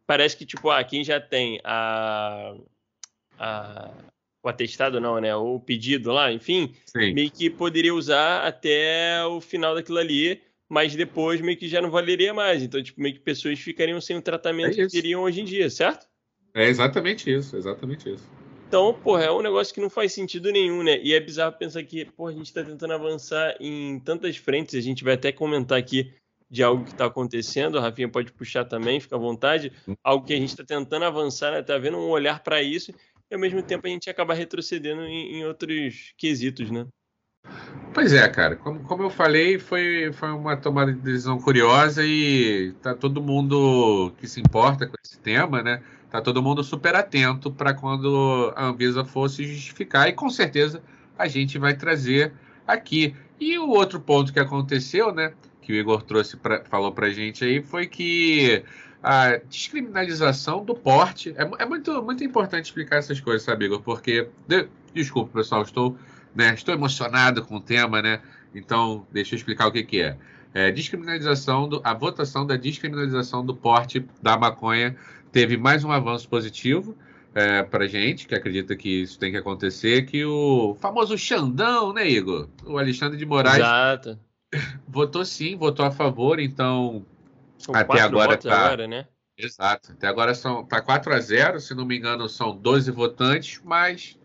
parece 0.08 0.38
que 0.38 0.46
tipo, 0.46 0.70
ah, 0.70 0.82
quem 0.82 1.04
já 1.04 1.20
tem 1.20 1.60
a, 1.66 2.56
a, 3.38 3.92
o 4.42 4.48
atestado 4.48 5.02
não, 5.02 5.20
né? 5.20 5.36
O 5.36 5.60
pedido 5.60 6.12
lá, 6.12 6.32
enfim, 6.32 6.74
Sim. 6.86 7.14
meio 7.14 7.30
que 7.30 7.50
poderia 7.50 7.94
usar 7.94 8.48
até 8.48 9.26
o 9.26 9.42
final 9.42 9.76
daquilo 9.76 9.98
ali, 9.98 10.42
mas 10.70 10.96
depois 10.96 11.42
meio 11.42 11.58
que 11.58 11.68
já 11.68 11.82
não 11.82 11.92
valeria 11.92 12.34
mais. 12.34 12.64
Então, 12.64 12.82
tipo, 12.82 13.02
meio 13.02 13.16
que 13.16 13.22
pessoas 13.22 13.60
ficariam 13.60 14.02
sem 14.02 14.18
o 14.18 14.22
tratamento 14.22 14.80
é 14.80 14.86
que 14.86 14.88
teriam 14.88 15.22
hoje 15.22 15.42
em 15.42 15.46
dia, 15.46 15.70
certo? 15.70 16.08
É 16.54 16.68
exatamente 16.68 17.32
isso, 17.32 17.56
exatamente 17.56 18.14
isso. 18.14 18.28
Então, 18.68 18.94
porra, 18.94 19.26
é 19.26 19.32
um 19.32 19.42
negócio 19.42 19.74
que 19.74 19.80
não 19.80 19.90
faz 19.90 20.12
sentido 20.14 20.52
nenhum, 20.52 20.84
né? 20.84 21.00
E 21.02 21.14
é 21.14 21.20
bizarro 21.20 21.56
pensar 21.58 21.84
que, 21.84 22.06
porra, 22.06 22.32
a 22.32 22.34
gente 22.34 22.52
tá 22.52 22.64
tentando 22.64 22.94
avançar 22.94 23.56
em 23.60 24.00
tantas 24.00 24.38
frentes, 24.38 24.76
a 24.76 24.82
gente 24.82 25.04
vai 25.04 25.14
até 25.14 25.32
comentar 25.32 25.78
aqui 25.78 26.12
de 26.50 26.64
algo 26.64 26.84
que 26.84 26.92
está 26.92 27.06
acontecendo, 27.06 27.78
a 27.78 27.82
Rafinha 27.82 28.10
pode 28.10 28.32
puxar 28.32 28.66
também, 28.66 29.00
fica 29.00 29.16
à 29.16 29.20
vontade, 29.20 29.72
algo 30.04 30.26
que 30.26 30.34
a 30.34 30.38
gente 30.38 30.50
está 30.50 30.64
tentando 30.64 31.06
avançar, 31.06 31.52
né? 31.52 31.62
Tá 31.62 31.78
vendo 31.78 31.98
um 31.98 32.10
olhar 32.10 32.42
para 32.44 32.62
isso, 32.62 32.92
e 33.30 33.34
ao 33.34 33.40
mesmo 33.40 33.62
tempo 33.62 33.86
a 33.86 33.90
gente 33.90 34.10
acaba 34.10 34.34
retrocedendo 34.34 35.02
em, 35.04 35.38
em 35.38 35.46
outros 35.46 36.14
quesitos, 36.18 36.72
né? 36.72 36.88
Pois 37.94 38.12
é, 38.12 38.28
cara. 38.28 38.56
Como, 38.58 38.82
como 38.82 39.04
eu 39.04 39.10
falei, 39.10 39.58
foi, 39.58 40.12
foi 40.12 40.30
uma 40.32 40.58
tomada 40.58 40.92
de 40.92 41.00
decisão 41.00 41.40
curiosa 41.40 42.04
e 42.04 42.74
tá 42.82 42.94
todo 42.94 43.22
mundo 43.22 44.12
que 44.18 44.28
se 44.28 44.42
importa 44.42 44.86
com 44.86 44.96
esse 45.04 45.18
tema, 45.18 45.64
né? 45.64 45.82
Tá 46.12 46.22
todo 46.22 46.44
mundo 46.44 46.64
super 46.64 46.96
atento 46.96 47.52
para 47.52 47.74
quando 47.74 48.54
a 48.56 48.66
Anvisa 48.66 49.06
fosse 49.06 49.46
justificar 49.46 50.10
e 50.10 50.14
com 50.14 50.30
certeza 50.30 50.82
a 51.18 51.28
gente 51.28 51.58
vai 51.58 51.74
trazer 51.74 52.34
aqui. 52.68 53.16
E 53.40 53.58
o 53.58 53.70
outro 53.70 54.00
ponto 54.00 54.34
que 54.34 54.40
aconteceu, 54.40 55.14
né? 55.14 55.34
Que 55.62 55.72
o 55.72 55.76
Igor 55.76 56.02
trouxe 56.02 56.38
pra, 56.38 56.64
falou 56.66 56.92
pra 56.92 57.10
gente 57.10 57.44
aí 57.44 57.62
foi 57.62 57.88
que 57.88 58.64
a 59.06 59.38
descriminalização 59.50 60.66
do 60.66 60.74
porte. 60.74 61.36
É, 61.38 61.64
é, 61.64 61.66
muito, 61.66 62.02
muito 62.02 62.24
importante 62.24 62.66
explicar 62.66 62.98
essas 62.98 63.22
coisas, 63.22 63.44
sabe, 63.44 63.66
Igor? 63.66 63.82
Porque. 63.82 64.28
De, 64.48 64.68
desculpa, 64.94 65.38
pessoal, 65.38 65.62
estou, 65.62 65.96
né, 66.36 66.54
estou 66.54 66.74
emocionado 66.74 67.44
com 67.44 67.56
o 67.56 67.62
tema, 67.62 68.02
né? 68.02 68.22
Então, 68.54 69.06
deixa 69.12 69.34
eu 69.34 69.38
explicar 69.38 69.68
o 69.68 69.72
que, 69.72 69.84
que 69.84 70.02
é. 70.02 70.18
é 70.54 70.72
descriminalização 70.72 71.68
do, 71.68 71.82
a 71.84 71.94
votação 71.94 72.46
da 72.46 72.56
descriminalização 72.56 73.46
do 73.46 73.56
porte 73.56 74.06
da 74.22 74.38
maconha 74.38 74.96
teve 75.32 75.58
mais 75.58 75.84
um 75.84 75.92
avanço 75.92 76.28
positivo 76.30 76.96
é, 77.34 77.64
para 77.64 77.86
gente, 77.86 78.28
que 78.28 78.34
acredita 78.34 78.76
que 78.76 79.02
isso 79.02 79.20
tem 79.20 79.32
que 79.32 79.38
acontecer, 79.38 80.06
que 80.06 80.24
o 80.24 80.76
famoso 80.80 81.18
Xandão, 81.18 81.92
né, 81.92 82.10
Igor? 82.10 82.48
O 82.66 82.78
Alexandre 82.78 83.18
de 83.18 83.26
Moraes 83.26 83.58
Exato. 83.58 84.18
votou 84.88 85.26
sim, 85.26 85.58
votou 85.58 85.86
a 85.86 85.92
favor, 85.92 86.40
então 86.40 87.06
são 87.58 87.76
até 87.76 88.00
agora 88.00 88.38
tá. 88.38 88.66
Agora, 88.66 88.88
né? 88.88 89.06
Exato. 89.38 89.92
Até 89.92 90.08
agora 90.08 90.34
são 90.34 90.64
tá 90.64 90.82
4 90.82 91.14
a 91.14 91.20
0, 91.20 91.60
se 91.60 91.76
não 91.76 91.86
me 91.86 91.98
engano, 91.98 92.30
são 92.30 92.56
12 92.56 92.90
votantes, 92.92 93.60
mas 93.64 94.18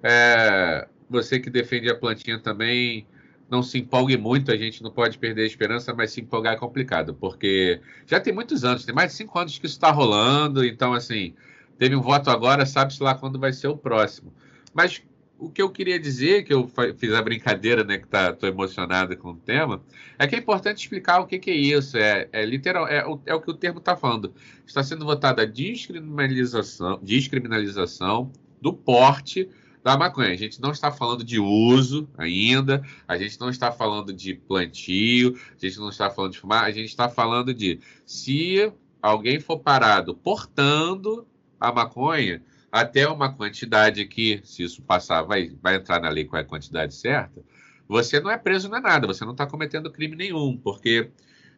é, 0.00 0.86
você 1.12 1.38
que 1.38 1.50
defende 1.50 1.88
a 1.88 1.94
plantinha 1.94 2.38
também 2.38 3.06
não 3.48 3.62
se 3.62 3.78
empolgue 3.78 4.16
muito, 4.16 4.50
a 4.50 4.56
gente 4.56 4.82
não 4.82 4.90
pode 4.90 5.18
perder 5.18 5.42
a 5.42 5.46
esperança, 5.46 5.92
mas 5.92 6.10
se 6.10 6.20
empolgar 6.22 6.54
é 6.54 6.56
complicado, 6.56 7.14
porque 7.14 7.80
já 8.06 8.18
tem 8.18 8.32
muitos 8.32 8.64
anos, 8.64 8.84
tem 8.84 8.94
mais 8.94 9.10
de 9.10 9.18
cinco 9.18 9.38
anos 9.38 9.58
que 9.58 9.66
isso 9.66 9.74
está 9.74 9.90
rolando, 9.90 10.64
então 10.64 10.94
assim, 10.94 11.34
teve 11.78 11.94
um 11.94 12.00
voto 12.00 12.30
agora, 12.30 12.64
sabe-se 12.64 13.02
lá 13.02 13.14
quando 13.14 13.38
vai 13.38 13.52
ser 13.52 13.68
o 13.68 13.76
próximo. 13.76 14.32
Mas 14.72 15.02
o 15.42 15.50
que 15.50 15.60
eu 15.60 15.68
queria 15.68 15.98
dizer, 15.98 16.44
que 16.44 16.54
eu 16.54 16.70
fiz 16.96 17.12
a 17.12 17.20
brincadeira, 17.20 17.82
né, 17.82 17.98
que 17.98 18.06
tá, 18.06 18.32
tô 18.32 18.46
emocionado 18.46 19.16
com 19.16 19.30
o 19.30 19.36
tema, 19.36 19.82
é 20.16 20.26
que 20.26 20.36
é 20.36 20.38
importante 20.38 20.78
explicar 20.78 21.18
o 21.20 21.26
que, 21.26 21.38
que 21.38 21.50
é 21.50 21.54
isso. 21.54 21.98
É, 21.98 22.28
é 22.32 22.46
literal, 22.46 22.86
é, 22.86 23.04
é 23.26 23.34
o 23.34 23.40
que 23.40 23.50
o 23.50 23.54
termo 23.54 23.80
está 23.80 23.96
falando. 23.96 24.32
Está 24.64 24.84
sendo 24.84 25.04
votada 25.04 25.42
a 25.42 25.44
descriminalização, 25.44 27.00
descriminalização 27.02 28.30
do 28.60 28.72
porte 28.72 29.48
da 29.82 29.96
maconha. 29.96 30.32
A 30.32 30.36
gente 30.36 30.60
não 30.60 30.70
está 30.70 30.90
falando 30.90 31.24
de 31.24 31.38
uso 31.38 32.08
ainda, 32.16 32.82
a 33.06 33.16
gente 33.16 33.38
não 33.40 33.50
está 33.50 33.72
falando 33.72 34.12
de 34.12 34.34
plantio, 34.34 35.38
a 35.50 35.66
gente 35.66 35.78
não 35.78 35.88
está 35.88 36.10
falando 36.10 36.32
de 36.32 36.38
fumar, 36.38 36.64
a 36.64 36.70
gente 36.70 36.88
está 36.88 37.08
falando 37.08 37.52
de 37.52 37.80
se 38.04 38.72
alguém 39.00 39.40
for 39.40 39.58
parado 39.58 40.14
portando 40.14 41.26
a 41.58 41.72
maconha, 41.72 42.42
até 42.70 43.06
uma 43.06 43.32
quantidade 43.32 44.04
que, 44.06 44.40
se 44.44 44.62
isso 44.62 44.82
passar, 44.82 45.22
vai, 45.22 45.52
vai 45.60 45.76
entrar 45.76 46.00
na 46.00 46.08
lei 46.08 46.24
com 46.24 46.36
a 46.36 46.44
quantidade 46.44 46.94
certa, 46.94 47.42
você 47.86 48.18
não 48.18 48.30
é 48.30 48.38
preso, 48.38 48.68
não 48.68 48.78
é 48.78 48.80
nada, 48.80 49.06
você 49.06 49.24
não 49.24 49.32
está 49.32 49.46
cometendo 49.46 49.90
crime 49.90 50.16
nenhum, 50.16 50.56
porque 50.56 51.10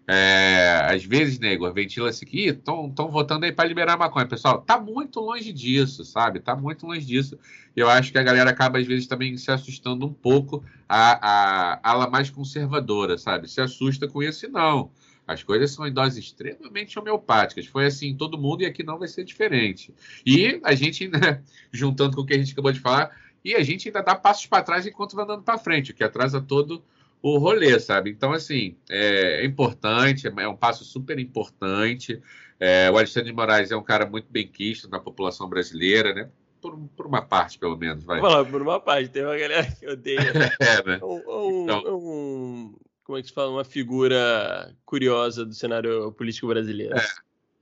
é, 0.07 0.83
às 0.85 1.03
vezes, 1.05 1.39
nego, 1.39 1.71
ventila-se 1.73 2.27
que 2.27 2.49
estão 2.49 2.93
votando 3.11 3.47
aí 3.47 3.53
para 3.53 3.67
liberar 3.67 3.95
a 3.95 3.97
maconha. 3.97 4.27
Pessoal, 4.27 4.61
tá 4.61 4.79
muito 4.79 5.19
longe 5.21 5.53
disso, 5.53 6.05
sabe? 6.05 6.41
Tá 6.41 6.55
muito 6.55 6.87
longe 6.87 7.07
disso. 7.07 7.39
Eu 7.75 7.89
acho 7.89 8.13
que 8.13 8.19
a 8.19 8.23
galera 8.23 8.51
acaba, 8.51 8.79
às 8.79 8.87
vezes, 8.87 9.07
também 9.07 9.37
se 9.39 9.51
assustando 9.51 10.05
um 10.05 10.13
pouco 10.13 10.63
a, 10.87 11.79
a 11.79 11.91
ala 11.91 12.11
mais 12.11 12.29
conservadora, 12.29 13.17
sabe? 13.17 13.49
Se 13.49 13.61
assusta 13.61 14.07
com 14.07 14.23
isso 14.23 14.45
e 14.45 14.49
não. 14.49 14.91
As 15.27 15.43
coisas 15.43 15.71
são 15.71 15.87
em 15.87 15.93
doses 15.93 16.23
extremamente 16.23 16.99
homeopáticas. 16.99 17.67
Foi 17.67 17.87
assim 17.87 18.09
em 18.09 18.17
todo 18.17 18.37
mundo 18.37 18.63
e 18.63 18.67
aqui 18.67 18.83
não 18.83 18.99
vai 18.99 19.09
ser 19.09 19.25
diferente. 19.25 19.95
E 20.25 20.61
a 20.63 20.75
gente, 20.75 21.09
né, 21.09 21.43
juntando 21.73 22.15
com 22.15 22.23
o 22.23 22.27
que 22.27 22.35
a 22.35 22.39
gente 22.39 22.53
acabou 22.53 22.73
de 22.73 22.81
falar, 22.81 23.11
e 23.43 23.55
a 23.55 23.63
gente 23.63 23.89
ainda 23.89 24.03
dá 24.03 24.15
passos 24.15 24.47
para 24.47 24.63
trás 24.63 24.87
enquanto 24.87 25.17
vai 25.17 25.25
andando 25.25 25.43
para 25.43 25.59
frente, 25.59 25.93
o 25.93 25.95
que 25.95 26.05
atrasa 26.05 26.43
todo 26.43 26.83
o 27.25 27.39
rolê, 27.39 27.81
sabe? 27.81 28.11
Então, 28.11 28.35
assim, 28.35 28.77
é, 28.87 29.41
é 29.41 29.47
importante, 29.47 30.29
é 30.29 30.47
um 30.47 30.55
passo 30.55 30.85
super 30.85 31.19
importante. 31.19 32.21
É, 32.61 32.91
o 32.91 32.99
Alexandre 32.99 33.31
de 33.31 33.35
Moraes 33.35 33.71
é 33.71 33.77
um 33.77 33.83
cara 33.83 34.05
muito 34.05 34.27
bem 34.31 34.47
quisto 34.47 34.91
na 34.91 35.01
população 35.01 35.49
brasileira, 35.49 36.13
né? 36.13 36.29
Por, 36.61 36.79
por, 36.95 37.07
uma 37.07 37.23
parte, 37.23 37.59
pelo 37.59 37.79
menos. 37.79 38.05
Vai. 38.05 38.21
Por 38.21 38.61
uma 38.61 38.79
parte, 38.79 39.09
tem 39.09 39.25
uma 39.25 39.39
galera 39.39 39.67
que 39.73 39.89
odeia. 39.89 40.19
é, 40.61 40.85
né? 40.87 41.01
Um, 41.03 41.63
então... 41.63 41.83
um, 41.97 42.75
como 43.03 43.17
é 43.17 43.23
que 43.23 43.29
se 43.29 43.35
fala, 43.35 43.51
uma 43.51 43.65
figura 43.65 44.77
curiosa 44.85 45.47
do 45.47 45.55
cenário 45.55 46.13
político 46.13 46.49
brasileiro. 46.49 46.95
É. 46.95 47.07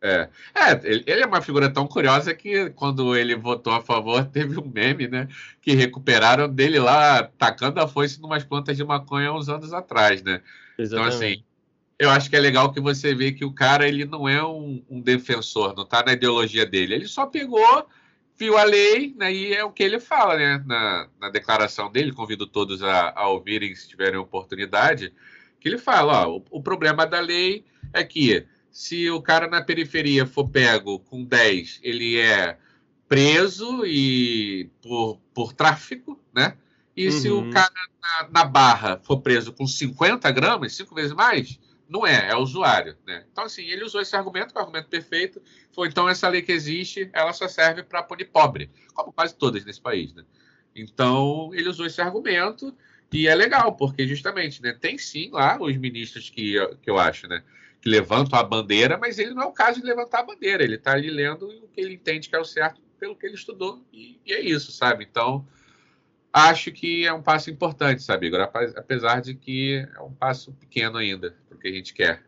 É, 0.03 0.29
é 0.53 0.81
ele, 0.83 1.05
ele, 1.07 1.23
é 1.23 1.27
uma 1.27 1.41
figura 1.41 1.71
tão 1.71 1.87
curiosa 1.87 2.35
que 2.35 2.71
quando 2.71 3.17
ele 3.17 3.37
votou 3.37 3.73
a 3.73 3.81
favor, 3.81 4.25
teve 4.27 4.59
um 4.59 4.67
meme, 4.67 5.07
né? 5.07 5.29
Que 5.61 5.75
recuperaram 5.75 6.49
dele 6.49 6.81
lá 6.81 7.23
tacando 7.39 7.81
a 7.81 7.87
foice 7.87 8.21
em 8.21 8.25
umas 8.25 8.43
plantas 8.43 8.77
de 8.77 8.83
maconha 8.83 9.33
uns 9.33 9.49
anos 9.49 9.73
atrás, 9.73 10.21
né? 10.23 10.43
Exatamente. 10.77 11.15
Então, 11.17 11.29
assim, 11.29 11.45
eu 12.01 12.11
acho 12.11 12.29
que 12.29 12.35
é 12.35 12.41
legal 12.41 12.73
que 12.73 12.81
você 12.81 13.15
vê 13.15 13.31
que 13.31 13.45
o 13.45 13.53
cara 13.53 13.87
ele 13.87 14.05
não 14.05 14.29
é 14.29 14.45
um, 14.45 14.83
um 14.91 15.01
defensor, 15.01 15.73
não 15.77 15.87
tá 15.87 16.03
na 16.05 16.15
ideologia 16.15 16.67
dele. 16.67 16.95
Ele 16.95 17.07
só 17.07 17.27
pegou, 17.27 17.87
viu 18.37 18.59
a 18.59 18.65
lei, 18.65 19.15
né, 19.17 19.33
e 19.33 19.55
é 19.55 19.63
o 19.63 19.71
que 19.71 19.85
ele 19.85 20.01
fala, 20.01 20.37
né? 20.37 20.65
Na, 20.67 21.09
na 21.21 21.31
declaração 21.31 21.93
dele, 21.93 22.11
convido 22.13 22.45
todos 22.45 22.83
a, 22.83 23.13
a 23.15 23.29
ouvirem 23.29 23.73
se 23.77 23.89
tiverem 23.89 24.19
oportunidade 24.19 25.13
Que 25.61 25.69
ele 25.69 25.79
fala, 25.79 26.27
ó, 26.27 26.39
o, 26.39 26.45
o 26.51 26.61
problema 26.61 27.07
da 27.07 27.21
lei 27.21 27.65
é 27.93 28.03
que 28.03 28.45
se 28.73 29.11
o 29.11 29.21
cara 29.21 29.47
na 29.47 29.63
periferia 29.63 30.25
for 30.27 30.49
pego 30.49 30.99
com 30.99 31.23
10, 31.23 31.81
ele 31.83 32.19
é 32.19 32.59
preso 33.07 33.85
e 33.85 34.71
por, 34.81 35.21
por 35.35 35.53
tráfico, 35.53 36.19
né? 36.35 36.57
E 36.97 37.07
uhum. 37.07 37.13
se 37.13 37.29
o 37.29 37.41
uhum. 37.41 37.51
cara 37.51 37.71
na, 38.01 38.29
na, 38.31 38.45
barra 38.45 38.99
for 39.05 39.21
preso 39.21 39.53
com 39.53 39.67
50 39.67 40.31
gramas, 40.31 40.75
cinco 40.75 40.95
vezes 40.95 41.13
mais, 41.13 41.61
não 41.87 42.07
é, 42.07 42.31
é 42.31 42.37
usuário, 42.37 42.97
né? 43.07 43.27
Então, 43.31 43.45
assim, 43.45 43.63
ele 43.65 43.85
usou 43.85 44.01
esse 44.01 44.17
argumento, 44.17 44.55
o 44.55 44.59
argumento 44.59 44.89
perfeito, 44.89 45.43
foi 45.73 45.89
então 45.89 46.09
essa 46.09 46.27
lei 46.27 46.41
que 46.41 46.53
existe, 46.53 47.11
ela 47.13 47.35
só 47.35 47.47
serve 47.47 47.83
para 47.83 48.03
punir 48.03 48.31
pobre, 48.31 48.71
como 48.95 49.13
quase 49.13 49.35
todas 49.35 49.65
nesse 49.67 49.81
país, 49.81 50.15
né? 50.15 50.25
Então, 50.75 51.51
ele 51.53 51.69
usou 51.69 51.85
esse 51.85 52.01
argumento 52.01 52.75
e 53.13 53.29
é 53.29 53.35
legal, 53.35 53.75
porque 53.75 54.07
justamente, 54.07 54.63
né, 54.63 54.73
tem 54.73 54.97
sim 54.97 55.29
lá 55.31 55.59
os 55.61 55.77
ministros 55.77 56.31
que, 56.31 56.55
que 56.81 56.89
eu 56.89 56.99
acho, 56.99 57.29
né, 57.29 57.43
que 57.83 57.89
levantam 57.89 58.39
a 58.39 58.45
bandeira, 58.45 58.97
mas 58.97 59.19
ele 59.19 59.35
não 59.35 59.43
é 59.43 59.47
o 59.47 59.53
caso 59.53 59.81
de 59.81 59.87
levantar 59.87 60.21
a 60.21 60.23
bandeira, 60.23 60.63
ele 60.63 60.77
está 60.77 60.93
ali 60.93 61.11
lendo 61.11 61.49
o 61.49 61.69
que 61.69 61.81
ele 61.81 61.95
entende 61.95 62.29
que 62.29 62.37
é 62.37 62.39
o 62.39 62.45
certo 62.45 62.81
pelo 62.99 63.17
que 63.17 63.27
ele 63.27 63.35
estudou, 63.35 63.85
e, 63.93 64.21
e 64.25 64.33
é 64.33 64.41
isso, 64.41 64.71
sabe? 64.71 65.05
Então, 65.05 65.45
acho 66.33 66.71
que 66.71 67.05
é 67.05 67.13
um 67.13 67.21
passo 67.21 67.51
importante, 67.51 68.01
sabe, 68.05 68.29
Igor? 68.29 68.41
Apesar 68.77 69.21
de 69.21 69.35
que 69.35 69.85
é 69.97 70.01
um 70.01 70.13
passo 70.13 70.53
pequeno 70.53 70.97
ainda 70.97 71.37
para 71.49 71.57
o 71.57 71.59
que 71.59 71.67
a 71.67 71.73
gente 71.73 71.93
quer. 71.93 72.25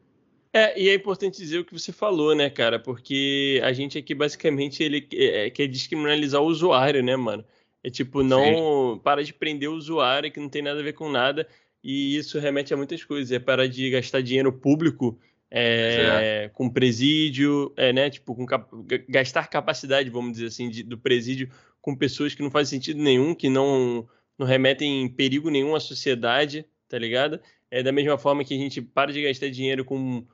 É, 0.52 0.80
e 0.80 0.88
é 0.88 0.94
importante 0.94 1.38
dizer 1.38 1.60
o 1.60 1.64
que 1.64 1.72
você 1.72 1.92
falou, 1.92 2.34
né, 2.34 2.50
cara? 2.50 2.80
Porque 2.80 3.60
a 3.62 3.72
gente 3.72 3.96
aqui 3.96 4.12
basicamente 4.12 4.82
ele 4.82 5.06
é, 5.12 5.50
quer 5.50 5.68
descriminalizar 5.68 6.42
o 6.42 6.46
usuário, 6.46 7.02
né, 7.02 7.14
mano? 7.14 7.44
É 7.82 7.90
tipo, 7.90 8.22
não 8.22 8.94
Sim. 8.94 9.00
para 9.04 9.22
de 9.22 9.32
prender 9.32 9.68
o 9.68 9.74
usuário 9.74 10.32
que 10.32 10.40
não 10.40 10.48
tem 10.48 10.62
nada 10.62 10.80
a 10.80 10.82
ver 10.82 10.94
com 10.94 11.10
nada. 11.10 11.46
E 11.82 12.16
isso 12.16 12.38
remete 12.38 12.72
a 12.72 12.76
muitas 12.76 13.04
coisas. 13.04 13.30
É 13.30 13.38
parar 13.38 13.66
de 13.66 13.90
gastar 13.90 14.22
dinheiro 14.22 14.52
público 14.52 15.18
é, 15.50 16.50
com 16.52 16.68
presídio, 16.68 17.72
é, 17.76 17.92
né? 17.92 18.10
Tipo, 18.10 18.34
com 18.34 18.46
cap 18.46 18.68
gastar 19.08 19.48
capacidade, 19.48 20.10
vamos 20.10 20.32
dizer 20.32 20.46
assim, 20.46 20.68
de, 20.68 20.82
do 20.82 20.98
presídio 20.98 21.50
com 21.80 21.94
pessoas 21.94 22.34
que 22.34 22.42
não 22.42 22.50
fazem 22.50 22.78
sentido 22.78 23.02
nenhum, 23.02 23.34
que 23.34 23.48
não, 23.48 24.08
não 24.38 24.46
remetem 24.46 25.08
perigo 25.08 25.50
nenhum 25.50 25.74
à 25.74 25.80
sociedade, 25.80 26.64
tá 26.88 26.98
ligado? 26.98 27.38
É 27.70 27.82
da 27.82 27.92
mesma 27.92 28.16
forma 28.16 28.44
que 28.44 28.54
a 28.54 28.58
gente 28.58 28.80
para 28.80 29.12
de 29.12 29.22
gastar 29.22 29.50
dinheiro 29.50 29.84
com 29.84 30.26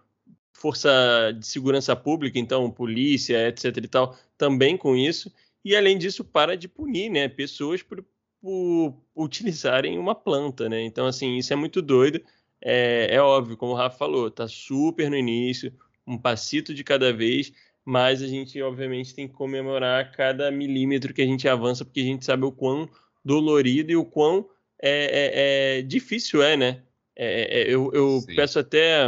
força 0.53 1.35
de 1.38 1.46
segurança 1.46 1.96
pública, 1.96 2.38
então 2.38 2.70
polícia, 2.70 3.49
etc 3.49 3.77
e 3.79 3.88
tal, 3.88 4.16
também 4.37 4.77
com 4.77 4.94
isso. 4.94 5.33
E 5.64 5.75
além 5.75 5.99
disso, 5.99 6.25
para 6.25 6.57
de 6.57 6.68
punir, 6.68 7.11
né, 7.11 7.29
pessoas 7.29 7.83
por, 7.83 8.05
por 8.40 8.94
utilizarem 9.16 9.99
uma 9.99 10.14
planta, 10.14 10.68
né? 10.68 10.83
Então, 10.83 11.07
assim, 11.07 11.37
isso 11.37 11.53
é 11.53 11.57
muito 11.57 11.83
doido. 11.83 12.20
É, 12.62 13.14
é 13.14 13.20
óbvio, 13.20 13.57
como 13.57 13.73
o 13.73 13.75
Rafa 13.75 13.96
falou, 13.96 14.31
tá 14.31 14.46
super 14.46 15.11
no 15.11 15.16
início, 15.16 15.73
um 16.07 16.18
passito 16.18 16.75
de 16.75 16.85
cada 16.85 17.12
vez, 17.12 17.53
mas 17.85 18.23
a 18.23 18.27
gente, 18.27 18.61
obviamente, 18.61 19.14
tem 19.14 19.27
que 19.27 19.35
comemorar 19.35 20.12
cada 20.12 20.51
milímetro 20.51 21.14
que 21.14 21.23
a 21.23 21.27
gente 21.27 21.49
avança, 21.49 21.85
porque 21.85 22.01
a 22.01 22.05
gente 22.05 22.25
sabe 22.25 22.44
o 22.44 22.53
quão 22.53 22.88
dolorido 23.25 23.90
e 23.90 23.96
o 23.96 24.05
quão 24.05 24.49
é, 24.81 25.79
é, 25.79 25.79
é 25.79 25.83
difícil 25.83 26.42
é, 26.42 26.57
né? 26.57 26.83
É, 27.16 27.61
é, 27.61 27.75
eu, 27.75 27.90
eu 27.92 28.25
peço 28.35 28.59
até 28.59 29.07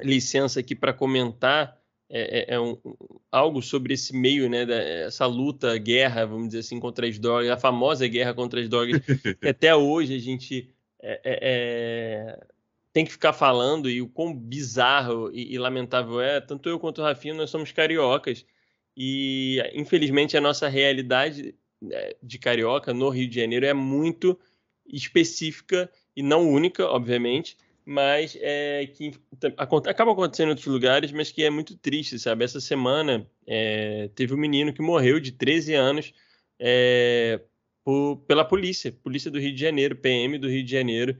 licença 0.00 0.60
aqui 0.60 0.74
para 0.74 0.92
comentar 0.92 1.78
é, 2.10 2.52
é, 2.52 2.54
é 2.54 2.60
um, 2.60 2.78
algo 3.30 3.60
sobre 3.60 3.92
esse 3.92 4.16
meio, 4.16 4.48
né, 4.48 4.66
essa 5.04 5.26
luta, 5.26 5.76
guerra, 5.76 6.24
vamos 6.24 6.48
dizer 6.48 6.60
assim, 6.60 6.80
contra 6.80 7.06
as 7.06 7.18
drogas, 7.18 7.50
a 7.50 7.56
famosa 7.58 8.06
guerra 8.08 8.32
contra 8.32 8.60
as 8.60 8.68
drogas, 8.68 9.02
que 9.40 9.48
até 9.48 9.76
hoje 9.76 10.14
a 10.14 10.18
gente 10.18 10.70
é, 11.02 11.20
é, 11.22 11.38
é, 11.42 12.46
tem 12.92 13.04
que 13.04 13.12
ficar 13.12 13.32
falando 13.32 13.88
e 13.88 14.00
o 14.00 14.08
quão 14.08 14.34
bizarro 14.34 15.30
e, 15.32 15.54
e, 15.54 15.58
lamentável 15.58 16.20
é. 16.20 16.40
Tanto 16.40 16.68
eu 16.68 16.78
quanto 16.78 17.00
o 17.00 17.04
Rafinha, 17.04 17.34
nós 17.34 17.50
somos 17.50 17.72
cariocas 17.72 18.44
e, 18.96 19.62
infelizmente, 19.74 20.36
a 20.36 20.40
nossa 20.40 20.68
realidade 20.68 21.54
né, 21.80 22.12
de 22.22 22.38
carioca 22.38 22.92
no 22.92 23.08
Rio 23.08 23.28
de 23.28 23.36
Janeiro 23.36 23.66
é 23.66 23.74
muito 23.74 24.38
específica 24.86 25.90
e 26.16 26.22
não 26.22 26.48
única, 26.48 26.84
obviamente, 26.86 27.56
mas 27.84 28.36
é, 28.40 28.86
que 28.86 29.12
acaba 29.86 30.12
acontecendo 30.12 30.48
em 30.48 30.50
outros 30.50 30.66
lugares, 30.66 31.12
mas 31.12 31.30
que 31.30 31.44
é 31.44 31.50
muito 31.50 31.76
triste, 31.76 32.18
sabe? 32.18 32.44
Essa 32.44 32.60
semana 32.60 33.26
é, 33.46 34.10
teve 34.14 34.34
um 34.34 34.38
menino 34.38 34.72
que 34.72 34.82
morreu 34.82 35.20
de 35.20 35.32
13 35.32 35.74
anos 35.74 36.12
é, 36.58 37.40
por, 37.84 38.16
pela 38.26 38.44
polícia, 38.44 38.92
polícia 38.92 39.30
do 39.30 39.38
Rio 39.38 39.54
de 39.54 39.60
Janeiro, 39.60 39.96
PM 39.96 40.36
do 40.38 40.48
Rio 40.48 40.64
de 40.64 40.70
Janeiro, 40.70 41.16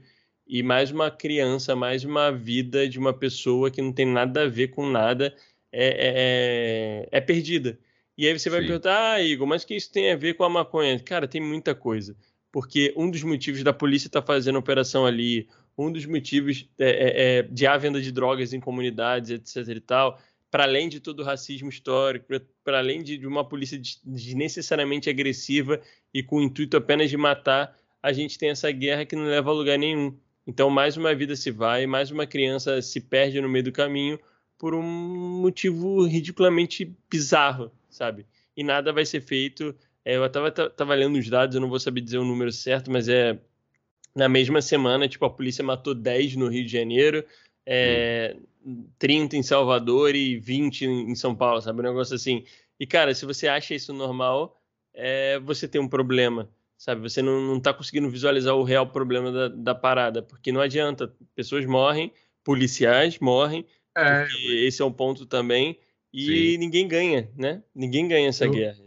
e 0.49 0.63
mais 0.63 0.89
uma 0.89 1.11
criança, 1.11 1.75
mais 1.75 2.03
uma 2.03 2.31
vida 2.31 2.89
de 2.89 2.97
uma 2.97 3.13
pessoa 3.13 3.69
que 3.69 3.83
não 3.83 3.93
tem 3.93 4.07
nada 4.07 4.43
a 4.43 4.47
ver 4.47 4.69
com 4.69 4.89
nada, 4.89 5.35
é, 5.71 7.05
é, 7.11 7.17
é 7.17 7.21
perdida. 7.21 7.77
E 8.17 8.27
aí 8.27 8.37
você 8.37 8.49
vai 8.49 8.61
Sim. 8.61 8.67
perguntar, 8.67 9.13
ah, 9.13 9.21
Igor, 9.21 9.45
mas 9.45 9.61
o 9.61 9.67
que 9.67 9.75
isso 9.75 9.91
tem 9.91 10.11
a 10.11 10.15
ver 10.15 10.33
com 10.33 10.43
a 10.43 10.49
maconha? 10.49 10.99
Cara, 10.99 11.27
tem 11.27 11.39
muita 11.39 11.75
coisa. 11.75 12.17
Porque 12.51 12.91
um 12.97 13.11
dos 13.11 13.21
motivos 13.21 13.63
da 13.63 13.71
polícia 13.71 14.07
estar 14.07 14.21
tá 14.21 14.27
fazendo 14.27 14.57
operação 14.57 15.05
ali, 15.05 15.47
um 15.77 15.91
dos 15.91 16.07
motivos 16.07 16.67
é, 16.79 16.89
é, 16.89 17.37
é, 17.37 17.41
de 17.43 17.67
haver 17.67 17.87
venda 17.87 18.01
de 18.01 18.11
drogas 18.11 18.51
em 18.51 18.59
comunidades, 18.59 19.29
etc. 19.29 19.77
e 19.77 19.79
tal, 19.79 20.19
para 20.49 20.63
além 20.63 20.89
de 20.89 20.99
todo 20.99 21.19
o 21.19 21.23
racismo 21.23 21.69
histórico, 21.69 22.25
para 22.63 22.79
além 22.79 23.03
de, 23.03 23.19
de, 23.19 23.27
uma 23.27 23.47
polícia 23.47 23.79
desnecessariamente 24.03 25.11
agressiva 25.11 25.79
e 26.11 26.23
com 26.23 26.37
o 26.37 26.41
intuito 26.41 26.75
apenas 26.75 27.07
de 27.07 27.17
matar, 27.17 27.77
a 28.01 28.11
gente 28.11 28.39
tem 28.39 28.49
essa 28.49 28.71
guerra 28.71 29.05
que 29.05 29.15
não 29.15 29.25
leva 29.25 29.51
a 29.51 29.53
lugar 29.53 29.77
nenhum. 29.77 30.17
Então, 30.49 30.67
mais 30.67 30.97
uma 30.97 31.13
vida 31.13 31.35
se 31.35 31.51
vai, 31.51 31.85
mais 31.85 32.09
uma 32.09 32.25
criança 32.25 32.81
se 32.81 32.99
perde 32.99 33.39
no 33.39 33.47
meio 33.47 33.65
do 33.65 33.71
caminho 33.71 34.19
por 34.57 34.73
um 34.73 34.81
motivo 34.81 36.03
ridiculamente 36.07 36.91
bizarro, 37.07 37.71
sabe? 37.87 38.25
E 38.57 38.63
nada 38.63 38.91
vai 38.91 39.05
ser 39.05 39.21
feito. 39.21 39.75
É, 40.03 40.17
eu 40.17 40.25
estava 40.25 40.95
lendo 40.95 41.19
os 41.19 41.29
dados, 41.29 41.53
eu 41.53 41.61
não 41.61 41.69
vou 41.69 41.79
saber 41.79 42.01
dizer 42.01 42.17
o 42.17 42.25
número 42.25 42.51
certo, 42.51 42.89
mas 42.89 43.07
é 43.07 43.37
na 44.15 44.27
mesma 44.27 44.59
semana, 44.59 45.07
tipo, 45.07 45.23
a 45.23 45.29
polícia 45.29 45.63
matou 45.63 45.93
10 45.93 46.35
no 46.35 46.47
Rio 46.47 46.65
de 46.65 46.71
Janeiro, 46.71 47.23
é, 47.63 48.35
hum. 48.65 48.87
30 48.97 49.37
em 49.37 49.43
Salvador 49.43 50.15
e 50.15 50.39
20 50.39 50.83
em 50.83 51.13
São 51.13 51.35
Paulo, 51.35 51.61
sabe? 51.61 51.81
Um 51.81 51.83
negócio 51.83 52.15
assim. 52.15 52.43
E, 52.79 52.87
cara, 52.87 53.13
se 53.13 53.23
você 53.23 53.47
acha 53.47 53.75
isso 53.75 53.93
normal, 53.93 54.59
é, 54.95 55.37
você 55.41 55.67
tem 55.67 55.79
um 55.79 55.87
problema, 55.87 56.49
sabe? 56.79 57.01
Você 57.01 57.21
não, 57.21 57.41
não 57.41 57.59
tá 57.59 57.73
conseguindo 57.73 58.09
visualizar 58.09 58.55
o 58.55 58.63
real 58.63 58.87
problema 58.87 59.31
da, 59.31 59.47
da 59.49 59.75
parada, 59.75 60.23
porque 60.23 60.51
não 60.51 60.61
adianta. 60.61 61.13
Pessoas 61.35 61.65
morrem, 61.65 62.11
policiais 62.43 63.19
morrem, 63.19 63.65
é. 63.95 64.25
esse 64.65 64.81
é 64.81 64.85
um 64.85 64.91
ponto 64.91 65.25
também, 65.25 65.77
e 66.11 66.53
Sim. 66.53 66.57
ninguém 66.57 66.87
ganha, 66.87 67.29
né? 67.37 67.61
Ninguém 67.75 68.07
ganha 68.07 68.29
essa 68.29 68.45
Eu... 68.45 68.51
guerra. 68.51 68.77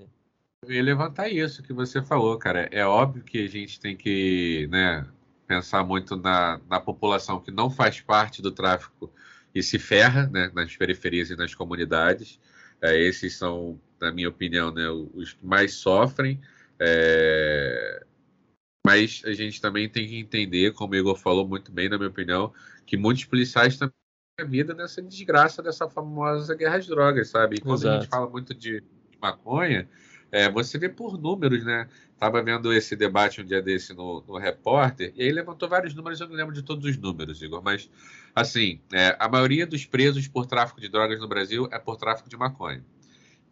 Eu 0.64 0.72
ia 0.72 0.82
levantar 0.82 1.28
isso 1.28 1.62
que 1.62 1.72
você 1.72 2.00
falou, 2.00 2.38
cara. 2.38 2.68
É 2.70 2.86
óbvio 2.86 3.24
que 3.24 3.44
a 3.44 3.48
gente 3.48 3.80
tem 3.80 3.96
que 3.96 4.68
né, 4.70 5.04
pensar 5.46 5.84
muito 5.84 6.16
na, 6.16 6.60
na 6.70 6.78
população 6.78 7.40
que 7.40 7.50
não 7.50 7.68
faz 7.68 8.00
parte 8.00 8.40
do 8.40 8.52
tráfico 8.52 9.12
e 9.52 9.60
se 9.60 9.76
ferra 9.76 10.28
né, 10.32 10.52
nas 10.54 10.74
periferias 10.76 11.30
e 11.30 11.36
nas 11.36 11.52
comunidades. 11.52 12.38
É, 12.80 12.96
esses 12.96 13.36
são, 13.36 13.78
na 14.00 14.12
minha 14.12 14.28
opinião, 14.28 14.72
né, 14.72 14.88
os 14.88 15.32
que 15.32 15.44
mais 15.44 15.74
sofrem. 15.74 16.40
É... 16.84 18.04
Mas 18.84 19.22
a 19.24 19.32
gente 19.32 19.60
também 19.60 19.88
tem 19.88 20.08
que 20.08 20.18
entender, 20.18 20.72
como 20.72 20.92
o 20.92 20.96
Igor 20.96 21.16
falou 21.16 21.46
muito 21.46 21.70
bem, 21.70 21.88
na 21.88 21.96
minha 21.96 22.10
opinião, 22.10 22.52
que 22.84 22.96
muitos 22.96 23.24
policiais 23.24 23.76
também 23.76 23.94
têm 24.36 24.44
a 24.44 24.48
vida 24.48 24.74
nessa 24.74 25.00
desgraça 25.00 25.62
dessa 25.62 25.88
famosa 25.88 26.52
guerra 26.56 26.78
às 26.78 26.86
drogas, 26.86 27.28
sabe? 27.28 27.56
E 27.56 27.60
quando 27.60 27.78
Exato. 27.78 27.96
a 27.96 28.00
gente 28.00 28.10
fala 28.10 28.28
muito 28.28 28.52
de 28.52 28.82
maconha, 29.20 29.88
é, 30.32 30.50
você 30.50 30.78
vê 30.78 30.88
por 30.88 31.16
números, 31.16 31.64
né? 31.64 31.88
Estava 32.12 32.42
vendo 32.42 32.72
esse 32.72 32.96
debate 32.96 33.40
um 33.40 33.44
dia 33.44 33.62
desse 33.62 33.94
no, 33.94 34.24
no 34.26 34.36
Repórter, 34.36 35.12
e 35.14 35.22
aí 35.22 35.30
levantou 35.30 35.68
vários 35.68 35.94
números, 35.94 36.20
eu 36.20 36.28
não 36.28 36.34
lembro 36.34 36.54
de 36.54 36.62
todos 36.62 36.84
os 36.84 36.96
números, 36.96 37.40
Igor, 37.40 37.62
mas, 37.62 37.88
assim, 38.34 38.80
é, 38.92 39.16
a 39.18 39.28
maioria 39.28 39.66
dos 39.66 39.86
presos 39.86 40.26
por 40.26 40.46
tráfico 40.46 40.80
de 40.80 40.88
drogas 40.88 41.20
no 41.20 41.28
Brasil 41.28 41.68
é 41.70 41.78
por 41.78 41.96
tráfico 41.96 42.28
de 42.28 42.36
maconha. 42.36 42.84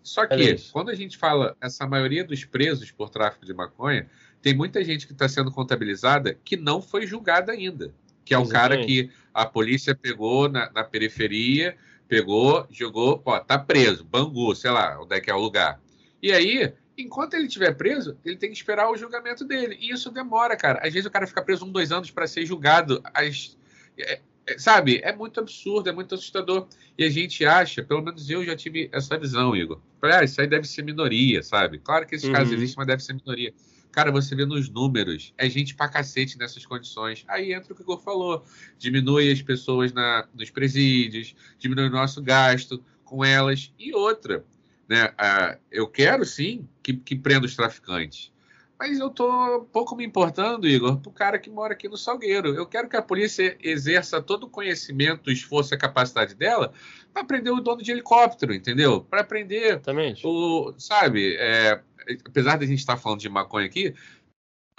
Só 0.02 0.26
que, 0.26 0.50
é 0.50 0.56
quando 0.72 0.90
a 0.90 0.94
gente 0.94 1.16
fala 1.16 1.56
essa 1.60 1.86
maioria 1.86 2.24
dos 2.24 2.44
presos 2.44 2.90
por 2.90 3.10
tráfico 3.10 3.44
de 3.44 3.52
maconha, 3.52 4.08
tem 4.42 4.54
muita 4.54 4.82
gente 4.82 5.06
que 5.06 5.12
está 5.12 5.28
sendo 5.28 5.50
contabilizada 5.50 6.34
que 6.44 6.56
não 6.56 6.80
foi 6.80 7.06
julgada 7.06 7.52
ainda. 7.52 7.92
Que 8.24 8.34
é 8.34 8.38
o 8.38 8.48
cara 8.48 8.84
que 8.84 9.10
a 9.34 9.44
polícia 9.44 9.94
pegou 9.94 10.48
na, 10.48 10.70
na 10.70 10.84
periferia, 10.84 11.76
pegou, 12.06 12.66
jogou, 12.70 13.18
pô, 13.18 13.38
tá 13.40 13.58
preso, 13.58 14.04
Bangu, 14.04 14.54
sei 14.54 14.70
lá, 14.70 15.00
onde 15.00 15.14
é 15.14 15.20
que 15.20 15.30
é 15.30 15.34
o 15.34 15.38
lugar. 15.38 15.80
E 16.22 16.32
aí, 16.32 16.72
enquanto 16.96 17.34
ele 17.34 17.46
estiver 17.46 17.74
preso, 17.74 18.16
ele 18.24 18.36
tem 18.36 18.50
que 18.50 18.56
esperar 18.56 18.90
o 18.90 18.96
julgamento 18.96 19.44
dele. 19.44 19.76
E 19.80 19.90
isso 19.90 20.10
demora, 20.10 20.56
cara. 20.56 20.80
Às 20.86 20.92
vezes 20.92 21.06
o 21.06 21.10
cara 21.10 21.26
fica 21.26 21.42
preso 21.42 21.64
um, 21.64 21.72
dois 21.72 21.92
anos 21.92 22.10
para 22.10 22.26
ser 22.26 22.44
julgado. 22.44 23.02
As, 23.14 23.56
é, 23.96 24.14
é, 24.14 24.20
sabe? 24.58 25.00
É 25.02 25.14
muito 25.14 25.40
absurdo, 25.40 25.88
é 25.88 25.92
muito 25.92 26.14
assustador. 26.14 26.66
E 26.96 27.04
a 27.04 27.10
gente 27.10 27.44
acha, 27.44 27.82
pelo 27.82 28.02
menos 28.02 28.28
eu 28.28 28.44
já 28.44 28.56
tive 28.56 28.88
essa 28.92 29.18
visão, 29.18 29.54
Igor. 29.54 29.80
Falei, 30.00 30.16
ah, 30.16 30.24
isso 30.24 30.40
aí 30.40 30.46
deve 30.46 30.66
ser 30.66 30.82
minoria, 30.82 31.42
sabe? 31.42 31.78
Claro 31.78 32.06
que 32.06 32.14
esses 32.14 32.28
uhum. 32.28 32.34
casos 32.34 32.52
existem, 32.52 32.76
mas 32.78 32.86
deve 32.86 33.02
ser 33.02 33.14
minoria. 33.14 33.52
Cara, 33.92 34.12
você 34.12 34.36
vê 34.36 34.44
nos 34.44 34.68
números, 34.68 35.34
é 35.36 35.48
gente 35.48 35.74
pra 35.74 35.88
cacete 35.88 36.38
nessas 36.38 36.64
condições. 36.64 37.24
Aí 37.26 37.52
entra 37.52 37.72
o 37.72 37.76
que 37.76 37.82
o 37.82 37.84
Igor 37.84 38.00
falou: 38.00 38.44
diminui 38.78 39.30
as 39.30 39.42
pessoas 39.42 39.92
na, 39.92 40.28
nos 40.32 40.50
presídios, 40.50 41.34
diminui 41.58 41.88
o 41.88 41.90
nosso 41.90 42.22
gasto 42.22 42.82
com 43.04 43.24
elas. 43.24 43.72
E 43.78 43.92
outra, 43.92 44.44
né? 44.88 45.12
Ah, 45.18 45.58
eu 45.70 45.88
quero 45.88 46.24
sim 46.24 46.68
que, 46.82 46.94
que 46.94 47.16
prenda 47.16 47.46
os 47.46 47.56
traficantes. 47.56 48.32
Mas 48.80 48.98
eu 48.98 49.10
tô 49.10 49.68
pouco 49.70 49.94
me 49.94 50.06
importando, 50.06 50.66
Igor, 50.66 50.96
pro 50.96 51.10
cara 51.10 51.38
que 51.38 51.50
mora 51.50 51.74
aqui 51.74 51.86
no 51.86 51.98
Salgueiro. 51.98 52.54
Eu 52.54 52.64
quero 52.64 52.88
que 52.88 52.96
a 52.96 53.02
polícia 53.02 53.54
exerça 53.62 54.22
todo 54.22 54.44
o 54.44 54.48
conhecimento, 54.48 55.30
esforço 55.30 55.74
e 55.74 55.76
capacidade 55.76 56.34
dela 56.34 56.72
para 57.12 57.22
prender 57.22 57.52
o 57.52 57.60
dono 57.60 57.82
de 57.82 57.90
helicóptero, 57.90 58.54
entendeu? 58.54 59.02
Para 59.02 59.22
prender 59.22 59.72
Exatamente. 59.72 60.26
o. 60.26 60.72
Sabe, 60.78 61.36
é, 61.36 61.82
apesar 62.24 62.56
de 62.56 62.64
a 62.64 62.66
gente 62.66 62.78
estar 62.78 62.96
tá 62.96 63.02
falando 63.02 63.20
de 63.20 63.28
maconha 63.28 63.66
aqui, 63.66 63.94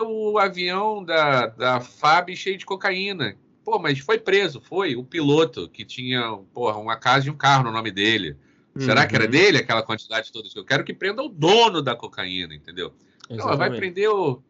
o 0.01 0.39
avião 0.39 1.03
da, 1.03 1.45
da 1.45 1.79
FAB 1.79 2.35
cheio 2.35 2.57
de 2.57 2.65
cocaína. 2.65 3.37
Pô, 3.63 3.77
mas 3.77 3.99
foi 3.99 4.17
preso, 4.17 4.59
foi 4.59 4.95
o 4.95 5.03
piloto 5.03 5.69
que 5.69 5.85
tinha 5.85 6.39
porra, 6.51 6.79
uma 6.79 6.95
casa 6.95 7.27
e 7.27 7.29
um 7.29 7.37
carro 7.37 7.65
no 7.65 7.71
nome 7.71 7.91
dele. 7.91 8.35
Será 8.79 9.05
que 9.05 9.13
era 9.13 9.25
uhum. 9.25 9.31
dele 9.31 9.57
aquela 9.59 9.83
quantidade 9.83 10.31
toda? 10.31 10.49
Eu 10.55 10.65
quero 10.65 10.83
que 10.83 10.93
prenda 10.93 11.21
o 11.21 11.29
dono 11.29 11.83
da 11.83 11.95
cocaína, 11.95 12.55
entendeu? 12.55 12.95
Não, 13.31 13.57
vai 13.57 13.69
prender 13.69 14.09
o. 14.09 14.41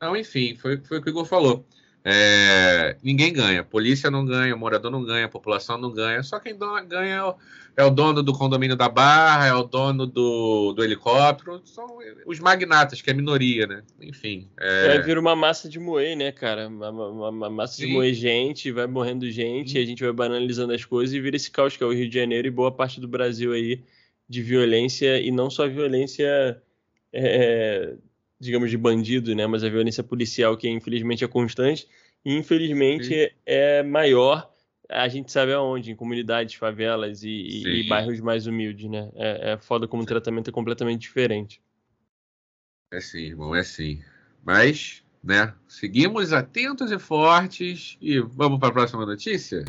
Não, 0.00 0.16
enfim, 0.16 0.54
foi, 0.56 0.78
foi 0.78 0.98
o 0.98 1.02
que 1.02 1.08
o 1.08 1.12
Igor 1.12 1.24
falou. 1.24 1.64
É, 2.06 2.98
ninguém 3.02 3.32
ganha. 3.32 3.64
Polícia 3.64 4.10
não 4.10 4.26
ganha, 4.26 4.54
morador 4.54 4.90
não 4.90 5.02
ganha, 5.02 5.26
população 5.26 5.78
não 5.78 5.90
ganha. 5.90 6.22
Só 6.22 6.38
quem 6.38 6.54
ganha 6.86 7.14
é 7.14 7.24
o, 7.24 7.34
é 7.78 7.82
o 7.82 7.88
dono 7.88 8.22
do 8.22 8.34
condomínio 8.34 8.76
da 8.76 8.90
Barra, 8.90 9.46
é 9.46 9.54
o 9.54 9.62
dono 9.62 10.06
do, 10.06 10.74
do 10.74 10.84
helicóptero. 10.84 11.62
São 11.64 11.86
os 12.26 12.38
magnatas, 12.38 13.00
que 13.00 13.08
é 13.08 13.14
a 13.14 13.16
minoria, 13.16 13.66
né? 13.66 13.82
Enfim. 14.02 14.46
É... 14.60 14.88
Vai 14.88 15.02
vir 15.02 15.16
uma 15.16 15.34
massa 15.34 15.66
de 15.66 15.80
moer, 15.80 16.14
né, 16.14 16.30
cara? 16.30 16.68
Uma, 16.68 16.90
uma, 16.90 17.28
uma 17.30 17.50
massa 17.50 17.76
Sim. 17.76 17.86
de 17.86 17.92
moer 17.94 18.12
gente, 18.12 18.70
vai 18.70 18.86
morrendo 18.86 19.30
gente, 19.30 19.78
e 19.78 19.80
a 19.80 19.86
gente 19.86 20.04
vai 20.04 20.12
banalizando 20.12 20.74
as 20.74 20.84
coisas 20.84 21.14
e 21.14 21.20
vira 21.20 21.36
esse 21.36 21.50
caos 21.50 21.74
que 21.74 21.82
é 21.82 21.86
o 21.86 21.92
Rio 21.92 22.06
de 22.06 22.14
Janeiro 22.14 22.46
e 22.46 22.50
boa 22.50 22.70
parte 22.70 23.00
do 23.00 23.08
Brasil 23.08 23.52
aí 23.52 23.82
de 24.28 24.42
violência, 24.42 25.18
e 25.20 25.30
não 25.30 25.48
só 25.48 25.66
violência. 25.66 26.60
É, 27.10 27.94
digamos, 28.40 28.70
de 28.70 28.76
bandido, 28.76 29.34
né? 29.34 29.46
Mas 29.46 29.64
a 29.64 29.68
violência 29.68 30.02
policial, 30.02 30.56
que 30.56 30.68
infelizmente 30.68 31.24
é 31.24 31.28
constante, 31.28 31.88
e 32.24 32.34
infelizmente 32.34 33.08
Sim. 33.08 33.36
é 33.46 33.82
maior, 33.82 34.50
a 34.88 35.08
gente 35.08 35.32
sabe 35.32 35.52
aonde, 35.52 35.90
em 35.90 35.96
comunidades, 35.96 36.54
favelas 36.54 37.22
e, 37.22 37.62
e 37.64 37.88
bairros 37.88 38.20
mais 38.20 38.46
humildes, 38.46 38.90
né? 38.90 39.10
É, 39.14 39.52
é 39.52 39.58
foda 39.58 39.88
como 39.88 40.02
o 40.02 40.06
tratamento 40.06 40.50
é 40.50 40.52
completamente 40.52 41.00
diferente. 41.00 41.60
É 42.92 43.00
sim, 43.00 43.26
irmão, 43.26 43.54
é 43.54 43.62
sim. 43.64 44.02
Mas, 44.44 45.02
né, 45.22 45.52
seguimos 45.66 46.32
atentos 46.32 46.92
e 46.92 46.98
fortes 46.98 47.96
e 48.00 48.20
vamos 48.20 48.60
para 48.60 48.68
a 48.68 48.72
próxima 48.72 49.04
notícia? 49.04 49.64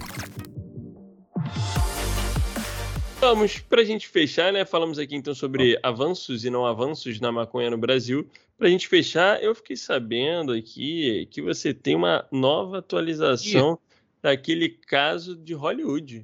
Vamos, 3.27 3.57
para 3.57 3.81
a 3.81 3.83
gente 3.83 4.07
fechar, 4.07 4.53
né? 4.53 4.63
Falamos 4.65 4.99
aqui 4.99 5.15
então 5.15 5.33
sobre 5.33 5.79
avanços 5.81 6.45
e 6.45 6.49
não 6.51 6.63
avanços 6.63 7.19
na 7.19 7.31
maconha 7.31 7.71
no 7.71 7.77
Brasil. 7.77 8.29
Para 8.55 8.67
a 8.67 8.69
gente 8.69 8.87
fechar, 8.87 9.41
eu 9.41 9.55
fiquei 9.55 9.75
sabendo 9.75 10.51
aqui 10.51 11.27
que 11.31 11.41
você 11.41 11.73
tem 11.73 11.95
uma 11.95 12.23
nova 12.31 12.77
atualização 12.77 13.79
daquele 14.21 14.69
caso 14.69 15.35
de 15.35 15.55
Hollywood. 15.55 16.23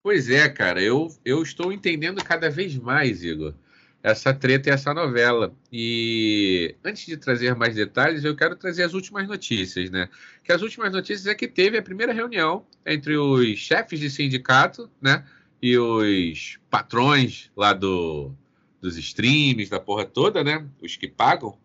Pois 0.00 0.30
é, 0.30 0.48
cara, 0.48 0.80
eu, 0.80 1.12
eu 1.24 1.42
estou 1.42 1.72
entendendo 1.72 2.22
cada 2.22 2.48
vez 2.48 2.76
mais, 2.76 3.24
Igor, 3.24 3.52
essa 4.00 4.32
treta 4.32 4.70
e 4.70 4.72
essa 4.72 4.94
novela. 4.94 5.52
E 5.72 6.76
antes 6.84 7.04
de 7.04 7.16
trazer 7.16 7.56
mais 7.56 7.74
detalhes, 7.74 8.22
eu 8.22 8.36
quero 8.36 8.54
trazer 8.54 8.84
as 8.84 8.94
últimas 8.94 9.26
notícias, 9.26 9.90
né? 9.90 10.08
Que 10.44 10.52
as 10.52 10.62
últimas 10.62 10.92
notícias 10.92 11.26
é 11.26 11.34
que 11.34 11.48
teve 11.48 11.76
a 11.76 11.82
primeira 11.82 12.12
reunião 12.12 12.64
entre 12.86 13.16
os 13.16 13.58
chefes 13.58 13.98
de 13.98 14.08
sindicato, 14.08 14.88
né? 15.00 15.24
E 15.62 15.78
os 15.78 16.58
patrões 16.68 17.50
lá 17.56 17.72
do, 17.72 18.34
dos 18.80 18.96
streams, 18.98 19.70
da 19.70 19.78
porra 19.78 20.04
toda, 20.04 20.42
né? 20.42 20.66
Os 20.82 20.96
que 20.96 21.06
pagam. 21.06 21.56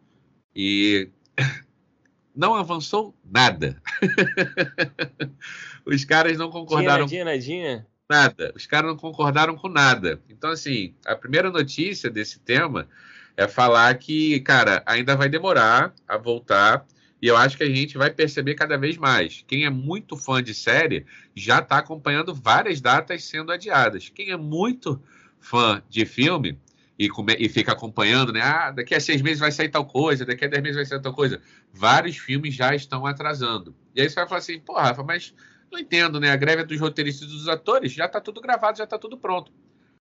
E 0.55 1.09
não 2.35 2.53
avançou 2.53 3.15
nada. 3.25 3.81
Os 5.83 6.03
caras 6.03 6.37
não 6.37 6.51
concordaram. 6.51 7.05
Nadinha, 7.05 7.25
nadinha. 7.25 7.87
Nada. 8.09 8.53
Os 8.55 8.65
caras 8.65 8.89
não 8.89 8.97
concordaram 8.97 9.55
com 9.55 9.69
nada. 9.69 10.21
Então, 10.29 10.51
assim, 10.51 10.93
a 11.05 11.15
primeira 11.15 11.49
notícia 11.49 12.09
desse 12.09 12.39
tema 12.39 12.87
é 13.35 13.47
falar 13.47 13.93
que, 13.95 14.39
cara, 14.41 14.83
ainda 14.85 15.15
vai 15.15 15.29
demorar 15.29 15.93
a 16.07 16.17
voltar 16.17 16.85
e 17.21 17.27
eu 17.27 17.35
acho 17.35 17.57
que 17.57 17.63
a 17.63 17.69
gente 17.69 17.97
vai 17.97 18.11
perceber 18.11 18.55
cada 18.55 18.77
vez 18.77 18.97
mais. 18.97 19.43
Quem 19.47 19.65
é 19.65 19.69
muito 19.69 20.15
fã 20.15 20.41
de 20.41 20.53
série 20.53 21.05
já 21.35 21.59
está 21.59 21.79
acompanhando 21.79 22.33
várias 22.33 22.79
datas 22.79 23.23
sendo 23.23 23.51
adiadas. 23.51 24.09
Quem 24.09 24.29
é 24.29 24.37
muito 24.37 25.01
fã 25.39 25.81
de 25.89 26.05
filme 26.05 26.59
e, 26.97 27.09
come, 27.09 27.35
e 27.39 27.49
fica 27.49 27.71
acompanhando, 27.71 28.31
né? 28.31 28.41
Ah, 28.41 28.71
daqui 28.71 28.93
a 28.93 28.99
seis 28.99 29.21
meses 29.21 29.39
vai 29.39 29.51
sair 29.51 29.69
tal 29.69 29.85
coisa, 29.85 30.25
daqui 30.25 30.45
a 30.45 30.47
dez 30.47 30.61
meses 30.61 30.75
vai 30.75 30.85
sair 30.85 31.01
tal 31.01 31.13
coisa. 31.13 31.41
Vários 31.73 32.17
filmes 32.17 32.53
já 32.53 32.75
estão 32.75 33.05
atrasando. 33.05 33.75
E 33.95 34.01
aí 34.01 34.09
você 34.09 34.15
vai 34.15 34.27
falar 34.27 34.39
assim, 34.39 34.59
pô, 34.59 34.73
Rafa, 34.73 35.03
mas 35.03 35.33
não 35.71 35.79
entendo, 35.79 36.19
né? 36.19 36.31
A 36.31 36.35
greve 36.35 36.63
dos 36.63 36.79
roteiristas 36.79 37.27
e 37.27 37.31
dos 37.31 37.47
atores 37.47 37.91
já 37.91 38.05
está 38.05 38.21
tudo 38.21 38.41
gravado, 38.41 38.77
já 38.77 38.83
está 38.83 38.97
tudo 38.97 39.17
pronto. 39.17 39.51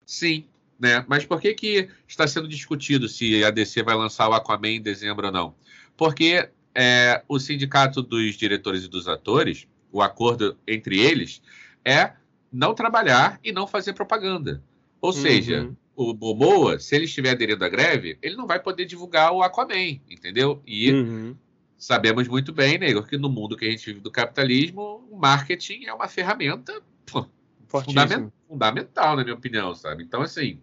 Sim, 0.06 0.48
né? 0.80 1.06
Mas 1.08 1.26
por 1.26 1.40
que, 1.40 1.54
que 1.54 1.90
está 2.08 2.28
sendo 2.28 2.48
discutido 2.48 3.08
se 3.08 3.44
a 3.44 3.52
DC 3.52 3.84
vai 3.84 3.96
lançar 3.96 4.30
o 4.30 4.34
Aquaman 4.34 4.70
em 4.70 4.82
dezembro 4.82 5.28
ou 5.28 5.32
não? 5.32 5.56
Porque 5.96 6.50
é, 6.76 7.24
o 7.28 7.40
sindicato 7.40 8.02
dos 8.02 8.36
diretores 8.36 8.84
e 8.84 8.88
dos 8.88 9.08
atores, 9.08 9.68
o 9.92 10.02
acordo 10.02 10.58
entre 10.68 11.00
eles 11.00 11.42
é 11.86 12.14
não 12.52 12.74
trabalhar 12.74 13.40
e 13.44 13.52
não 13.52 13.68
fazer 13.68 13.94
propaganda. 13.94 14.62
Ou 15.02 15.12
uhum. 15.12 15.22
seja, 15.22 15.70
o 15.96 16.14
Boboa, 16.14 16.80
se 16.80 16.96
ele 16.96 17.06
estiver 17.06 17.32
aderindo 17.32 17.64
à 17.64 17.70
greve, 17.70 18.18
ele 18.22 18.36
não 18.36 18.48
vai 18.48 18.60
poder 18.60 18.86
divulgar 18.86 19.32
o 19.32 19.44
Aquaman, 19.44 20.00
entendeu? 20.10 20.62
E 20.66 20.92
uhum. 20.92 21.36
sabemos 21.78 22.28
muito 22.28 22.52
bem, 22.52 22.78
né, 22.78 22.88
que 23.02 23.18
no 23.18 23.30
mundo 23.30 23.58
que 23.58 23.66
a 23.66 23.70
gente 23.70 23.86
vive 23.86 24.00
do 24.00 24.12
capitalismo, 24.12 25.08
o 25.12 25.18
marketing 25.18 25.86
é 25.86 25.94
uma 25.94 26.08
ferramenta 26.08 26.82
pô, 27.06 27.28
fundamental, 27.68 28.32
fundamental, 28.48 29.16
na 29.16 29.24
minha 29.24 29.36
opinião, 29.36 29.76
sabe? 29.76 30.04
Então, 30.04 30.22
assim, 30.22 30.60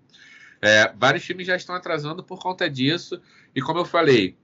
é, 0.61 0.93
vários 0.97 1.25
filmes 1.25 1.47
já 1.47 1.57
estão 1.57 1.75
atrasando 1.75 2.23
por 2.23 2.41
conta 2.41 2.69
disso. 2.69 3.21
E 3.55 3.61
como 3.61 3.79
eu 3.79 3.85
falei, 3.85 4.37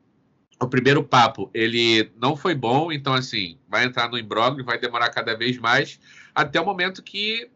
o 0.60 0.66
primeiro 0.66 1.02
papo 1.04 1.50
ele 1.52 2.10
não 2.16 2.36
foi 2.36 2.54
bom, 2.54 2.90
então 2.90 3.14
assim, 3.14 3.58
vai 3.68 3.84
entrar 3.84 4.08
no 4.08 4.18
imbróglio, 4.18 4.64
vai 4.64 4.78
demorar 4.78 5.10
cada 5.10 5.36
vez 5.36 5.58
mais, 5.58 6.00
até 6.34 6.60
o 6.60 6.64
momento 6.64 7.02
que 7.02 7.48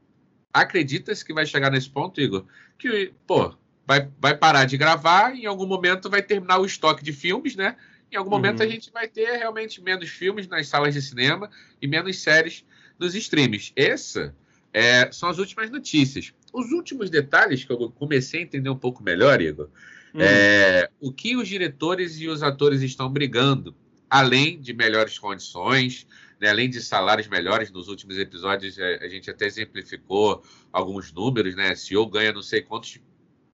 acredita-se 0.52 1.24
que 1.24 1.32
vai 1.32 1.46
chegar 1.46 1.70
nesse 1.70 1.88
ponto, 1.88 2.20
Igor, 2.20 2.44
que, 2.78 3.12
pô, 3.26 3.54
vai, 3.86 4.08
vai 4.18 4.36
parar 4.36 4.64
de 4.64 4.76
gravar, 4.76 5.34
em 5.34 5.46
algum 5.46 5.66
momento 5.66 6.10
vai 6.10 6.22
terminar 6.22 6.58
o 6.58 6.66
estoque 6.66 7.02
de 7.02 7.12
filmes, 7.12 7.56
né? 7.56 7.76
Em 8.12 8.16
algum 8.16 8.30
uhum. 8.30 8.36
momento 8.36 8.62
a 8.62 8.66
gente 8.66 8.90
vai 8.90 9.08
ter 9.08 9.36
realmente 9.36 9.80
menos 9.80 10.08
filmes 10.08 10.48
nas 10.48 10.68
salas 10.68 10.94
de 10.94 11.00
cinema 11.00 11.48
e 11.80 11.86
menos 11.86 12.20
séries 12.20 12.64
nos 12.98 13.14
streams. 13.14 13.72
Essa 13.76 14.34
é, 14.72 15.10
são 15.12 15.28
as 15.28 15.38
últimas 15.38 15.70
notícias. 15.70 16.32
Os 16.52 16.72
últimos 16.72 17.08
detalhes 17.08 17.64
que 17.64 17.72
eu 17.72 17.90
comecei 17.90 18.40
a 18.40 18.42
entender 18.42 18.68
um 18.68 18.76
pouco 18.76 19.02
melhor, 19.02 19.40
Igor, 19.40 19.68
Hum. 20.14 20.20
É, 20.20 20.90
o 21.00 21.12
que 21.12 21.36
os 21.36 21.48
diretores 21.48 22.20
e 22.20 22.28
os 22.28 22.42
atores 22.42 22.82
estão 22.82 23.08
brigando, 23.08 23.74
além 24.08 24.60
de 24.60 24.72
melhores 24.72 25.18
condições, 25.18 26.06
né, 26.40 26.48
além 26.48 26.68
de 26.68 26.80
salários 26.80 27.28
melhores, 27.28 27.70
nos 27.70 27.88
últimos 27.88 28.18
episódios 28.18 28.78
a, 28.78 28.84
é, 28.84 29.04
a 29.04 29.08
gente 29.08 29.30
até 29.30 29.46
exemplificou 29.46 30.42
alguns 30.72 31.12
números, 31.12 31.54
né? 31.54 31.74
CEO 31.74 32.06
ganha 32.06 32.32
não 32.32 32.42
sei 32.42 32.62
quantos 32.62 32.98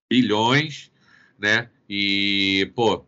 bilhões, 0.09 0.90
né? 1.38 1.69
E, 1.88 2.71
pô, 2.75 3.05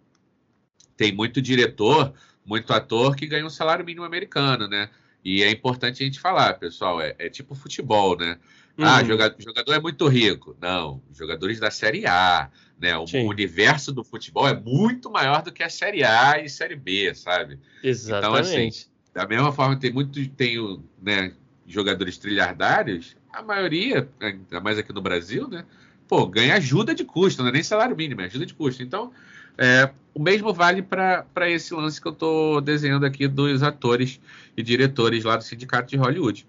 tem 0.96 1.12
muito 1.12 1.40
diretor, 1.40 2.12
muito 2.44 2.72
ator 2.72 3.14
que 3.14 3.26
ganha 3.26 3.46
um 3.46 3.50
salário 3.50 3.84
mínimo 3.84 4.04
americano, 4.04 4.66
né? 4.66 4.90
E 5.24 5.42
é 5.42 5.50
importante 5.50 6.02
a 6.02 6.06
gente 6.06 6.20
falar, 6.20 6.54
pessoal, 6.54 7.00
é, 7.00 7.14
é 7.18 7.28
tipo 7.28 7.54
futebol, 7.54 8.16
né? 8.16 8.38
Ah, 8.78 9.00
uhum. 9.00 9.06
jogador, 9.06 9.42
jogador 9.42 9.72
é 9.72 9.80
muito 9.80 10.06
rico. 10.06 10.56
Não, 10.60 11.02
jogadores 11.12 11.58
da 11.58 11.70
Série 11.70 12.06
A, 12.06 12.50
né? 12.80 12.96
O 12.96 13.06
Sim. 13.06 13.26
universo 13.26 13.92
do 13.92 14.04
futebol 14.04 14.48
é 14.48 14.54
muito 14.54 15.10
maior 15.10 15.42
do 15.42 15.52
que 15.52 15.62
a 15.62 15.68
Série 15.68 16.04
A 16.04 16.38
e 16.42 16.48
Série 16.48 16.76
B, 16.76 17.14
sabe? 17.14 17.58
Exatamente. 17.82 18.26
Então, 18.26 18.34
assim, 18.34 18.70
da 19.12 19.26
mesma 19.26 19.52
forma, 19.52 19.78
tem 19.78 19.92
muito 19.92 20.26
tem, 20.30 20.80
né, 21.02 21.32
jogadores 21.66 22.16
trilhardários, 22.18 23.16
a 23.32 23.42
maioria, 23.42 24.08
ainda 24.20 24.60
mais 24.60 24.78
aqui 24.78 24.92
no 24.92 25.02
Brasil, 25.02 25.48
né? 25.48 25.64
Pô, 26.06 26.26
ganha 26.26 26.54
ajuda 26.54 26.94
de 26.94 27.04
custo, 27.04 27.42
não 27.42 27.50
é 27.50 27.52
nem 27.52 27.62
salário 27.62 27.94
mínimo, 27.94 28.20
é 28.22 28.24
ajuda 28.24 28.46
de 28.46 28.54
custo. 28.54 28.82
Então, 28.82 29.12
é, 29.58 29.90
o 30.14 30.22
mesmo 30.22 30.54
vale 30.54 30.82
para 30.82 31.50
esse 31.50 31.74
lance 31.74 32.00
que 32.00 32.06
eu 32.06 32.12
estou 32.12 32.60
desenhando 32.60 33.04
aqui 33.04 33.28
dos 33.28 33.62
atores 33.62 34.20
e 34.56 34.62
diretores 34.62 35.24
lá 35.24 35.36
do 35.36 35.44
Sindicato 35.44 35.90
de 35.90 35.96
Hollywood. 35.96 36.46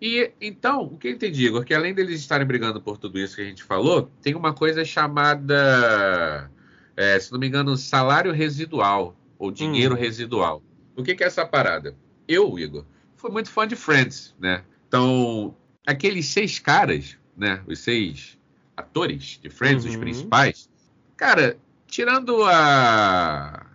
E 0.00 0.32
então, 0.40 0.82
o 0.82 0.98
que 0.98 1.08
eu 1.08 1.12
entendi, 1.12 1.46
Igor, 1.46 1.64
que 1.64 1.72
além 1.74 1.94
deles 1.94 2.20
estarem 2.20 2.46
brigando 2.46 2.80
por 2.80 2.98
tudo 2.98 3.18
isso 3.18 3.36
que 3.36 3.42
a 3.42 3.46
gente 3.46 3.62
falou, 3.62 4.10
tem 4.20 4.34
uma 4.34 4.52
coisa 4.52 4.84
chamada, 4.84 6.50
é, 6.96 7.18
se 7.18 7.32
não 7.32 7.38
me 7.38 7.46
engano, 7.46 7.76
salário 7.76 8.32
residual, 8.32 9.16
ou 9.38 9.50
dinheiro 9.50 9.94
hum. 9.94 9.98
residual. 9.98 10.62
O 10.94 11.02
que, 11.02 11.14
que 11.14 11.24
é 11.24 11.26
essa 11.26 11.46
parada? 11.46 11.94
Eu, 12.28 12.58
Igor, 12.58 12.84
fui 13.16 13.30
muito 13.30 13.50
fã 13.50 13.66
de 13.66 13.76
Friends, 13.76 14.34
né? 14.38 14.62
Então, 14.88 15.54
aqueles 15.86 16.26
seis 16.26 16.58
caras, 16.58 17.16
né? 17.36 17.62
Os 17.66 17.78
seis 17.78 18.38
atores 18.76 19.38
de 19.42 19.48
Friends, 19.48 19.84
uhum. 19.84 19.90
os 19.90 19.96
principais, 19.96 20.68
cara, 21.16 21.56
tirando 21.86 22.44
a 22.44 23.66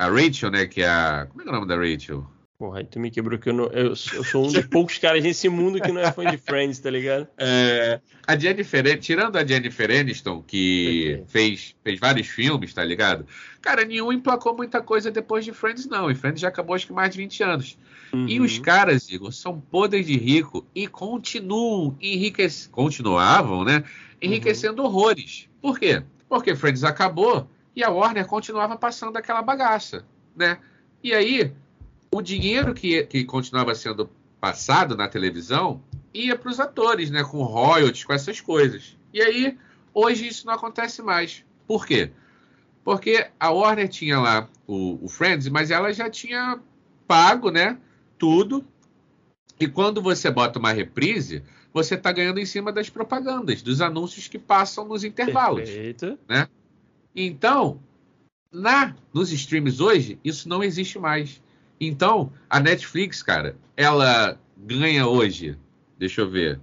a 0.00 0.08
Rachel, 0.08 0.50
né? 0.50 0.66
Que 0.66 0.80
é 0.80 0.88
a. 0.88 1.26
Como 1.28 1.42
é, 1.42 1.44
é 1.44 1.48
o 1.50 1.52
nome 1.52 1.66
da 1.66 1.76
Rachel? 1.76 2.26
Porra, 2.60 2.80
aí 2.80 2.84
tu 2.84 3.00
me 3.00 3.10
quebrou 3.10 3.38
que 3.38 3.48
eu, 3.48 3.54
não, 3.54 3.64
eu, 3.68 3.86
eu, 3.86 3.96
sou 3.96 4.46
um 4.46 4.52
dos 4.52 4.66
poucos 4.66 4.98
caras 4.98 5.22
nesse 5.22 5.48
mundo 5.48 5.80
que 5.80 5.90
não 5.90 6.02
é 6.02 6.12
fã 6.12 6.30
de 6.30 6.36
Friends, 6.36 6.78
tá 6.78 6.90
ligado? 6.90 7.26
É, 7.38 8.00
a 8.26 8.36
Jennifer, 8.36 8.98
tirando 8.98 9.36
a 9.36 9.46
Jennifer 9.46 9.90
Aniston, 9.90 10.42
que 10.42 11.24
fez, 11.26 11.74
fez 11.82 11.98
vários 11.98 12.26
filmes, 12.26 12.74
tá 12.74 12.84
ligado? 12.84 13.26
Cara, 13.62 13.82
nenhum 13.86 14.12
emplacou 14.12 14.54
muita 14.54 14.82
coisa 14.82 15.10
depois 15.10 15.42
de 15.42 15.54
Friends, 15.54 15.86
não. 15.86 16.10
E 16.10 16.14
Friends 16.14 16.38
já 16.38 16.48
acabou 16.48 16.74
acho 16.74 16.86
que 16.86 16.92
mais 16.92 17.10
de 17.10 17.16
20 17.16 17.42
anos. 17.42 17.78
Uhum. 18.12 18.28
E 18.28 18.40
os 18.42 18.58
caras, 18.58 19.08
Igor, 19.08 19.32
são 19.32 19.58
podres 19.58 20.06
de 20.06 20.18
rico 20.18 20.66
e 20.74 20.86
continuam 20.86 21.96
enriquecendo. 21.98 22.72
Continuavam, 22.72 23.64
né? 23.64 23.84
Enriquecendo 24.20 24.82
uhum. 24.82 24.88
horrores. 24.88 25.48
Por 25.62 25.78
quê? 25.78 26.02
Porque 26.28 26.54
Friends 26.54 26.84
acabou 26.84 27.48
e 27.74 27.82
a 27.82 27.88
Warner 27.88 28.26
continuava 28.26 28.76
passando 28.76 29.16
aquela 29.16 29.40
bagaça, 29.40 30.04
né? 30.36 30.58
E 31.02 31.14
aí 31.14 31.54
o 32.12 32.20
dinheiro 32.20 32.74
que, 32.74 33.04
que 33.04 33.24
continuava 33.24 33.74
sendo 33.74 34.10
passado 34.40 34.96
na 34.96 35.08
televisão 35.08 35.82
ia 36.12 36.36
para 36.36 36.50
os 36.50 36.58
atores, 36.58 37.10
né? 37.10 37.22
Com 37.22 37.42
royalties, 37.42 38.04
com 38.04 38.12
essas 38.12 38.40
coisas. 38.40 38.96
E 39.12 39.20
aí, 39.20 39.56
hoje 39.94 40.26
isso 40.26 40.46
não 40.46 40.54
acontece 40.54 41.02
mais. 41.02 41.44
Por 41.66 41.86
quê? 41.86 42.10
Porque 42.82 43.28
a 43.38 43.50
Warner 43.50 43.88
tinha 43.88 44.18
lá 44.18 44.48
o, 44.66 45.04
o 45.04 45.08
Friends, 45.08 45.48
mas 45.48 45.70
ela 45.70 45.92
já 45.92 46.08
tinha 46.10 46.58
pago, 47.06 47.50
né? 47.50 47.78
Tudo. 48.18 48.64
E 49.58 49.68
quando 49.68 50.00
você 50.00 50.30
bota 50.30 50.58
uma 50.58 50.72
reprise, 50.72 51.44
você 51.72 51.94
está 51.94 52.10
ganhando 52.10 52.40
em 52.40 52.46
cima 52.46 52.72
das 52.72 52.88
propagandas, 52.88 53.62
dos 53.62 53.80
anúncios 53.80 54.26
que 54.26 54.38
passam 54.38 54.86
nos 54.86 55.04
intervalos. 55.04 55.68
Perfeito. 55.68 56.18
Né? 56.28 56.48
Então, 57.14 57.80
na 58.52 58.94
nos 59.12 59.30
streams 59.32 59.80
hoje, 59.80 60.18
isso 60.24 60.48
não 60.48 60.64
existe 60.64 60.98
mais. 60.98 61.40
Então, 61.80 62.32
a 62.48 62.60
Netflix, 62.60 63.22
cara, 63.22 63.56
ela 63.76 64.38
ganha 64.56 65.06
hoje, 65.06 65.56
deixa 65.98 66.20
eu 66.20 66.28
ver. 66.28 66.60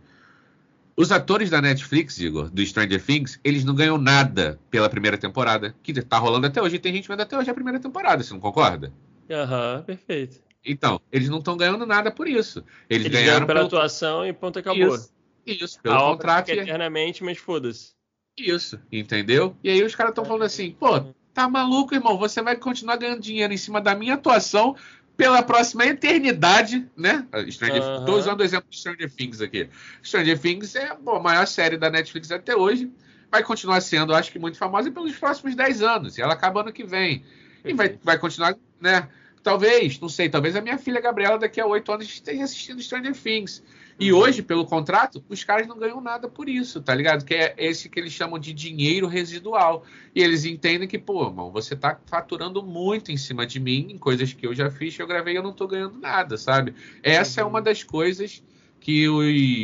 Os 0.95 1.11
atores 1.11 1.49
da 1.49 1.61
Netflix, 1.61 2.19
Igor, 2.19 2.49
do 2.49 2.65
Stranger 2.65 3.03
Things, 3.03 3.39
eles 3.43 3.63
não 3.63 3.75
ganham 3.75 3.97
nada 3.97 4.59
pela 4.69 4.89
primeira 4.89 5.17
temporada, 5.17 5.75
que 5.81 5.93
tá 6.01 6.17
rolando 6.17 6.47
até 6.47 6.61
hoje. 6.61 6.79
Tem 6.79 6.93
gente 6.93 7.07
vendo 7.07 7.21
até 7.21 7.37
hoje 7.37 7.49
a 7.49 7.53
primeira 7.53 7.79
temporada, 7.79 8.23
você 8.23 8.33
não 8.33 8.39
concorda? 8.39 8.91
Aham, 9.29 9.77
uhum, 9.77 9.83
perfeito. 9.83 10.41
Então, 10.65 10.99
eles 11.11 11.29
não 11.29 11.39
estão 11.39 11.55
ganhando 11.55 11.85
nada 11.85 12.11
por 12.11 12.27
isso. 12.27 12.63
Eles, 12.89 13.05
eles 13.05 13.19
ganharam 13.19 13.45
pela 13.45 13.59
pelo... 13.59 13.67
atuação 13.67 14.25
e 14.25 14.33
ponto 14.33 14.59
acabou. 14.59 14.95
Isso, 14.95 15.11
isso 15.45 15.81
pelo 15.81 15.95
a 15.95 15.99
contrato. 15.99 16.47
Fica 16.47 16.61
eternamente, 16.61 17.23
mas 17.23 17.37
foda-se. 17.37 17.91
Isso, 18.37 18.79
entendeu? 18.91 19.55
E 19.63 19.69
aí 19.69 19.83
os 19.83 19.95
caras 19.95 20.11
estão 20.11 20.25
falando 20.25 20.43
assim, 20.43 20.71
pô, 20.71 20.99
tá 21.33 21.47
maluco, 21.47 21.93
irmão? 21.93 22.17
Você 22.17 22.41
vai 22.41 22.55
continuar 22.55 22.97
ganhando 22.97 23.21
dinheiro 23.21 23.53
em 23.53 23.57
cima 23.57 23.79
da 23.79 23.95
minha 23.95 24.15
atuação 24.15 24.75
pela 25.17 25.41
próxima 25.41 25.83
eternidade, 25.85 26.87
né? 26.95 27.25
Stranger, 27.49 27.81
uhum. 27.81 28.05
Tô 28.05 28.17
usando 28.17 28.39
o 28.39 28.43
exemplo 28.43 28.69
de 28.69 28.77
Stranger 28.77 29.11
Things 29.11 29.41
aqui. 29.41 29.67
Stranger 30.03 30.39
Things 30.39 30.75
é 30.75 30.95
bom, 30.95 31.15
a 31.15 31.19
maior 31.19 31.47
série 31.47 31.75
da 31.75 31.89
Netflix 31.89 32.31
até 32.31 32.55
hoje. 32.55 32.91
Vai 33.31 33.43
continuar 33.43 33.81
sendo, 33.81 34.13
acho 34.13 34.31
que, 34.31 34.39
muito 34.39 34.57
famosa 34.57 34.91
pelos 34.91 35.15
próximos 35.17 35.55
10 35.55 35.81
anos. 35.81 36.17
E 36.17 36.21
ela 36.21 36.33
acaba 36.33 36.61
ano 36.61 36.71
que 36.71 36.83
vem. 36.83 37.25
E 37.65 37.73
vai, 37.73 37.99
vai 38.01 38.17
continuar, 38.19 38.55
né? 38.79 39.09
Talvez, 39.47 39.97
não 39.97 40.09
sei, 40.09 40.27
talvez 40.27 40.57
a 40.57 40.61
minha 40.61 40.77
filha 40.77 40.99
Gabriela 40.99 41.39
daqui 41.39 41.61
a 41.61 41.65
8 41.65 41.89
anos 41.89 42.05
esteja 42.05 42.43
assistindo 42.43 42.81
Stranger 42.81 43.15
Things. 43.15 43.63
E 43.97 44.11
uhum. 44.11 44.19
hoje, 44.19 44.43
pelo 44.43 44.65
contrato, 44.65 45.23
os 45.29 45.41
caras 45.45 45.65
não 45.65 45.79
ganham 45.79 46.01
nada 46.01 46.27
por 46.27 46.49
isso, 46.49 46.81
tá 46.81 46.93
ligado? 46.93 47.23
Que 47.23 47.33
é 47.33 47.55
esse 47.57 47.87
que 47.87 47.97
eles 47.97 48.11
chamam 48.11 48.37
de 48.37 48.51
dinheiro 48.51 49.07
residual. 49.07 49.85
E 50.13 50.21
eles 50.21 50.43
entendem 50.43 50.85
que, 50.85 50.99
pô, 50.99 51.27
irmão, 51.27 51.49
você 51.49 51.77
tá 51.77 51.97
faturando 52.07 52.61
muito 52.61 53.09
em 53.09 53.15
cima 53.15 53.47
de 53.47 53.57
mim, 53.57 53.87
em 53.89 53.97
coisas 53.97 54.33
que 54.33 54.45
eu 54.45 54.53
já 54.53 54.69
fiz, 54.69 54.99
eu 54.99 55.07
gravei 55.07 55.35
e 55.35 55.37
eu 55.37 55.43
não 55.43 55.53
tô 55.53 55.65
ganhando 55.65 55.97
nada, 55.97 56.35
sabe? 56.35 56.75
Essa 57.01 57.39
é 57.39 57.43
uhum. 57.43 57.47
é 57.47 57.51
uma 57.51 57.61
das 57.61 57.83
coisas 57.83 58.43
que 58.81 59.07
o, 59.07 59.21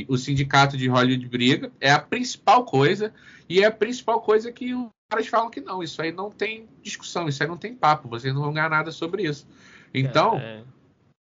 o 0.07 0.17
sindicato 0.17 0.77
de 0.77 0.87
Hollywood 0.87 1.27
briga. 1.27 1.73
É 1.81 1.91
a 1.91 1.99
principal 1.99 2.63
coisa. 2.63 3.13
E 3.49 3.61
é 3.61 3.65
a 3.65 3.71
principal 3.71 4.21
coisa 4.21 4.49
que 4.49 4.73
os 4.73 4.87
caras 5.09 5.27
falam 5.27 5.49
que 5.49 5.59
não, 5.59 5.83
isso 5.83 6.01
aí 6.01 6.13
não 6.13 6.31
tem 6.31 6.67
discussão, 6.81 7.27
isso 7.27 7.43
aí 7.43 7.49
não 7.49 7.57
tem 7.57 7.75
papo, 7.75 8.07
vocês 8.07 8.33
não 8.33 8.41
vão 8.41 8.53
ganhar 8.53 8.69
nada 8.69 8.91
sobre 8.91 9.23
isso. 9.23 9.45
Então. 9.93 10.39
É 10.39 10.63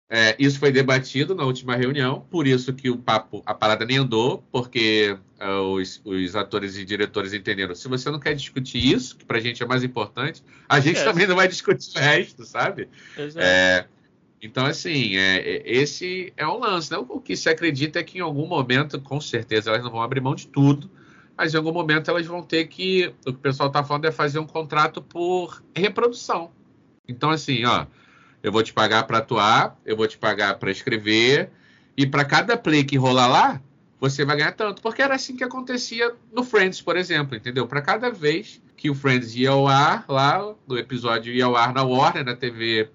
é, 0.08 0.36
isso 0.38 0.60
foi 0.60 0.72
debatido 0.72 1.34
na 1.34 1.44
última 1.44 1.76
reunião, 1.76 2.22
por 2.30 2.46
isso 2.46 2.72
que 2.74 2.92
o 2.92 2.98
papo, 2.98 3.42
a 3.44 3.56
parada 3.56 3.84
nem 3.86 3.98
andou, 3.98 4.44
porque 4.52 5.18
uh, 5.42 5.74
os, 5.74 6.00
os, 6.06 6.36
atores 6.36 6.78
e 6.78 6.86
diretores 6.86 7.34
entenderam. 7.34 7.74
Se 7.74 7.88
você 7.88 8.12
não 8.12 8.20
quer 8.20 8.36
discutir 8.36 8.78
isso, 8.78 9.18
que 9.18 9.26
pra 9.26 9.40
gente 9.40 9.64
é 9.64 9.66
mais 9.66 9.84
importante, 9.84 10.44
a 10.70 10.80
gente 10.80 11.00
é. 11.00 11.04
também 11.04 11.26
não 11.26 11.36
vai 11.36 11.48
discutir 11.48 11.98
o 11.98 12.00
resto, 12.00 12.46
sabe? 12.46 12.88
É, 13.36 13.86
então, 14.40 14.68
assim, 14.68 15.18
é, 15.18 15.38
é, 15.38 15.64
esse 15.66 16.32
é 16.38 16.48
um 16.48 16.60
lance. 16.60 16.92
Né? 16.92 16.98
O 17.00 17.20
que 17.20 17.36
se 17.36 17.50
acredita 17.50 18.00
é 18.00 18.04
que 18.04 18.20
em 18.20 18.22
algum 18.22 18.46
momento, 18.46 19.02
com 19.02 19.20
certeza, 19.20 19.72
elas 19.72 19.84
não 19.84 19.90
vão 19.92 20.04
abrir 20.04 20.22
mão 20.22 20.36
de 20.36 20.46
tudo, 20.46 20.88
mas 21.36 21.56
em 21.56 21.58
algum 21.58 21.74
momento 21.74 22.12
elas 22.12 22.28
vão 22.28 22.44
ter 22.44 22.68
que. 22.68 23.12
O 23.26 23.32
que 23.32 23.40
o 23.40 23.42
pessoal 23.42 23.70
está 23.70 23.84
falando 23.84 24.06
é 24.06 24.12
fazer 24.12 24.38
um 24.38 24.46
contrato 24.46 25.02
por 25.02 25.64
reprodução. 25.76 26.52
Então, 27.08 27.32
assim, 27.32 27.66
ó 27.66 27.88
eu 28.46 28.52
vou 28.52 28.62
te 28.62 28.72
pagar 28.72 29.02
para 29.06 29.18
atuar, 29.18 29.76
eu 29.84 29.98
vou 29.98 30.08
te 30.08 30.20
pagar 30.20 30.60
para 30.60 30.70
escrever, 30.70 31.50
e 31.98 32.06
para 32.06 32.24
cada 32.24 32.56
play 32.56 32.84
que 32.84 32.96
rolar 32.96 33.26
lá, 33.26 33.62
você 34.00 34.24
vai 34.24 34.38
ganhar 34.38 34.52
tanto. 34.52 34.84
Porque 34.84 35.02
era 35.02 35.16
assim 35.16 35.36
que 35.36 35.44
acontecia 35.44 36.14
no 36.32 36.44
Friends, 36.44 36.80
por 36.80 36.96
exemplo, 36.96 37.36
entendeu? 37.36 37.66
Para 37.66 37.82
cada 37.82 38.12
vez 38.12 38.62
que 38.78 38.88
o 38.88 38.94
Friends 38.94 39.36
ia 39.36 39.50
ao 39.50 39.68
ar, 39.68 40.06
lá, 40.08 40.54
no 40.68 40.78
episódio 40.78 41.34
ia 41.34 41.46
ao 41.46 41.56
ar 41.56 41.74
na 41.74 41.82
Warner, 41.82 42.24
na 42.24 42.36
TV, 42.36 42.88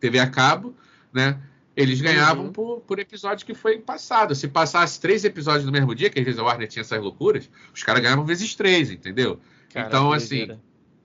TV 0.00 0.20
a 0.20 0.26
cabo, 0.26 0.74
né? 1.12 1.38
Eles 1.76 2.00
ganhavam 2.00 2.46
uhum. 2.46 2.52
por, 2.52 2.80
por 2.80 2.98
episódio 2.98 3.44
que 3.44 3.52
foi 3.52 3.78
passado. 3.78 4.34
Se 4.34 4.48
passasse 4.48 4.98
três 4.98 5.22
episódios 5.22 5.66
no 5.66 5.70
mesmo 5.70 5.94
dia, 5.94 6.08
que 6.08 6.18
às 6.18 6.24
vezes 6.24 6.40
a 6.40 6.44
Warner 6.44 6.66
tinha 6.66 6.80
essas 6.80 6.98
loucuras, 6.98 7.50
os 7.74 7.82
caras 7.82 8.02
ganhavam 8.02 8.24
vezes 8.24 8.54
três, 8.54 8.90
entendeu? 8.90 9.38
então, 9.76 10.14
assim, 10.14 10.58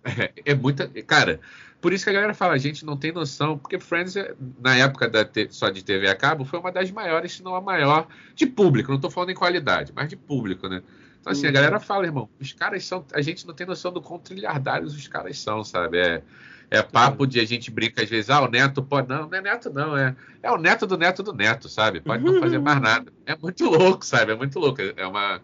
é, 0.06 0.32
é 0.54 0.56
muita. 0.56 0.88
Cara, 1.06 1.42
por 1.84 1.92
isso 1.92 2.06
que 2.06 2.12
a 2.12 2.14
galera 2.14 2.34
fala, 2.34 2.54
a 2.54 2.58
gente 2.58 2.86
não 2.86 2.96
tem 2.96 3.12
noção, 3.12 3.58
porque 3.58 3.78
Friends, 3.78 4.16
na 4.58 4.74
época 4.78 5.10
da 5.10 5.28
só 5.50 5.70
de 5.70 5.84
TV 5.84 6.08
a 6.08 6.16
cabo, 6.16 6.46
foi 6.46 6.58
uma 6.58 6.72
das 6.72 6.90
maiores, 6.90 7.34
se 7.34 7.44
não 7.44 7.56
a 7.56 7.60
maior, 7.60 8.08
de 8.34 8.46
público. 8.46 8.88
Não 8.88 8.96
estou 8.96 9.12
falando 9.12 9.32
em 9.32 9.36
qualidade, 9.36 9.92
mas 9.94 10.08
de 10.08 10.16
público, 10.16 10.70
né? 10.70 10.82
Então, 11.20 11.34
assim, 11.34 11.44
a 11.44 11.50
uhum. 11.50 11.54
galera 11.54 11.82
fala, 11.82 12.06
irmão, 12.06 12.30
os 12.40 12.54
caras 12.54 12.86
são. 12.86 13.06
A 13.14 13.22
gente 13.22 13.46
não 13.46 13.54
tem 13.54 13.68
noção 13.68 13.92
do 13.92 14.02
quão 14.02 14.18
trilhardários 14.18 14.96
os 14.96 15.10
caras 15.10 15.38
são, 15.38 15.62
sabe? 15.62 15.98
É, 15.98 16.24
é 16.72 16.82
papo 16.82 17.28
de 17.28 17.42
a 17.42 17.46
gente 17.46 17.70
brinca 17.70 18.02
às 18.02 18.10
vezes, 18.10 18.30
ah, 18.30 18.40
o 18.44 18.48
neto 18.50 18.82
pode. 18.82 19.10
Não, 19.10 19.28
não 19.28 19.38
é 19.38 19.42
neto, 19.42 19.70
não. 19.70 19.98
É, 19.98 20.16
é 20.42 20.52
o 20.54 20.58
neto 20.58 20.88
do 20.88 20.98
neto 20.98 21.22
do 21.22 21.34
neto, 21.34 21.68
sabe? 21.68 22.00
Pode 22.00 22.24
não 22.24 22.40
fazer 22.40 22.60
mais 22.60 22.80
nada. 22.82 23.12
É 23.26 23.36
muito 23.36 23.66
louco, 23.66 24.06
sabe? 24.06 24.32
É 24.32 24.36
muito 24.36 24.58
louco. 24.58 24.82
É 24.82 25.06
uma, 25.06 25.42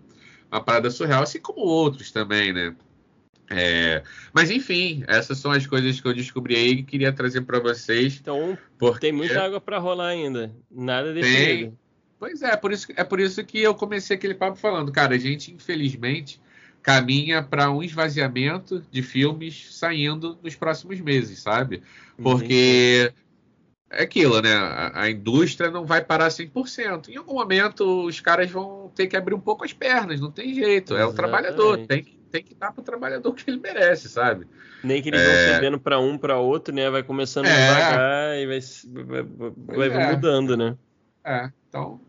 uma 0.50 0.64
parada 0.64 0.90
surreal, 0.90 1.22
assim 1.22 1.42
como 1.42 1.60
outros 1.60 2.12
também, 2.12 2.54
né? 2.54 2.74
É, 3.50 4.04
mas 4.32 4.52
enfim, 4.52 5.04
essas 5.08 5.40
são 5.40 5.52
as 5.52 5.66
coisas 5.66 6.00
que 6.00 6.08
eu 6.08 6.14
descobri 6.14 6.56
aí 6.56 6.76
que 6.78 6.84
queria 6.84 7.12
trazer 7.12 7.42
para 7.42 7.60
vocês. 7.60 8.20
Então, 8.22 8.58
porque... 8.78 9.00
tem 9.00 9.12
muita 9.12 9.42
água 9.42 9.60
para 9.60 9.80
rolar 9.80 10.10
ainda. 10.10 10.52
Nada 10.70 11.14
definido. 11.14 11.46
Tem. 11.46 11.78
Pois 12.20 12.42
é, 12.42 12.56
por 12.56 12.72
isso, 12.72 12.88
é 12.96 13.04
por 13.04 13.20
isso 13.20 13.44
que 13.44 13.60
eu 13.60 13.74
comecei 13.74 14.16
aquele 14.16 14.36
papo 14.36 14.58
falando, 14.58 14.92
cara, 14.92 15.16
a 15.16 15.18
gente 15.18 15.54
infelizmente 15.54 16.40
caminha 16.82 17.42
para 17.42 17.72
um 17.72 17.82
esvaziamento 17.82 18.84
de 18.92 19.02
filmes 19.02 19.76
saindo 19.76 20.38
nos 20.44 20.56
próximos 20.56 21.00
meses, 21.00 21.40
sabe? 21.40 21.82
Porque 22.22 23.12
é 23.90 24.04
aquilo, 24.04 24.42
né? 24.42 24.54
A, 24.54 25.04
a, 25.04 25.10
indústria 25.10 25.72
não 25.72 25.86
vai 25.86 26.04
parar 26.04 26.28
100%. 26.28 27.10
Em 27.10 27.18
algum 27.18 27.34
momento 27.34 28.06
os 28.06 28.20
caras 28.20 28.52
vão 28.52 28.92
ter 28.94 29.08
que 29.08 29.18
abrir 29.18 29.34
um 29.34 29.40
pouco 29.40 29.64
as 29.64 29.74
pernas, 29.74 30.20
não 30.20 30.32
tem 30.32 30.54
jeito. 30.54 30.96
É 30.96 31.06
o 31.06 31.14
trabalhador, 31.14 31.86
tem 31.88 32.04
que 32.04 32.19
tem 32.30 32.44
que 32.44 32.56
dar 32.56 32.72
para 32.72 32.82
o 32.82 32.84
trabalhador 32.84 33.34
que 33.34 33.50
ele 33.50 33.60
merece, 33.60 34.08
sabe? 34.08 34.48
Nem 34.84 35.02
que 35.02 35.10
eles 35.10 35.22
é... 35.22 35.26
vão 35.26 35.56
cedendo 35.56 35.80
para 35.80 36.00
um 36.00 36.18
para 36.18 36.38
outro, 36.38 36.74
né? 36.74 36.90
Vai 36.90 37.04
começando 37.04 37.46
é... 37.46 37.68
devagar 37.68 38.38
e 38.38 38.46
vai, 38.48 38.60
vai, 39.78 39.90
vai 39.90 40.04
é. 40.04 40.12
mudando, 40.14 40.56
né? 40.56 40.78
É, 41.24 41.52
então. 41.68 42.00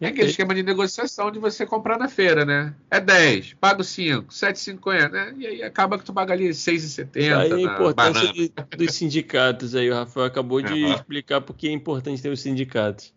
É 0.00 0.08
aquele 0.08 0.28
esquema 0.28 0.54
de 0.54 0.62
negociação 0.62 1.30
de 1.30 1.38
você 1.38 1.64
comprar 1.64 1.98
na 1.98 2.08
feira, 2.08 2.44
né? 2.44 2.74
É 2.90 3.00
10, 3.00 3.54
pago 3.54 3.82
5, 3.82 4.26
7,50, 4.30 5.10
né? 5.10 5.34
E 5.38 5.46
aí 5.46 5.62
acaba 5.62 5.98
que 5.98 6.04
tu 6.04 6.12
paga 6.12 6.34
ali 6.34 6.50
6,70. 6.50 7.38
Aí 7.38 7.52
a 7.52 7.60
importância 7.60 8.32
de, 8.32 8.52
dos 8.76 8.94
sindicatos 8.94 9.74
aí, 9.74 9.90
o 9.90 9.94
Rafael 9.94 10.26
acabou 10.26 10.60
de 10.60 10.72
uhum. 10.72 10.92
explicar 10.92 11.40
por 11.40 11.56
que 11.56 11.68
é 11.68 11.72
importante 11.72 12.20
ter 12.20 12.28
os 12.28 12.40
sindicatos. 12.40 13.14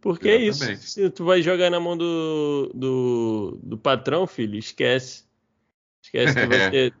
Porque 0.00 0.28
Exatamente. 0.28 0.70
é 0.70 0.74
isso. 0.74 0.90
Se 0.90 1.10
tu 1.10 1.24
vai 1.24 1.40
jogar 1.40 1.70
na 1.70 1.78
mão 1.78 1.96
do, 1.96 2.70
do, 2.74 3.60
do 3.62 3.78
patrão, 3.78 4.26
filho, 4.26 4.58
esquece. 4.58 5.24
Esquece, 6.08 6.34
tu 6.34 6.48
vai, 6.48 6.70
ter, 6.70 6.94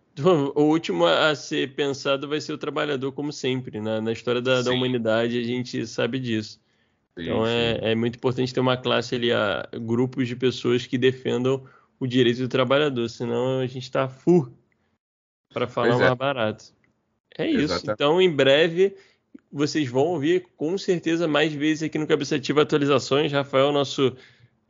O 0.54 0.62
último 0.64 1.06
a 1.06 1.34
ser 1.34 1.74
pensado 1.74 2.28
vai 2.28 2.40
ser 2.40 2.52
o 2.52 2.58
trabalhador, 2.58 3.12
como 3.12 3.32
sempre. 3.32 3.80
Na, 3.80 4.00
na 4.00 4.12
história 4.12 4.40
da, 4.40 4.62
da, 4.62 4.70
humanidade, 4.70 5.38
a 5.38 5.42
gente 5.42 5.86
sabe 5.86 6.18
disso. 6.18 6.60
Sim, 7.16 7.24
então 7.24 7.46
é, 7.46 7.92
é, 7.92 7.94
muito 7.94 8.16
importante 8.16 8.52
ter 8.52 8.60
uma 8.60 8.76
classe 8.76 9.14
ali, 9.14 9.32
a, 9.32 9.66
grupos 9.72 10.28
de 10.28 10.36
pessoas 10.36 10.86
que 10.86 10.98
defendam 10.98 11.64
o 11.98 12.06
direito 12.06 12.38
do 12.38 12.48
trabalhador, 12.48 13.08
senão 13.08 13.60
a 13.60 13.66
gente 13.66 13.84
está 13.84 14.08
full 14.08 14.52
para 15.52 15.66
falar 15.66 15.94
é. 15.94 15.98
mais 15.98 16.14
barato. 16.14 16.64
É 17.36 17.48
isso. 17.48 17.74
Exatamente. 17.74 17.90
Então, 17.94 18.20
em 18.20 18.30
breve, 18.30 18.94
vocês 19.50 19.88
vão 19.88 20.04
ouvir 20.04 20.46
com 20.56 20.76
certeza 20.76 21.26
mais 21.26 21.52
vezes 21.52 21.84
aqui 21.84 21.98
no 21.98 22.06
Cabeça 22.06 22.36
Ativa 22.36 22.62
atualizações. 22.62 23.32
Rafael, 23.32 23.72
nosso 23.72 24.14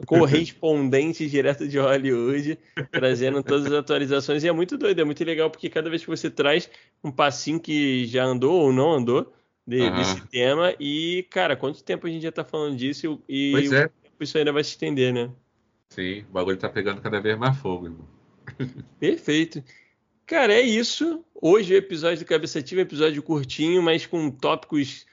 correspondente 0.06 1.28
direto 1.28 1.66
de 1.66 1.78
Hollywood, 1.78 2.58
trazendo 2.90 3.42
todas 3.42 3.66
as 3.66 3.72
atualizações. 3.72 4.44
E 4.44 4.48
é 4.48 4.52
muito 4.52 4.78
doido, 4.78 5.00
é 5.00 5.04
muito 5.04 5.24
legal, 5.24 5.50
porque 5.50 5.68
cada 5.68 5.90
vez 5.90 6.02
que 6.02 6.08
você 6.08 6.30
traz 6.30 6.70
um 7.02 7.10
passinho 7.10 7.60
que 7.60 8.06
já 8.06 8.24
andou 8.24 8.60
ou 8.60 8.72
não 8.72 8.92
andou 8.92 9.32
de, 9.66 9.80
uhum. 9.80 9.96
desse 9.96 10.26
tema, 10.28 10.74
e, 10.78 11.26
cara, 11.30 11.56
quanto 11.56 11.82
tempo 11.82 12.06
a 12.06 12.10
gente 12.10 12.22
já 12.22 12.32
tá 12.32 12.44
falando 12.44 12.76
disso 12.76 13.20
e 13.28 13.50
pois 13.52 13.72
é. 13.72 13.90
isso 14.20 14.38
ainda 14.38 14.52
vai 14.52 14.64
se 14.64 14.70
estender, 14.70 15.12
né? 15.12 15.30
Sim, 15.90 16.20
o 16.28 16.32
bagulho 16.32 16.56
tá 16.56 16.68
pegando 16.68 17.00
cada 17.00 17.20
vez 17.20 17.36
mais 17.38 17.56
fogo, 17.56 17.86
irmão. 17.86 18.08
Perfeito. 18.98 19.62
Cara, 20.26 20.52
é 20.52 20.60
isso. 20.60 21.24
Hoje 21.34 21.74
o 21.74 21.76
episódio 21.76 22.18
do 22.18 22.28
Cabeça 22.28 22.58
Ativa 22.58 22.82
é 22.82 22.84
um 22.84 22.86
episódio 22.86 23.22
curtinho, 23.22 23.82
mas 23.82 24.06
com 24.06 24.30
tópicos 24.30 25.06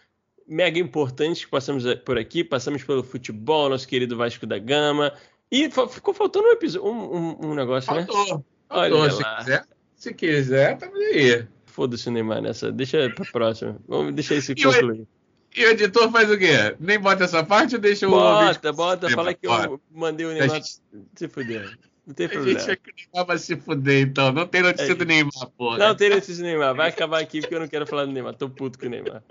mega 0.47 0.79
importantes 0.79 1.45
que 1.45 1.51
passamos 1.51 1.83
por 2.05 2.17
aqui. 2.17 2.43
Passamos 2.43 2.83
pelo 2.83 3.03
futebol, 3.03 3.69
nosso 3.69 3.87
querido 3.87 4.17
Vasco 4.17 4.45
da 4.45 4.57
Gama. 4.57 5.13
E 5.51 5.69
ficou 5.69 6.13
faltando 6.13 6.47
um, 6.47 6.51
episódio, 6.51 6.87
um, 6.87 7.15
um, 7.15 7.49
um 7.49 7.55
negócio, 7.55 7.87
faltou, 7.87 8.17
né? 8.17 8.25
Faltou. 8.25 8.45
Olha 8.69 9.11
se 9.11 9.21
lá. 9.21 9.37
quiser, 9.37 9.65
se 9.95 10.13
quiser, 10.13 10.77
tá 10.77 10.87
aí. 10.87 11.47
Foda-se 11.65 12.07
o 12.07 12.11
Neymar 12.11 12.41
nessa. 12.41 12.71
Deixa 12.71 13.09
pra 13.09 13.25
próxima. 13.25 13.77
Vamos 13.87 14.13
deixar 14.13 14.35
esse 14.35 14.55
concluir. 14.55 15.07
E 15.55 15.65
o 15.65 15.69
editor 15.69 16.11
faz 16.11 16.29
o 16.29 16.37
quê? 16.37 16.75
Nem 16.79 16.99
bota 16.99 17.23
essa 17.23 17.43
parte 17.43 17.75
ou 17.75 17.81
deixa 17.81 18.07
o. 18.07 18.11
Bota, 18.11 18.73
bota. 18.73 19.09
Fala 19.09 19.33
que 19.33 19.47
eu 19.47 19.79
mandei 19.89 20.25
o 20.25 20.29
Neymar 20.29 20.55
gente... 20.55 20.81
se 21.15 21.27
fuder. 21.27 21.77
Não 22.05 22.13
tem 22.13 22.27
problema. 22.27 22.57
A 22.57 22.61
gente 22.61 22.71
é 22.71 22.75
que 22.75 22.89
o 22.89 22.93
Neymar 22.93 23.25
vai 23.25 23.37
se 23.37 23.55
fuder, 23.55 24.01
então. 24.01 24.31
Não 24.31 24.47
tem 24.47 24.61
notícia 24.61 24.91
é. 24.91 24.95
do 24.95 25.05
Neymar, 25.05 25.49
porra. 25.57 25.77
Não 25.77 25.95
tem 25.95 26.09
notícia 26.09 26.35
do 26.35 26.43
Neymar. 26.43 26.75
Vai 26.75 26.89
acabar 26.89 27.21
aqui 27.21 27.39
porque 27.39 27.55
eu 27.55 27.59
não 27.59 27.67
quero 27.67 27.87
falar 27.87 28.05
do 28.05 28.11
Neymar. 28.11 28.35
Tô 28.35 28.49
puto 28.49 28.77
com 28.77 28.87
o 28.87 28.89
Neymar. 28.89 29.23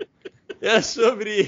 É 0.65 0.81
sobre. 0.81 1.43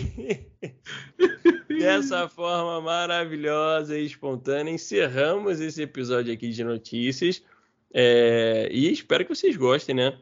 Dessa 1.67 2.29
forma 2.29 2.79
maravilhosa 2.81 3.97
e 3.97 4.05
espontânea, 4.05 4.71
encerramos 4.71 5.59
esse 5.59 5.81
episódio 5.81 6.31
aqui 6.31 6.49
de 6.49 6.63
notícias. 6.63 7.41
É... 7.91 8.69
E 8.71 8.91
espero 8.91 9.25
que 9.25 9.33
vocês 9.33 9.57
gostem, 9.57 9.95
né? 9.95 10.15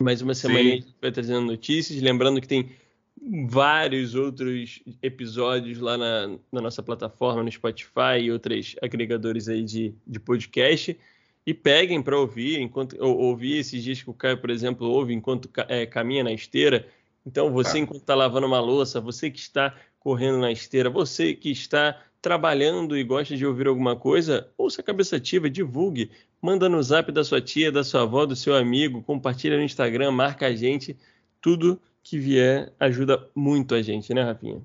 Mais 0.00 0.22
uma 0.22 0.32
semana 0.32 0.60
a 0.60 0.62
gente 0.62 0.94
vai 1.02 1.10
trazendo 1.10 1.40
notícias. 1.40 2.00
Lembrando 2.00 2.40
que 2.40 2.46
tem 2.46 2.70
vários 3.48 4.14
outros 4.14 4.80
episódios 5.02 5.80
lá 5.80 5.98
na, 5.98 6.38
na, 6.52 6.60
nossa 6.60 6.84
plataforma, 6.84 7.42
no 7.42 7.50
Spotify 7.50 8.20
e 8.20 8.30
outros 8.30 8.76
agregadores 8.80 9.48
aí 9.48 9.64
de, 9.64 9.92
de 10.06 10.20
podcast. 10.20 10.96
E 11.44 11.52
peguem 11.52 12.00
para 12.00 12.16
ouvir, 12.16 12.60
enquanto 12.60 12.96
ou, 13.00 13.18
ouvir 13.18 13.58
esses 13.58 13.82
dias 13.82 14.00
que 14.00 14.08
o 14.08 14.14
Caio, 14.14 14.38
por 14.38 14.50
exemplo, 14.50 14.86
ouve 14.86 15.12
enquanto 15.12 15.50
é, 15.66 15.84
caminha 15.84 16.22
na 16.22 16.32
esteira. 16.32 16.86
Então, 17.26 17.50
você, 17.50 17.72
tá. 17.72 17.78
enquanto 17.78 18.00
está 18.00 18.14
lavando 18.14 18.46
uma 18.46 18.60
louça, 18.60 19.00
você 19.00 19.30
que 19.30 19.38
está 19.38 19.74
correndo 19.98 20.38
na 20.38 20.50
esteira, 20.50 20.88
você 20.88 21.34
que 21.34 21.50
está 21.50 22.00
trabalhando 22.22 22.96
e 22.96 23.04
gosta 23.04 23.36
de 23.36 23.46
ouvir 23.46 23.66
alguma 23.66 23.96
coisa, 23.96 24.48
ouça 24.56 24.80
a 24.80 24.84
cabeça 24.84 25.16
ativa, 25.16 25.48
divulgue, 25.48 26.10
manda 26.40 26.68
no 26.68 26.82
zap 26.82 27.10
da 27.12 27.24
sua 27.24 27.40
tia, 27.40 27.72
da 27.72 27.82
sua 27.82 28.02
avó, 28.02 28.26
do 28.26 28.36
seu 28.36 28.54
amigo, 28.54 29.02
compartilha 29.02 29.56
no 29.56 29.62
Instagram, 29.62 30.10
marca 30.10 30.46
a 30.46 30.54
gente, 30.54 30.96
tudo 31.40 31.80
que 32.02 32.18
vier 32.18 32.72
ajuda 32.78 33.28
muito 33.34 33.74
a 33.74 33.82
gente, 33.82 34.12
né, 34.12 34.22
Rafinha? 34.22 34.62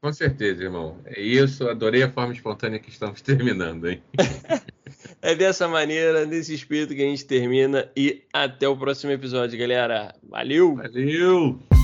Com 0.00 0.12
certeza, 0.12 0.62
irmão. 0.62 0.98
É 1.04 1.20
isso, 1.20 1.68
adorei 1.68 2.02
a 2.02 2.10
forma 2.10 2.32
espontânea 2.32 2.78
que 2.78 2.90
estamos 2.90 3.20
terminando, 3.22 3.88
hein? 3.88 4.02
é 5.20 5.34
dessa 5.34 5.66
maneira, 5.66 6.24
nesse 6.24 6.54
espírito 6.54 6.94
que 6.94 7.02
a 7.02 7.06
gente 7.06 7.24
termina 7.24 7.90
e 7.96 8.22
até 8.32 8.68
o 8.68 8.76
próximo 8.76 9.12
episódio, 9.12 9.58
galera. 9.58 10.14
Valeu! 10.22 10.76
Valeu! 10.76 11.77